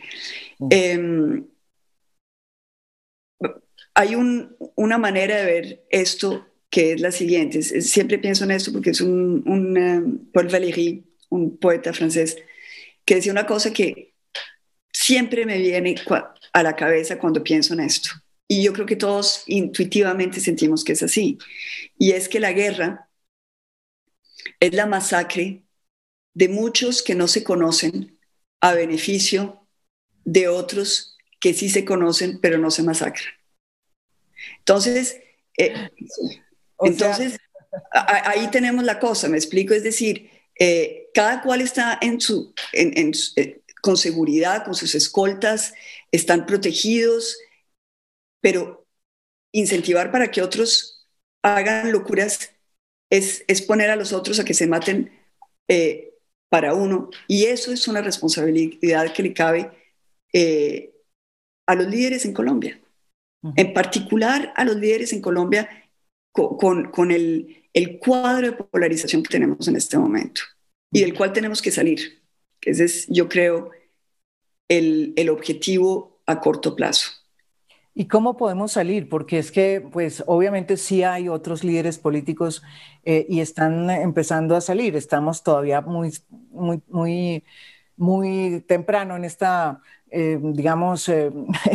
Em, 0.70 1.46
hay 3.94 4.14
una 4.14 4.98
manera 4.98 5.36
de 5.36 5.44
ver 5.44 5.86
esto 5.90 6.46
que 6.70 6.92
es 6.92 7.00
la 7.00 7.12
siguiente. 7.12 7.62
siempre 7.62 8.18
pienso 8.18 8.44
en 8.44 8.50
esto 8.50 8.72
porque 8.72 8.90
es 8.90 9.00
un, 9.00 9.42
un 9.46 10.30
Paul 10.32 10.48
Valéry, 10.48 11.04
un 11.30 11.56
poeta 11.56 11.92
francés, 11.92 12.36
que 13.04 13.16
decía 13.16 13.32
una 13.32 13.46
cosa 13.46 13.72
que 13.72 14.14
siempre 14.92 15.46
me 15.46 15.58
viene 15.58 15.94
a 16.52 16.62
la 16.62 16.76
cabeza 16.76 17.18
cuando 17.18 17.42
pienso 17.42 17.74
en 17.74 17.80
esto. 17.80 18.10
Y 18.48 18.62
yo 18.62 18.72
creo 18.72 18.86
que 18.86 18.96
todos 18.96 19.42
intuitivamente 19.46 20.40
sentimos 20.40 20.84
que 20.84 20.92
es 20.92 21.02
así. 21.02 21.38
Y 21.98 22.12
es 22.12 22.28
que 22.28 22.40
la 22.40 22.52
guerra 22.52 23.08
es 24.60 24.72
la 24.74 24.86
masacre 24.86 25.64
de 26.34 26.48
muchos 26.48 27.02
que 27.02 27.14
no 27.14 27.28
se 27.28 27.42
conocen 27.42 28.18
a 28.60 28.74
beneficio 28.74 29.65
de 30.26 30.48
otros 30.48 31.16
que 31.40 31.54
sí 31.54 31.70
se 31.70 31.84
conocen 31.86 32.40
pero 32.42 32.58
no 32.58 32.70
se 32.70 32.82
masacran. 32.82 33.32
Entonces, 34.58 35.20
eh, 35.56 35.90
entonces 36.80 37.38
ahí 37.92 38.50
tenemos 38.50 38.84
la 38.84 38.98
cosa, 38.98 39.28
me 39.28 39.36
explico, 39.36 39.72
es 39.72 39.84
decir, 39.84 40.30
eh, 40.58 41.08
cada 41.14 41.42
cual 41.42 41.60
está 41.60 41.98
en 42.02 42.20
su, 42.20 42.52
eh, 42.72 43.62
con 43.80 43.96
seguridad, 43.96 44.64
con 44.64 44.74
sus 44.74 44.94
escoltas, 44.94 45.72
están 46.10 46.46
protegidos, 46.46 47.38
pero 48.40 48.86
incentivar 49.52 50.10
para 50.10 50.30
que 50.30 50.42
otros 50.42 51.08
hagan 51.42 51.92
locuras 51.92 52.50
es, 53.10 53.44
es 53.46 53.62
poner 53.62 53.90
a 53.90 53.96
los 53.96 54.12
otros 54.12 54.40
a 54.40 54.44
que 54.44 54.54
se 54.54 54.66
maten 54.66 55.12
para 56.48 56.74
uno. 56.74 57.10
Y 57.28 57.44
eso 57.44 57.72
es 57.72 57.86
una 57.86 58.00
responsabilidad 58.00 59.12
que 59.12 59.22
le 59.22 59.32
cabe 59.32 59.70
eh, 60.32 60.92
a 61.66 61.74
los 61.74 61.86
líderes 61.86 62.24
en 62.24 62.32
Colombia. 62.32 62.80
En 63.54 63.72
particular 63.72 64.52
a 64.56 64.64
los 64.64 64.76
líderes 64.76 65.12
en 65.12 65.20
Colombia 65.20 65.68
con, 66.32 66.90
con, 66.90 67.10
el, 67.12 67.68
el, 67.72 67.98
cuadro 67.98 68.50
de 68.50 68.52
polarización 68.52 69.22
que 69.22 69.30
tenemos 69.30 69.68
en 69.68 69.76
este 69.76 69.96
momento 69.96 70.40
y 70.90 71.00
del 71.00 71.14
cual 71.14 71.32
tenemos 71.32 71.62
que 71.62 71.70
salir. 71.70 72.22
Ese 72.60 72.84
es, 72.84 73.06
yo 73.08 73.28
creo, 73.28 73.70
el, 74.68 75.12
el 75.16 75.30
objetivo 75.30 76.20
a 76.26 76.40
corto 76.40 76.74
plazo. 76.74 77.10
¿Y 77.98 78.08
cómo 78.08 78.36
podemos 78.36 78.72
salir? 78.72 79.08
Porque 79.08 79.38
es 79.38 79.50
que, 79.50 79.80
pues, 79.90 80.22
obviamente 80.26 80.76
sí 80.76 81.02
hay 81.02 81.30
otros 81.30 81.64
líderes 81.64 81.96
políticos 81.96 82.62
eh, 83.04 83.24
y 83.26 83.40
están 83.40 83.88
empezando 83.88 84.54
a 84.54 84.60
salir. 84.60 84.96
Estamos 84.96 85.42
todavía 85.42 85.80
muy, 85.80 86.12
muy, 86.50 86.82
muy, 86.88 87.42
muy 87.96 88.64
temprano 88.68 89.16
en 89.16 89.24
esta, 89.24 89.80
eh, 90.10 90.38
digamos, 90.40 91.08
eh, 91.08 91.30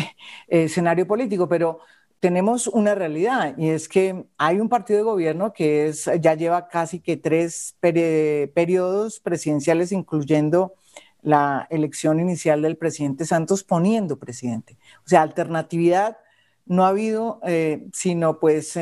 escenario 0.47 1.07
político, 1.07 1.47
pero 1.47 1.79
tenemos 2.19 2.67
una 2.67 2.93
realidad 2.93 3.55
y 3.57 3.69
es 3.69 3.89
que 3.89 4.25
hay 4.37 4.59
un 4.59 4.69
partido 4.69 4.97
de 4.99 5.03
gobierno 5.03 5.53
que 5.53 5.87
es, 5.87 6.09
ya 6.19 6.35
lleva 6.35 6.67
casi 6.67 6.99
que 6.99 7.17
tres 7.17 7.75
periodos 7.79 9.19
presidenciales, 9.19 9.91
incluyendo 9.91 10.75
la 11.23 11.67
elección 11.71 12.19
inicial 12.19 12.61
del 12.61 12.77
presidente 12.77 13.25
Santos 13.25 13.63
poniendo 13.63 14.19
presidente. 14.19 14.77
O 15.05 15.09
sea, 15.09 15.23
alternatividad 15.23 16.17
no 16.65 16.85
ha 16.85 16.89
habido, 16.89 17.39
eh, 17.43 17.87
sino 17.91 18.39
pues 18.39 18.77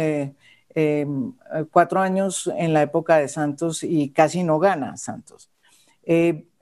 cuatro 1.72 2.00
años 2.00 2.50
en 2.56 2.74
la 2.74 2.82
época 2.84 3.18
de 3.18 3.28
Santos 3.28 3.84
y 3.84 4.12
casi 4.12 4.44
no 4.44 4.60
gana 4.60 4.98
Santos. 4.98 5.50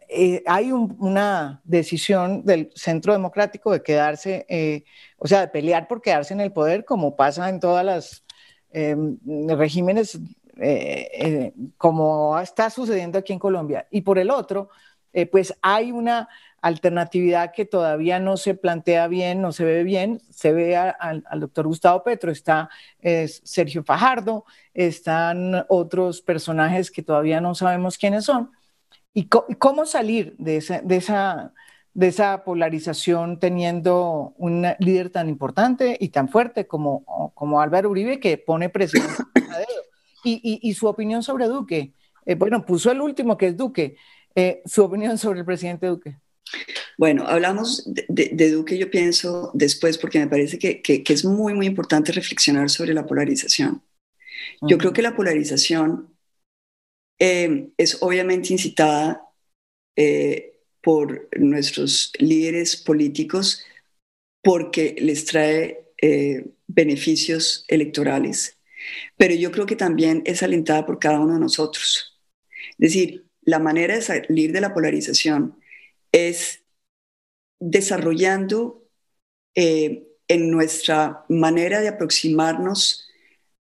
Eh, 0.08 0.44
hay 0.46 0.72
una 0.72 1.62
decisión 1.66 2.46
del 2.46 2.72
Centro 2.76 3.14
Democrático 3.14 3.72
de 3.72 3.84
quedarse, 3.84 4.86
o 5.18 5.28
sea, 5.28 5.42
de 5.42 5.48
pelear 5.50 5.88
por 5.88 6.02
quedarse 6.02 6.34
en 6.34 6.42
el 6.42 6.54
poder, 6.54 6.86
como 6.86 7.16
pasa 7.16 7.50
en 7.50 7.60
todas 7.60 7.84
las 7.86 8.24
em, 8.72 9.18
regímenes, 9.48 10.20
como 11.78 12.40
está 12.40 12.70
sucediendo 12.70 13.20
aquí 13.20 13.34
en 13.34 13.40
Colombia. 13.40 13.88
Y 13.92 14.02
por 14.02 14.18
el 14.18 14.32
otro, 14.32 14.70
eh, 15.14 15.26
pues 15.26 15.54
hay 15.62 15.92
una 15.92 16.30
alternatividad 16.62 17.52
que 17.54 17.66
todavía 17.66 18.20
no 18.20 18.38
se 18.38 18.56
plantea 18.56 19.08
bien, 19.08 19.42
no 19.42 19.52
se 19.52 19.66
ve 19.66 19.84
bien. 19.84 20.22
Se 20.30 20.54
ve 20.54 20.76
al 20.76 21.24
doctor 21.40 21.68
Gustavo 21.68 22.04
Petro, 22.04 22.32
está 22.32 22.70
Sergio 23.44 23.84
Fajardo, 23.84 24.46
están 24.74 25.66
otros 25.70 26.22
personajes 26.22 26.92
que 26.92 27.04
todavía 27.04 27.42
no 27.42 27.56
sabemos 27.56 27.98
quiénes 27.98 28.26
son. 28.26 28.52
¿Y, 29.18 29.30
cómo 29.30 29.88
salir 29.88 30.36
de 30.38 30.58
esa, 30.58 30.80
de, 30.82 30.98
esa, 30.98 31.52
de 31.96 32.08
esa 32.08 32.44
polarización 32.44 33.40
teniendo 33.40 34.36
un 34.38 34.64
líder 34.78 35.10
tan 35.10 35.28
importante 35.28 35.98
y 36.00 36.10
tan 36.10 36.30
fuerte 36.30 36.68
como, 36.68 37.34
como 37.34 37.60
Álvaro 37.60 37.90
Uribe 37.90 38.20
que 38.20 38.38
pone 38.38 38.70
presión 38.70 39.08
a 39.34 39.58
dedo? 39.58 39.82
Y, 40.24 40.60
y, 40.62 40.74
su 40.76 40.86
opinión 40.86 41.24
sobre 41.24 41.46
Duque. 41.48 41.94
Eh, 42.28 42.36
bueno, 42.36 42.64
puso 42.64 42.92
el 42.92 43.02
último 43.02 43.40
que 43.40 43.48
es 43.48 43.58
Duque. 43.58 43.96
Eh, 44.36 44.62
su 44.66 44.84
opinión 44.84 45.18
sobre 45.18 45.40
el 45.40 45.46
presidente 45.46 45.88
Duque. 45.88 46.20
Bueno, 46.96 47.26
hablamos 47.26 47.86
de, 47.88 48.52
Duque, 48.52 48.78
yo 48.78 48.92
pienso 48.92 49.50
después, 49.56 49.98
porque 49.98 50.20
me 50.20 50.28
parece 50.28 50.60
que, 50.60 51.04
es 51.08 51.26
muy, 51.26 51.56
muy 51.56 51.66
importante 51.66 52.12
reflexionar 52.12 52.70
sobre 52.70 52.94
la 52.94 53.08
polarización. 53.08 53.82
Yo 54.62 54.78
creo 54.78 54.94
que 54.94 55.02
la 55.02 55.16
polarización 55.16 56.17
eh, 57.20 57.70
es 57.78 58.02
obviamente 58.02 58.54
incitada 58.54 59.24
eh, 59.96 60.60
por 60.82 61.30
nuestros 61.38 62.12
líderes 62.20 62.76
políticos 62.76 63.64
porque 64.42 64.96
les 65.00 65.26
trae 65.26 65.84
beneficios 66.68 67.66
electorales, 67.68 68.60
pero 69.18 69.34
yo 69.34 69.52
creo 69.52 69.66
que 69.66 69.76
también 69.76 70.22
es 70.26 70.44
alentada 70.44 70.86
por 70.86 71.00
cada 71.00 71.20
uno 71.20 71.34
de 71.34 71.40
nosotros. 71.40 72.22
Es 72.72 72.94
decir, 72.94 73.28
la 73.42 73.60
manera 73.60 73.96
de 73.96 74.02
salir 74.02 74.52
de 74.52 74.62
la 74.62 74.74
polarización 74.74 75.58
es 76.12 76.64
desarrollando 77.60 78.88
eh, 79.56 80.08
en 80.28 80.52
nuestra 80.52 81.26
manera 81.30 81.80
de 81.80 81.88
aproximarnos 81.88 83.10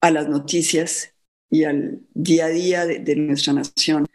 a 0.01 0.11
las 0.11 0.29
noticias 0.29 1.14
y 1.55 1.63
al 1.63 2.01
día 2.15 2.47
a 2.47 2.49
día 2.49 2.85
de, 2.85 3.15
nuestra 3.15 3.53
nación 3.53 4.07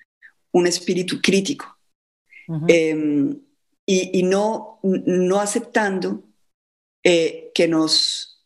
un 0.52 0.68
espíritu 0.68 1.22
crítico. 1.22 1.78
Em, 2.68 3.40
y, 3.86 4.24
no, 4.24 4.80
no 4.84 5.40
aceptando 5.40 6.24
eh, 7.04 7.52
que, 7.56 7.68
nos, 7.68 8.44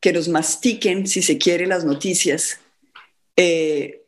que 0.00 0.12
nos 0.14 0.28
mastiquen, 0.28 1.06
si 1.06 1.20
se 1.20 1.36
quiere, 1.36 1.66
las 1.66 1.84
noticias, 1.84 2.58
eh, 3.36 4.06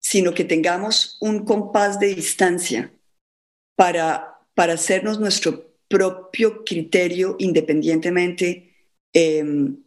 sino 0.00 0.34
que 0.34 0.44
tengamos 0.44 1.16
un 1.20 1.44
compás 1.44 2.00
de 2.00 2.12
distancia 2.12 2.92
para, 3.76 4.40
para 4.54 4.72
hacernos 4.72 5.20
nuestro 5.20 5.76
propio 5.86 6.64
criterio 6.64 7.36
independientemente 7.38 8.74
em, 9.12 9.85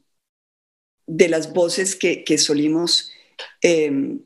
de 1.09 1.27
las 1.27 1.53
voces 1.53 1.95
que, 1.95 2.23
que 2.23 2.37
solimos 2.37 3.11
em, 3.61 4.21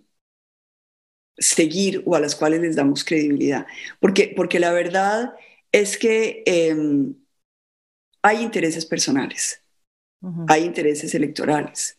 seguir 1.38 2.03
o 2.05 2.15
a 2.15 2.19
las 2.19 2.36
cuales 2.36 2.61
les 2.61 2.75
damos 2.75 3.03
credibilidad. 3.03 3.65
Porque, 3.99 4.34
porque 4.36 4.59
la 4.59 4.71
verdad 4.71 5.34
es 5.71 5.97
que 5.97 6.43
em, 6.45 7.15
hay 8.21 8.41
intereses 8.41 8.86
personales, 8.86 9.61
hay 10.47 10.63
intereses 10.63 11.15
electorales. 11.15 11.97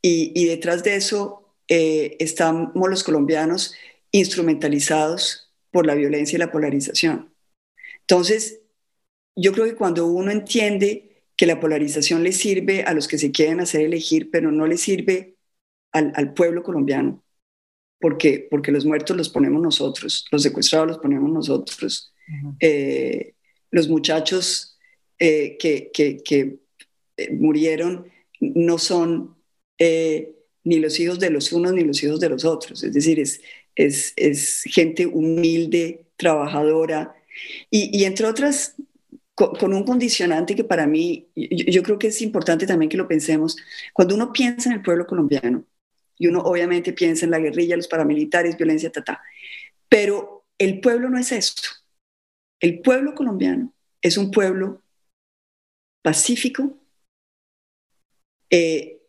Y, 0.00 0.46
detrás 0.46 0.82
de 0.84 0.96
eso 0.96 1.54
eh, 1.68 2.16
estamos 2.20 2.72
los 2.88 3.02
colombianos 3.02 3.74
instrumentalizados 4.12 5.52
por 5.70 5.86
la 5.86 5.94
violencia 5.94 6.36
y 6.36 6.38
la 6.38 6.52
polarización. 6.52 7.34
Entonces, 8.00 8.60
yo 9.36 9.52
creo 9.52 9.64
que 9.64 9.74
cuando 9.74 10.06
uno 10.06 10.30
entiende 10.30 11.13
que 11.36 11.46
la 11.46 11.60
polarización 11.60 12.22
le 12.22 12.32
sirve 12.32 12.82
a 12.82 12.94
los 12.94 13.08
que 13.08 13.18
se 13.18 13.32
quieren 13.32 13.60
hacer 13.60 13.82
elegir, 13.82 14.30
pero 14.30 14.52
no 14.52 14.66
le 14.66 14.76
sirve 14.76 15.36
al, 15.92 16.34
pueblo 16.34 16.62
colombiano, 16.62 17.24
porque, 18.00 18.48
porque 18.50 18.72
los 18.72 18.84
muertos 18.84 19.16
los 19.16 19.28
ponemos 19.28 19.62
nosotros, 19.62 20.26
los 20.32 20.42
secuestrados 20.42 20.88
los 20.88 20.98
ponemos 20.98 21.30
nosotros, 21.30 22.12
eh, 22.58 23.34
los 23.70 23.88
muchachos 23.88 24.76
eh, 25.18 25.56
que, 25.58 25.90
que, 25.92 26.58
eh, 27.16 27.32
murieron 27.32 28.06
no 28.40 28.78
son 28.78 29.36
ni 29.78 30.78
los 30.78 30.98
hijos 30.98 31.20
de 31.20 31.30
los 31.30 31.52
unos 31.52 31.72
ni 31.74 31.84
los 31.84 32.02
hijos 32.02 32.18
de 32.18 32.28
los 32.28 32.44
otros, 32.44 32.82
es 32.82 32.92
decir, 32.92 33.20
es, 33.20 33.40
es, 33.76 34.12
es 34.16 34.62
gente 34.64 35.06
humilde, 35.06 36.06
trabajadora, 36.16 37.14
y, 37.70 37.96
y 37.96 38.04
entre 38.04 38.26
otras 38.26 38.74
con, 39.34 39.74
un 39.74 39.84
condicionante 39.84 40.54
que 40.54 40.64
para 40.64 40.86
mí, 40.86 41.28
yo, 41.34 41.82
creo 41.82 41.98
que 41.98 42.08
es 42.08 42.22
importante 42.22 42.66
también 42.66 42.88
que 42.88 42.96
lo 42.96 43.08
pensemos, 43.08 43.56
cuando 43.92 44.14
uno 44.14 44.32
piensa 44.32 44.68
en 44.68 44.76
el 44.76 44.82
pueblo 44.82 45.06
colombiano, 45.06 45.64
y 46.16 46.28
uno 46.28 46.40
obviamente 46.40 46.92
piensa 46.92 47.24
en 47.24 47.32
la 47.32 47.40
guerrilla, 47.40 47.76
los 47.76 47.88
paramilitares, 47.88 48.56
violencia, 48.56 48.92
ta, 48.92 49.20
pero 49.88 50.44
el 50.58 50.80
pueblo 50.80 51.10
no 51.10 51.18
es 51.18 51.32
esto. 51.32 51.68
El 52.60 52.80
pueblo 52.80 53.14
colombiano 53.14 53.74
es 54.00 54.16
un 54.16 54.30
pueblo 54.30 54.82
pacífico, 56.02 56.78
eh, 58.50 59.00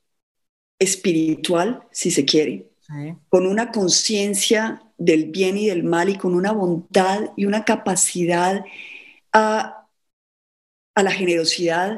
espiritual, 0.80 1.84
si 1.92 2.10
se 2.10 2.26
quiere, 2.26 2.72
con 3.30 3.46
una 3.46 3.72
conciencia 3.72 4.82
del 4.98 5.26
bien 5.26 5.58
y 5.58 5.68
del 5.68 5.84
mal 5.84 6.10
y 6.10 6.18
con 6.18 6.34
una 6.34 6.52
bondad 6.52 7.32
y 7.36 7.46
una 7.46 7.66
capacidad 7.66 8.64
a 9.32 9.85
a 10.96 11.04
la 11.04 11.12
generosidad, 11.12 11.98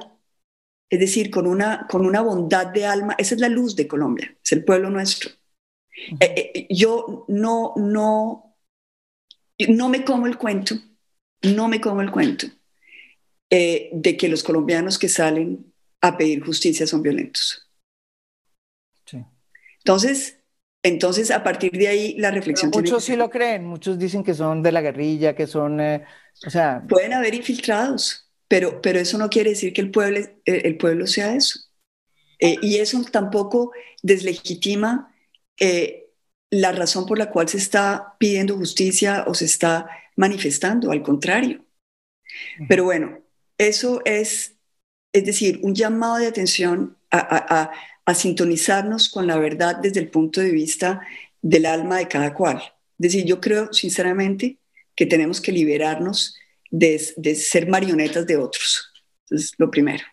es 0.90 1.00
decir, 1.00 1.30
con 1.30 1.48
una, 1.48 1.88
con 1.90 2.06
una 2.06 2.22
bondad 2.22 2.68
de 2.68 2.86
alma. 2.86 3.16
Esa 3.18 3.36
es 3.36 3.42
la 3.42 3.50
luz 3.50 3.76
de 3.76 3.88
Colombia, 3.88 4.36
es 4.44 4.52
el 4.52 4.66
pueblo 4.66 4.90
nuestro. 4.90 5.32
Eh, 6.20 6.52
eh, 6.54 6.68
yo 6.70 7.26
no, 7.28 7.74
no, 7.78 8.56
no 9.70 9.90
me 9.90 10.04
como 10.04 10.28
el 10.28 10.38
cuento, 10.38 10.76
no 11.44 11.68
me 11.68 11.82
como 11.82 12.02
el 12.02 12.12
cuento 12.12 12.48
eh, 13.50 13.90
de 13.94 14.18
que 14.18 14.30
los 14.30 14.44
colombianos 14.44 15.00
que 15.00 15.10
salen 15.10 15.74
a 16.02 16.18
pedir 16.18 16.44
justicia 16.44 16.86
son 16.86 17.02
violentos. 17.02 17.64
Entonces, 19.80 20.44
entonces, 20.84 21.32
a 21.32 21.44
partir 21.44 21.72
de 21.72 21.88
ahí, 21.88 22.18
la 22.18 22.30
reflexión... 22.30 22.72
muchos 22.74 23.06
sí 23.06 23.16
lo 23.16 23.30
creen, 23.30 23.66
muchos 23.66 23.98
dicen 23.98 24.22
que 24.22 24.34
son 24.34 24.62
de 24.62 24.74
la 24.74 24.82
guerrilla, 24.82 25.34
que 25.34 25.48
son, 25.48 25.80
o 25.80 26.50
sea... 26.50 26.84
Pueden 26.90 27.14
haber 27.14 27.34
infiltrados, 27.34 28.27
pero, 28.48 28.82
pero 28.82 29.00
eso 29.00 29.18
no 29.18 29.30
quiere 29.30 29.52
decir 29.52 29.74
que 29.74 29.82
el 29.82 29.92
pueblo, 29.92 30.20
eh, 30.20 30.34
el 30.46 30.78
pueblo 30.78 31.08
sea 31.08 31.36
eso. 31.36 31.60
Eh, 32.40 32.58
y 32.62 32.78
eso 32.78 33.02
tampoco 33.12 33.72
deslegitima 34.04 35.14
eh, 35.60 36.06
la 36.50 36.72
razón 36.72 37.06
por 37.06 37.18
la 37.18 37.30
cual 37.32 37.50
se 37.50 37.58
está 37.58 38.16
pidiendo 38.20 38.56
justicia 38.56 39.26
o 39.28 39.34
se 39.34 39.46
está 39.46 39.88
manifestando, 40.16 40.92
al 40.92 41.04
contrario. 41.04 41.66
Pero 42.68 42.84
bueno, 42.86 43.20
eso 43.58 44.02
es, 44.06 44.56
es 45.14 45.26
decir, 45.26 45.60
un 45.64 45.76
llamado 45.76 46.18
de 46.18 46.28
atención 46.28 46.98
a, 47.10 47.20
a, 47.20 47.72
a 48.06 48.14
sintonizarnos 48.16 49.10
con 49.10 49.28
la 49.28 49.38
verdad 49.38 49.78
desde 49.78 50.00
el 50.00 50.10
punto 50.10 50.42
de 50.42 50.52
vista 50.52 51.02
del 51.42 51.66
alma 51.66 51.98
de 51.98 52.08
cada 52.08 52.34
cual. 52.34 52.58
Es 53.00 53.14
decir, 53.14 53.26
yo 53.26 53.42
creo 53.42 53.72
sinceramente 53.74 54.58
que 54.96 55.06
tenemos 55.06 55.42
que 55.42 55.52
liberarnos 55.52 56.38
de, 56.72 57.36
ser 57.36 57.68
marionetas 57.68 58.26
de 58.26 58.38
otros. 58.38 58.92
es 59.30 59.54
lo 59.58 59.70
primero. 59.70 60.04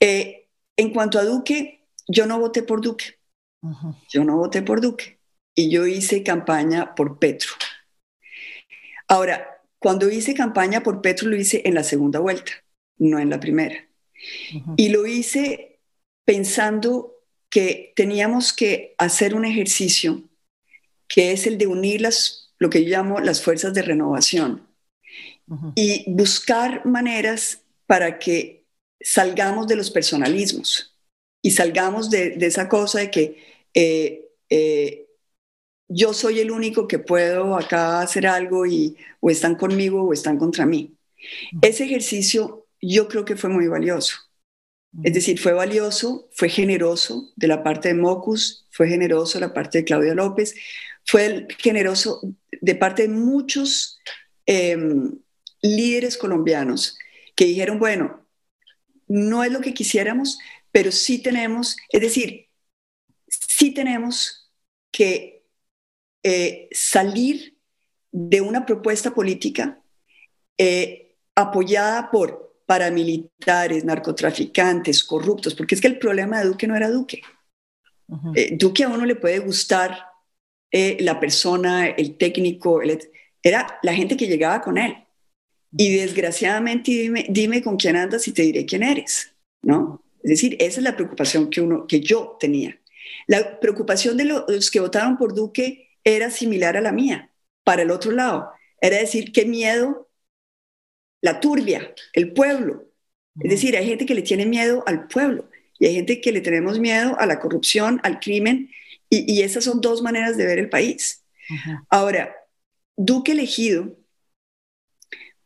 Eh, 0.00 0.48
en 0.76 0.92
cuanto 0.92 1.18
a 1.18 1.24
Duque, 1.24 1.86
yo 2.06 2.26
no 2.26 2.38
voté 2.38 2.62
por 2.62 2.80
Duque. 2.80 3.18
Yo 4.08 4.24
no 4.24 4.36
voté 4.36 4.62
por 4.62 4.80
Duque. 4.80 5.18
Y 5.54 5.70
yo 5.70 5.86
hice 5.86 6.22
campaña 6.22 6.94
por 6.94 7.18
Petro. 7.18 7.50
Ahora, 9.08 9.62
cuando 9.78 10.10
hice 10.10 10.34
campaña 10.34 10.82
por 10.82 11.00
Petro, 11.00 11.28
lo 11.28 11.36
hice 11.36 11.62
en 11.64 11.74
la 11.74 11.82
segunda 11.82 12.20
vuelta, 12.20 12.52
no 12.98 13.18
en 13.18 13.30
la 13.30 13.40
primera. 13.40 13.88
Y 14.76 14.88
lo 14.90 15.06
hice 15.06 15.80
pensando 16.24 17.14
que 17.48 17.92
teníamos 17.96 18.52
que 18.52 18.94
hacer 18.98 19.34
un 19.34 19.44
ejercicio 19.44 20.24
que 21.08 21.32
es 21.32 21.46
el 21.46 21.56
de 21.56 21.66
unir 21.66 22.00
las, 22.00 22.52
lo 22.58 22.68
que 22.68 22.84
yo 22.84 22.90
llamo 22.90 23.20
las 23.20 23.42
fuerzas 23.42 23.72
de 23.74 23.82
renovación 23.82 24.65
y 25.74 26.04
buscar 26.08 26.84
maneras 26.86 27.62
para 27.86 28.18
que 28.18 28.64
salgamos 29.00 29.68
de 29.68 29.76
los 29.76 29.90
personalismos 29.90 30.96
y 31.42 31.52
salgamos 31.52 32.10
de, 32.10 32.36
esa 32.40 32.68
cosa 32.68 32.98
de 33.00 33.10
que 33.10 33.44
eh, 33.74 34.28
eh, 34.50 35.06
yo 35.88 36.12
soy 36.12 36.40
el 36.40 36.50
único 36.50 36.88
que 36.88 36.98
puedo 36.98 37.56
acá 37.56 38.00
hacer 38.00 38.26
algo 38.26 38.66
y 38.66 38.96
o 39.20 39.30
están 39.30 39.54
conmigo 39.54 40.02
o 40.02 40.12
están 40.12 40.38
contra 40.38 40.66
mí. 40.66 40.96
Ese 41.62 41.84
ejercicio 41.84 42.66
yo 42.80 43.08
creo 43.08 43.24
que 43.24 43.36
fue 43.36 43.50
muy 43.50 43.68
valioso. 43.68 44.16
Es 45.02 45.12
decir, 45.12 45.38
fue 45.38 45.52
valioso, 45.52 46.28
fue 46.32 46.48
generoso 46.48 47.30
de 47.36 47.48
la 47.48 47.62
parte 47.62 47.88
de 47.88 47.94
Mocus, 47.94 48.66
fue 48.70 48.88
generoso 48.88 49.38
de 49.38 49.46
la 49.46 49.52
parte 49.52 49.78
de 49.78 49.84
Claudia 49.84 50.14
López, 50.14 50.54
fue 51.04 51.46
generoso 51.58 52.20
de 52.50 52.74
parte 52.74 53.02
de 53.02 53.08
muchos 53.08 53.98
em, 54.46 55.18
líderes 55.74 56.16
colombianos 56.16 56.98
que 57.34 57.46
dijeron, 57.46 57.78
bueno, 57.78 58.26
no 59.08 59.44
es 59.44 59.52
lo 59.52 59.60
que 59.60 59.74
quisiéramos, 59.74 60.38
pero 60.72 60.92
sí 60.92 61.22
tenemos, 61.22 61.76
es 61.90 62.00
decir, 62.00 62.48
sí 63.28 63.72
tenemos 63.72 64.50
que 64.90 65.44
eh, 66.22 66.68
salir 66.72 67.56
de 68.10 68.40
una 68.40 68.66
propuesta 68.66 69.14
política 69.14 69.80
eh, 70.58 71.14
apoyada 71.34 72.10
por 72.10 72.56
paramilitares, 72.66 73.84
narcotraficantes, 73.84 75.04
corruptos, 75.04 75.54
porque 75.54 75.74
es 75.76 75.80
que 75.80 75.86
el 75.86 75.98
problema 75.98 76.40
de 76.40 76.46
Duque 76.46 76.66
no 76.66 76.76
era 76.76 76.90
Duque. 76.90 77.22
Eh, 78.34 78.56
Duque 78.56 78.84
a 78.84 78.88
uno 78.88 79.04
le 79.04 79.16
puede 79.16 79.38
gustar 79.38 79.98
la 80.72 81.18
persona, 81.18 81.86
el 81.86 82.18
técnico, 82.18 82.82
era 83.42 83.78
la 83.82 83.94
gente 83.94 84.14
que 84.14 84.26
llegaba 84.26 84.60
con 84.60 84.76
él. 84.76 85.05
Y 85.76 85.96
desgraciadamente 85.96 86.90
dime, 86.90 87.26
dime 87.28 87.62
con 87.62 87.76
quién 87.76 87.96
andas 87.96 88.26
y 88.28 88.32
te 88.32 88.42
diré 88.42 88.64
quién 88.64 88.82
eres, 88.82 89.34
¿no? 89.62 90.02
Es 90.22 90.30
decir, 90.30 90.56
esa 90.58 90.80
es 90.80 90.84
la 90.84 90.96
preocupación 90.96 91.50
que, 91.50 91.60
uno, 91.60 91.86
que 91.86 92.00
yo 92.00 92.36
tenía. 92.40 92.80
La 93.26 93.60
preocupación 93.60 94.16
de 94.16 94.24
los 94.24 94.70
que 94.70 94.80
votaron 94.80 95.16
por 95.16 95.34
Duque 95.34 95.90
era 96.02 96.30
similar 96.30 96.76
a 96.76 96.80
la 96.80 96.92
mía, 96.92 97.30
para 97.64 97.82
el 97.82 97.90
otro 97.90 98.12
lado. 98.12 98.50
Era 98.80 98.98
decir, 98.98 99.32
qué 99.32 99.44
miedo 99.44 100.08
la 101.20 101.40
turbia, 101.40 101.94
el 102.12 102.32
pueblo, 102.32 102.84
Es 103.40 103.50
decir, 103.50 103.76
hay 103.76 103.86
gente 103.86 104.06
que 104.06 104.14
le 104.14 104.22
tiene 104.22 104.46
miedo 104.46 104.82
al 104.86 105.08
pueblo 105.08 105.48
y 105.78 105.86
hay 105.86 105.94
gente 105.94 106.20
que 106.20 106.32
le 106.32 106.40
tenemos 106.40 106.78
miedo 106.78 107.18
a 107.18 107.26
la 107.26 107.38
corrupción, 107.38 108.00
al 108.02 108.18
crimen, 108.18 108.70
y, 109.08 109.42
esas 109.42 109.64
son 109.64 109.80
dos 109.80 110.02
maneras 110.02 110.36
de 110.36 110.46
ver 110.46 110.58
el 110.58 110.68
país. 110.68 111.24
Ahora, 111.90 112.34
Duque 112.96 113.32
elegido, 113.32 113.96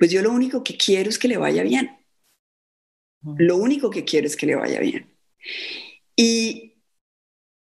pues 0.00 0.10
yo 0.10 0.22
lo 0.22 0.32
único 0.32 0.64
que 0.64 0.78
quiero 0.78 1.10
es 1.10 1.18
que 1.18 1.28
le 1.28 1.36
vaya 1.36 1.62
bien. 1.62 1.98
Lo 3.36 3.58
único 3.58 3.90
que 3.90 4.06
quiero 4.06 4.26
es 4.26 4.34
que 4.34 4.46
le 4.46 4.54
vaya 4.54 4.80
bien. 4.80 5.14
Y, 6.16 6.82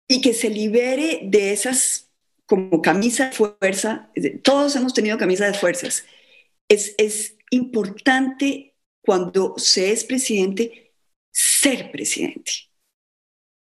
y 0.07 0.21
que 0.21 0.33
se 0.33 0.49
libere 0.49 1.19
de 1.25 1.53
esas 1.53 2.11
como 2.47 2.81
camisa 2.81 3.27
de 3.27 3.31
fuerza. 3.31 4.11
Todos 4.41 4.75
hemos 4.75 4.95
tenido 4.95 5.19
camisa 5.19 5.45
de 5.45 5.53
fuerzas. 5.53 6.03
Es, 6.67 6.95
es 6.97 7.37
importante 7.51 8.75
cuando 9.01 9.53
se 9.57 9.91
es 9.91 10.03
presidente 10.03 10.95
ser 11.31 11.91
presidente. 11.91 12.51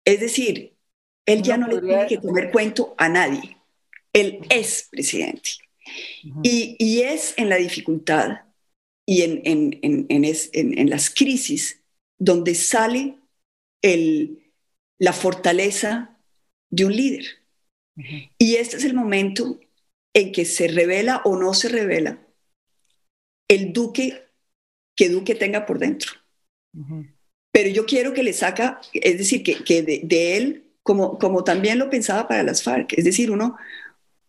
Es 0.04 0.20
decir, 0.20 0.76
él 1.24 1.40
ya 1.40 1.56
no, 1.56 1.66
le 1.66 1.80
tiene 1.80 2.06
que 2.06 2.20
comer 2.20 2.50
cuento 2.50 2.94
a 2.98 3.08
nadie. 3.08 3.56
Él 4.12 4.40
es 4.50 4.86
presidente. 4.90 5.52
y, 6.42 6.76
y, 6.78 7.00
es 7.00 7.32
en 7.38 7.48
la 7.48 7.56
dificultad 7.56 8.49
y 9.10 9.22
en, 9.22 9.42
en, 9.44 10.06
en, 10.08 10.78
en, 10.78 10.88
las 10.88 11.10
crisis 11.10 11.82
donde 12.16 12.54
sale 12.54 13.18
el, 13.82 14.52
la 15.00 15.12
fortaleza 15.12 16.16
de 16.70 16.84
un 16.84 16.94
líder. 16.94 17.24
Y 18.38 18.54
este 18.54 18.76
es 18.76 18.84
el 18.84 18.94
momento 18.94 19.58
en 20.14 20.30
que 20.30 20.44
se 20.44 20.68
revela 20.68 21.22
o 21.24 21.36
no 21.36 21.54
se 21.54 21.68
revela 21.68 22.24
el 23.48 23.72
duque 23.72 24.28
que 24.94 25.08
Duque 25.08 25.34
tenga 25.34 25.66
por 25.66 25.80
dentro. 25.80 26.12
Pero 27.50 27.68
yo 27.68 27.86
quiero 27.86 28.14
que 28.14 28.22
le 28.22 28.32
saca, 28.32 28.80
es 28.92 29.18
decir, 29.18 29.42
que, 29.42 29.64
que 29.64 29.82
de, 29.82 30.36
él, 30.36 30.70
como, 30.84 31.18
como 31.18 31.42
también 31.42 31.80
lo 31.80 31.90
pensaba 31.90 32.28
para 32.28 32.44
las 32.44 32.62
FARC, 32.62 32.92
es 32.96 33.04
decir, 33.04 33.32
uno, 33.32 33.56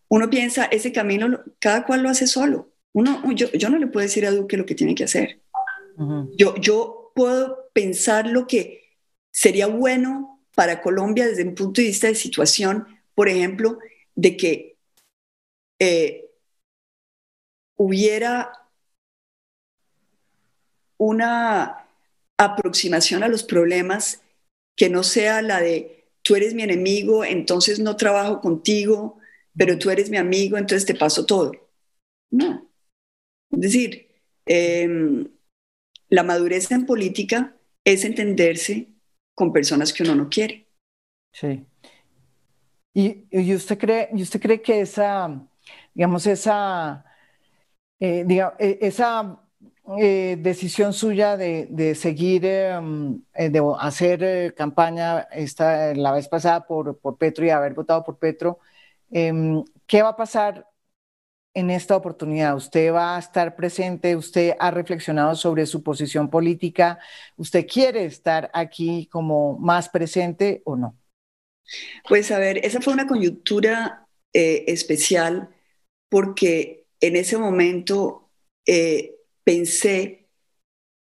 uno 0.07 0.27
piensa, 0.27 0.65
ese 0.65 0.91
camino, 0.91 1.39
cada 1.59 1.85
cual 1.85 2.01
lo 2.01 2.09
hace 2.09 2.25
solo. 2.25 2.70
Uno, 2.93 3.21
yo, 3.33 3.51
yo 3.51 3.69
no 3.69 3.77
le 3.77 3.87
puedo 3.87 4.03
decir 4.03 4.25
a 4.25 4.31
Duque 4.31 4.57
lo 4.57 4.65
que 4.65 4.75
tiene 4.75 4.95
que 4.95 5.05
hacer. 5.05 5.41
yo, 6.37 6.55
yo 6.55 7.11
puedo 7.15 7.69
pensar 7.73 8.27
lo 8.27 8.47
que 8.47 8.97
sería 9.31 9.67
bueno 9.67 10.41
para 10.55 10.81
Colombia 10.81 11.27
desde 11.27 11.43
un 11.43 11.55
punto 11.55 11.81
de 11.81 11.87
vista 11.87 12.07
de 12.07 12.15
situación, 12.15 12.87
por 13.15 13.29
ejemplo, 13.29 13.79
de 14.15 14.37
que 14.37 14.77
eh, 15.79 16.29
hubiera 17.77 18.51
una 20.97 21.87
aproximación 22.37 23.23
a 23.23 23.27
los 23.27 23.43
problemas 23.43 24.21
que 24.75 24.89
no 24.89 25.03
sea 25.03 25.41
la 25.41 25.59
de 25.61 26.05
tú 26.21 26.35
eres 26.35 26.53
mi 26.53 26.63
enemigo, 26.63 27.25
entonces 27.25 27.79
no 27.79 27.95
trabajo 27.97 28.41
contigo, 28.41 29.17
pero 29.57 29.77
tú 29.77 29.89
eres 29.89 30.09
mi 30.09 30.17
amigo, 30.17 30.57
entonces 30.57 30.85
te 30.85 30.95
paso 30.95 31.25
todo. 31.25 31.51
No. 32.29 32.70
Es 33.51 33.59
decir, 33.59 34.07
em, 34.45 35.27
la 36.09 36.23
madurez 36.23 36.71
en 36.71 36.85
política 36.85 37.55
es 37.83 38.05
entenderse 38.05 38.87
con 39.35 39.51
personas 39.51 39.93
que 39.93 40.03
uno 40.03 40.15
no 40.15 40.29
quiere. 40.29 40.67
Sí. 41.33 41.65
¿Y, 42.93 43.25
y 43.31 43.55
usted, 43.55 43.77
cree, 43.77 44.09
y 44.13 44.21
usted 44.21 44.41
cree 44.41 44.61
que 44.61 44.81
esa, 44.81 45.47
digamos, 45.93 46.27
esa, 46.27 47.05
eh, 47.99 48.25
e, 48.59 48.77
esa 48.81 49.41
eh, 49.99 50.37
decisión 50.39 50.93
suya 50.93 51.37
de, 51.37 51.95
seguir, 51.95 52.45
em, 52.45 53.21
eh, 53.33 53.49
de 53.49 53.61
hacer 53.79 54.53
campaña 54.55 55.21
esta, 55.31 55.93
la 55.95 56.11
vez 56.11 56.27
pasada 56.27 56.65
por, 56.67 56.97
por 56.99 57.17
Petro 57.17 57.45
y 57.45 57.49
haber 57.49 57.73
votado 57.73 58.03
por 58.03 58.17
Petro, 58.17 58.59
em, 59.11 59.63
¿qué 59.87 60.01
va 60.01 60.09
a 60.09 60.15
pasar 60.15 60.67
en 61.53 61.69
esta 61.69 61.95
oportunidad? 61.95 62.55
¿Usted 62.55 62.93
va 62.93 63.15
a 63.15 63.19
estar 63.19 63.55
presente? 63.55 64.15
¿Usted 64.15 64.53
ha 64.59 64.71
reflexionado 64.71 65.35
sobre 65.35 65.65
su 65.65 65.83
posición 65.83 66.29
política? 66.29 66.99
¿Usted 67.37 67.67
quiere 67.67 68.05
estar 68.05 68.49
aquí 68.53 69.07
como 69.07 69.57
más 69.59 69.89
presente 69.89 70.61
o 70.65 70.75
no? 70.75 70.97
Pues 72.07 72.31
a 72.31 72.39
ver, 72.39 72.65
esa 72.65 72.81
fue 72.81 72.93
una 72.93 73.07
coyuntura 73.07 74.07
especial 74.33 75.49
porque 76.09 76.85
en 76.99 77.15
ese 77.15 77.37
momento 77.37 78.29
pensé 79.43 80.21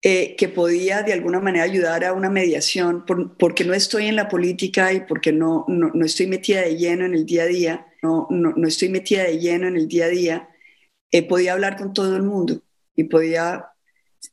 eh, 0.07 0.35
que 0.35 0.49
podía 0.49 1.01
de 1.01 1.13
alguna 1.13 1.39
manera 1.39 1.63
ayudar 1.63 2.05
a 2.05 2.13
una 2.13 2.29
mediación, 2.29 3.05
porque 3.39 3.63
no 3.63 3.73
estoy 3.73 4.05
en 4.05 4.15
la 4.15 4.29
política 4.29 4.93
y 4.93 4.99
porque 4.99 5.31
no, 5.31 5.65
no, 5.67 6.05
estoy 6.05 6.27
metida 6.27 6.61
de 6.61 6.77
lleno 6.77 7.05
en 7.05 7.15
el 7.15 7.25
día 7.25 7.41
a 7.41 7.47
día, 7.47 7.87
no, 8.29 8.53
no, 8.55 8.67
estoy 8.67 8.89
metida 8.89 9.23
de 9.23 9.39
lleno 9.39 9.67
en 9.67 9.75
el 9.77 9.87
día 9.87 10.05
a 10.05 10.09
día, 10.09 10.49
eh, 11.11 11.23
podía 11.27 11.53
hablar 11.53 11.77
con 11.77 11.93
todo 11.93 12.15
el 12.15 12.23
mundo 12.23 12.61
y 12.95 13.05
podía, 13.05 13.65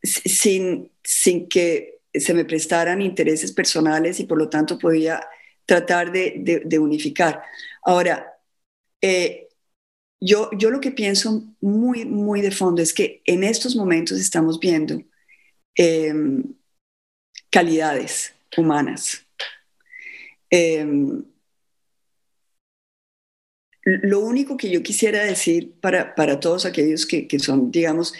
sin, 0.02 0.90
sin 1.02 1.48
que 1.48 2.00
se 2.14 2.34
me 2.34 2.44
prestaran 2.44 3.00
intereses 3.00 3.52
personales 3.52 4.20
y 4.20 4.24
por 4.24 4.38
lo 4.38 4.48
tanto 4.48 4.78
podía 4.78 5.26
tratar 5.64 6.12
de, 6.12 6.62
de, 6.64 6.78
unificar. 6.78 7.42
Ahora, 7.84 8.34
eh, 9.00 9.48
yo, 10.20 10.50
yo 10.56 10.70
lo 10.70 10.80
que 10.80 10.90
pienso 10.90 11.44
muy, 11.60 12.04
muy 12.04 12.40
de 12.40 12.50
fondo 12.50 12.82
es 12.82 12.92
que 12.92 13.22
en 13.24 13.44
estos 13.44 13.74
momentos 13.74 14.18
estamos 14.18 14.60
viendo 14.60 15.02
em, 15.74 16.42
calidades 17.50 18.34
humanas. 18.56 19.26
Em, 20.50 21.24
lo 23.84 24.20
único 24.20 24.56
que 24.56 24.70
yo 24.70 24.82
quisiera 24.82 25.24
decir 25.24 25.74
para, 25.80 26.14
para 26.14 26.38
todos 26.40 26.66
aquellos 26.66 27.06
que, 27.06 27.26
que, 27.26 27.38
son, 27.38 27.70
digamos, 27.70 28.14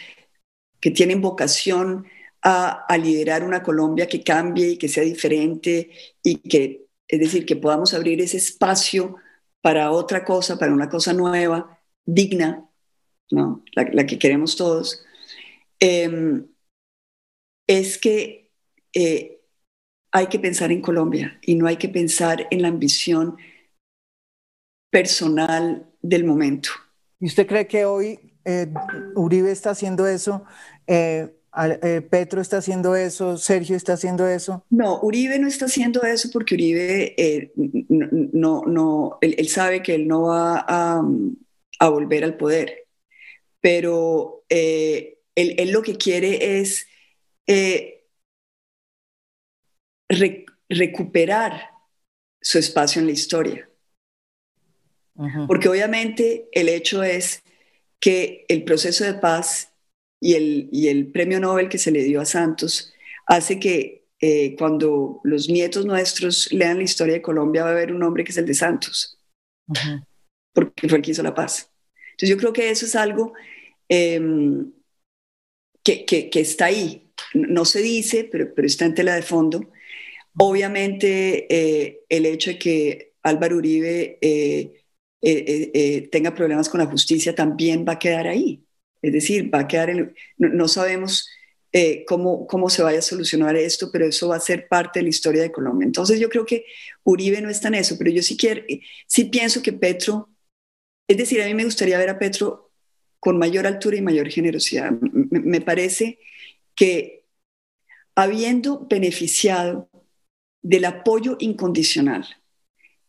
que 0.81 0.91
tienen 0.91 1.21
vocación 1.21 2.07
a, 2.43 2.85
a, 2.87 2.99
liderar 2.99 3.45
una 3.45 3.63
Colombia 3.63 4.09
que 4.09 4.25
cambie 4.25 4.71
y 4.71 4.77
que 4.77 4.89
sea 4.89 5.05
diferente 5.05 5.91
y 6.23 6.37
que, 6.37 6.87
es 7.07 7.21
decir, 7.21 7.47
que 7.47 7.57
podamos 7.57 7.95
abrir 7.95 8.21
ese 8.21 8.39
espacio 8.39 9.17
para 9.61 9.93
otra 9.93 10.25
cosa, 10.25 10.59
para 10.59 10.73
una 10.73 10.89
cosa 10.89 11.13
nueva, 11.13 11.81
digna, 12.05 12.69
¿no? 13.31 13.65
la, 13.75 14.07
que 14.07 14.19
queremos 14.19 14.57
todos, 14.57 15.05
em, 15.79 16.47
es 17.67 17.99
que 17.99 18.51
eh, 18.93 19.41
hay 20.11 20.27
que 20.27 20.39
pensar 20.39 20.73
en 20.73 20.83
Colombia 20.83 21.39
y 21.43 21.55
no 21.55 21.67
hay 21.67 21.77
que 21.77 21.89
pensar 21.89 22.47
en 22.51 22.63
la 22.63 22.69
ambición 22.69 23.37
personal 24.93 25.85
del 26.03 26.25
momento. 26.25 26.71
¿Y 27.19 27.27
usted 27.27 27.47
cree 27.47 27.67
que 27.67 27.85
hoy 27.85 28.21
eh, 28.45 28.69
Uribe 29.17 29.51
está 29.51 29.71
haciendo 29.71 30.07
eso? 30.07 30.45
Eh, 30.87 31.33
Petro 32.11 32.41
está 32.41 32.59
haciendo 32.59 32.95
eso, 32.95 33.37
Sergio 33.37 33.77
está 33.77 33.95
haciendo 33.95 34.29
eso. 34.29 34.65
No, 34.71 35.01
Uribe 35.01 35.39
no 35.39 35.49
está 35.49 35.65
haciendo 35.65 36.03
eso 36.03 36.29
porque 36.33 36.55
Uribe 36.55 37.53
no, 37.89 38.63
no, 38.67 39.19
él, 39.21 39.49
sabe 39.49 39.83
que 39.83 39.95
él 39.95 40.07
no 40.07 40.23
va 40.23 40.65
a, 40.67 41.03
a 41.79 41.89
volver 41.89 42.25
al 42.25 42.37
poder. 42.37 42.87
Pero 43.61 44.45
eh, 44.49 45.19
él, 45.35 45.71
lo 45.71 45.83
que 45.83 45.97
quiere 45.97 46.61
es 46.61 46.87
eh, 47.47 48.05
recuperar 50.69 51.71
su 52.41 52.59
espacio 52.59 53.01
en 53.01 53.07
la 53.07 53.13
historia. 53.13 53.69
Porque 55.47 55.69
obviamente 55.69 56.49
el 56.53 56.69
hecho 56.69 57.03
es 57.03 57.43
que 58.01 58.45
el 58.49 58.65
proceso 58.65 59.05
de 59.05 59.15
paz 59.15 59.73
y 60.21 60.35
el, 60.35 60.69
y 60.73 60.89
el 60.89 61.09
premio 61.13 61.39
Nobel 61.39 61.69
que 61.69 61.79
se 61.79 61.91
le 61.91 62.03
dio 62.03 62.21
a 62.21 62.25
Santos 62.25 62.93
hace 63.27 63.61
que 63.61 64.05
eh, 64.21 64.55
cuando 64.57 65.21
los 65.25 65.49
nietos 65.49 65.85
nuestros 65.85 66.53
lean 66.53 66.79
la 66.79 66.85
historia 66.85 67.15
de 67.15 67.23
Colombia 67.23 67.65
va 67.65 67.71
a 67.71 67.73
haber 67.73 67.93
un 67.93 67.99
nombre 67.99 68.25
que 68.25 68.31
es 68.31 68.39
el 68.39 68.47
de 68.47 68.55
Santos, 68.55 69.19
porque 70.53 70.89
fue 70.89 70.99
el 70.99 71.05
que 71.05 71.11
hizo 71.11 71.23
la 71.23 71.35
paz. 71.35 71.71
Entonces 72.13 72.29
yo 72.29 72.37
creo 72.37 72.53
que 72.53 72.71
eso 72.71 72.87
es 72.87 72.95
algo 72.95 73.33
em, 73.89 74.73
que, 75.83 76.05
que, 76.05 76.41
está 76.41 76.67
ahí. 76.67 77.11
No 77.35 77.65
se 77.65 77.81
dice, 77.81 78.29
pero, 78.31 78.55
pero 78.55 78.67
está 78.67 78.85
en 78.85 78.95
tela 78.95 79.15
de 79.15 79.23
fondo. 79.23 79.71
Obviamente 80.39 81.47
eh, 81.53 82.01
el 82.09 82.27
hecho 82.27 82.51
de 82.51 82.59
que 82.59 83.15
Álvaro 83.23 83.57
Uribe 83.57 84.19
eh, 85.23 85.71
eh, 85.73 86.09
tenga 86.11 86.35
problemas 86.35 86.69
con 86.69 86.81
la 86.81 86.87
justicia 86.87 87.35
también 87.35 87.85
va 87.89 87.95
a 87.95 87.99
quedar 87.99 88.27
ahí. 88.27 88.65
Es 89.01 89.13
decir, 89.13 89.53
va 89.53 89.61
a 89.61 89.69
quedar 89.69 89.91
en, 89.91 90.15
no, 90.37 90.69
sabemos 90.69 91.29
cómo, 92.07 92.47
cómo 92.47 92.69
se 92.69 92.83
vaya 92.83 92.99
a 92.99 93.03
solucionar 93.03 93.57
esto, 93.57 93.91
pero 93.91 94.07
eso 94.07 94.29
va 94.29 94.37
a 94.37 94.41
ser 94.41 94.69
parte 94.69 94.99
de 94.99 95.05
la 95.05 95.09
historia 95.09 95.43
de 95.43 95.51
Colombia. 95.51 95.87
Entonces 95.87 96.21
yo 96.21 96.29
creo 96.29 96.45
que 96.45 96.67
Uribe 97.03 97.41
no 97.41 97.49
está 97.49 97.69
en 97.69 97.77
eso, 97.77 97.97
pero 97.99 98.11
yo 98.11 98.23
sí, 98.23 98.37
quiero, 98.37 98.63
sí 99.07 99.25
pienso 99.25 99.63
que 99.63 99.73
Petro 99.73 100.29
es 101.13 101.19
decir, 101.19 101.43
a 101.43 101.47
mí 101.47 101.55
me 101.55 101.65
gustaría 101.65 101.99
ver 101.99 102.09
a 102.09 102.19
Petro 102.19 102.73
con 103.21 103.39
mayor 103.39 103.67
altura 103.67 103.97
y 103.97 104.03
mayor 104.03 104.31
generosidad. 104.31 104.91
Me, 104.91 105.61
parece 105.61 106.19
que 106.75 107.27
habiendo 108.15 108.87
beneficiado 108.89 109.91
del 110.63 110.87
apoyo 110.87 111.37
incondicional 111.39 112.27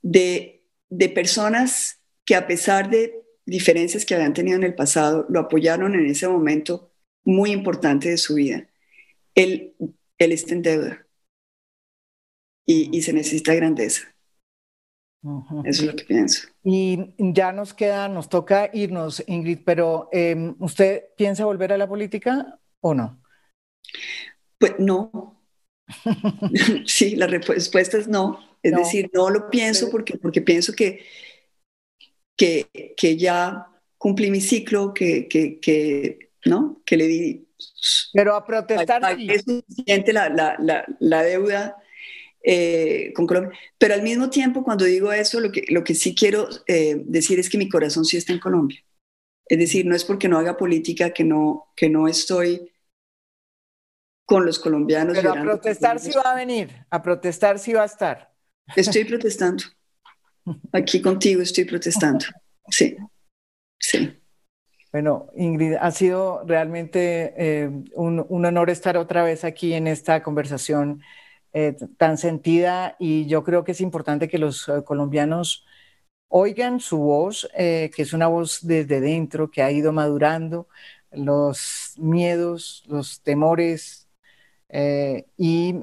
de, 0.02 0.66
de 0.90 1.10
personas 1.10 2.02
que 2.26 2.36
a 2.36 2.48
pesar 2.48 2.90
de 2.90 3.24
diferencias 3.46 4.06
que 4.06 4.16
habían 4.16 4.34
tenido 4.34 4.58
en 4.58 4.64
el 4.64 4.76
pasado, 4.76 5.26
lo 5.30 5.40
apoyaron 5.40 5.96
en 5.96 6.06
ese 6.06 6.28
momento 6.28 6.92
muy 7.26 7.52
importante 7.52 8.10
de 8.10 8.18
su 8.18 8.36
vida. 8.36 8.68
Él, 9.36 9.76
él 10.18 10.32
está 10.32 10.54
en 10.54 10.62
deuda 10.62 11.08
y, 12.66 12.96
y 12.96 13.02
se 13.02 13.14
necesita 13.14 13.54
grandeza. 13.54 14.14
Eso 15.64 15.84
es 15.84 15.84
lo 15.84 15.96
que 15.96 16.04
pienso. 16.04 16.50
Y 16.64 17.14
ya 17.18 17.54
nos 17.54 17.74
queda, 17.74 18.10
nos 18.10 18.28
toca 18.28 18.70
irnos, 18.74 19.24
Ingrid, 19.26 19.60
pero 19.66 20.10
eh, 20.12 20.54
¿usted 20.60 21.06
piensa 21.16 21.46
volver 21.46 21.72
a 21.72 21.78
la 21.78 21.88
política 21.88 22.60
o 22.82 22.94
no? 22.94 23.22
Pues 24.58 24.74
no. 24.80 25.42
sí, 26.86 27.16
la 27.16 27.28
respuesta 27.28 27.98
es 27.98 28.08
no. 28.10 28.40
Es 28.62 28.76
decir, 28.76 29.10
no 29.14 29.30
lo 29.30 29.50
pienso 29.50 29.90
porque, 29.90 30.18
porque 30.18 30.42
pienso 30.42 30.74
que, 30.74 31.06
que, 32.36 32.94
que 32.98 33.18
ya 33.18 33.68
cumplí 33.98 34.30
mi 34.32 34.42
ciclo, 34.42 34.94
que, 34.94 35.28
que, 35.28 35.60
que, 35.60 36.32
¿no? 36.46 36.82
que 36.86 36.98
le 36.98 37.08
di... 37.08 37.48
Pero 38.14 38.36
a 38.36 38.46
protestar... 38.46 39.18
Es 39.20 39.44
suficiente 39.44 40.14
la, 40.14 40.30
la, 40.30 40.56
la, 40.60 40.86
la 41.00 41.24
deuda 41.24 41.78
eh, 42.44 43.14
con 43.16 43.26
Colombia. 43.26 43.58
Pero 43.78 43.94
al 43.94 44.02
mismo 44.02 44.30
tiempo, 44.30 44.64
cuando 44.64 44.86
digo 44.86 45.12
eso, 45.14 45.40
lo 45.40 45.52
que, 45.52 45.64
lo 45.70 45.84
que 45.84 45.96
sí 45.96 46.14
quiero 46.14 46.50
eh, 46.68 47.02
decir 47.06 47.40
es 47.40 47.50
que 47.50 47.58
mi 47.58 47.70
corazón 47.70 48.04
sí 48.04 48.18
está 48.18 48.34
en 48.34 48.40
Colombia. 48.40 48.84
Es 49.46 49.58
decir, 49.58 49.86
no 49.86 49.96
es 49.96 50.04
porque 50.04 50.28
no 50.28 50.38
haga 50.38 50.58
política 50.58 51.12
que 51.12 51.24
no, 51.24 51.72
que 51.76 51.90
no 51.90 52.08
estoy 52.08 52.72
con 54.26 54.46
los 54.46 54.60
colombianos. 54.60 55.18
Pero 55.18 55.34
a 55.34 55.42
protestar 55.42 56.00
sí 56.00 56.12
va 56.16 56.32
a 56.32 56.36
venir, 56.36 56.70
a 56.90 57.02
protestar 57.02 57.60
sí 57.60 57.74
va 57.74 57.84
a 57.84 57.86
estar. 57.86 58.34
Estoy 58.76 59.06
protestando. 59.06 59.64
Aquí 60.72 61.02
contigo 61.02 61.42
estoy 61.42 61.66
protestando. 61.66 62.26
Sí, 62.70 62.96
sí. 63.80 64.20
Bueno, 64.94 65.28
Ingrid, 65.36 65.74
ha 65.82 65.90
sido 65.90 66.44
realmente 66.46 67.34
eh, 67.36 67.70
un, 67.96 68.20
honor 68.30 68.70
estar 68.70 68.96
otra 68.96 69.24
vez 69.24 69.44
aquí 69.44 69.74
en 69.74 69.88
esta 69.88 70.22
conversación 70.22 71.02
eh, 71.52 71.76
tan 71.98 72.20
sentida 72.20 72.96
y 73.00 73.26
yo 73.26 73.44
creo 73.44 73.64
que 73.64 73.72
es 73.72 73.82
importante 73.82 74.28
que 74.28 74.38
los 74.38 74.70
eh, 74.70 74.84
colombianos 74.86 75.66
oigan 76.28 76.80
su 76.80 77.00
voz, 77.00 77.50
que 77.56 77.92
es 77.96 78.14
una 78.14 78.28
voz 78.28 78.60
desde 78.62 79.02
dentro, 79.02 79.52
que 79.52 79.64
ha 79.64 79.72
ido 79.72 79.94
madurando 79.94 80.68
los 81.12 81.94
miedos, 81.98 82.84
los 82.88 83.22
temores 83.22 84.10
y 85.38 85.76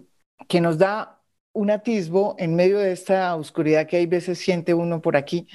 que 0.49 0.61
nos 0.61 0.79
da 0.79 1.20
un 1.53 1.71
atisbo 1.71 2.37
en 2.39 2.55
medio 2.55 2.79
de 2.79 2.93
esta 2.93 3.35
oscuridad 3.35 3.87
que 3.87 3.97
hay 3.97 4.07
veces 4.07 4.39
siente 4.39 4.73
uno 4.73 5.03
por 5.03 5.17
aquí, 5.17 5.49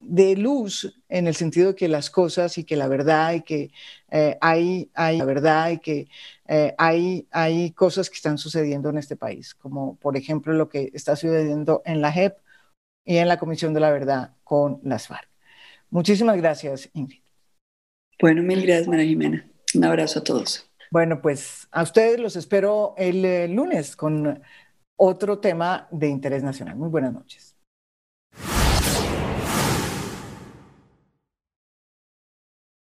de 0.00 0.36
luz 0.36 0.98
en 1.08 1.26
el 1.26 1.34
sentido 1.34 1.68
de 1.68 1.74
que 1.74 1.88
las 1.88 2.10
cosas 2.10 2.56
y 2.56 2.64
que 2.64 2.76
la 2.76 2.88
verdad 2.88 3.34
y 3.34 3.42
que 3.42 3.70
hay, 4.40 4.90
hay 4.94 5.18
la 5.18 5.24
verdad 5.24 5.70
y 5.70 5.78
que 5.78 6.08
eh, 6.54 6.74
hay, 6.76 7.26
hay 7.30 7.70
cosas 7.72 8.10
que 8.10 8.16
están 8.16 8.36
sucediendo 8.36 8.90
en 8.90 8.98
este 8.98 9.16
país, 9.16 9.54
como 9.54 9.96
por 9.96 10.18
ejemplo 10.18 10.52
lo 10.52 10.68
que 10.68 10.90
está 10.92 11.16
sucediendo 11.16 11.80
en 11.86 12.02
la 12.02 12.12
JEP 12.12 12.36
y 13.06 13.16
en 13.16 13.28
la 13.28 13.38
Comisión 13.38 13.72
de 13.72 13.80
la 13.80 13.90
Verdad 13.90 14.34
con 14.44 14.80
las 14.82 15.06
FARC. 15.06 15.28
Muchísimas 15.88 16.36
gracias, 16.36 16.90
Ingrid. 16.92 17.22
Bueno, 18.20 18.42
mil 18.42 18.62
gracias, 18.66 18.86
María 18.86 19.06
Jimena. 19.06 19.50
Un 19.74 19.84
abrazo 19.84 20.18
a 20.18 20.24
todos. 20.24 20.70
Bueno, 20.90 21.22
pues 21.22 21.68
a 21.70 21.82
ustedes 21.82 22.20
los 22.20 22.36
espero 22.36 22.94
el 22.98 23.54
lunes 23.54 23.96
con 23.96 24.42
otro 25.04 25.40
tema 25.40 25.88
de 25.90 26.08
interés 26.08 26.44
nacional. 26.44 26.76
Muy 26.76 26.88
buenas 26.88 27.12
noches. 27.12 27.51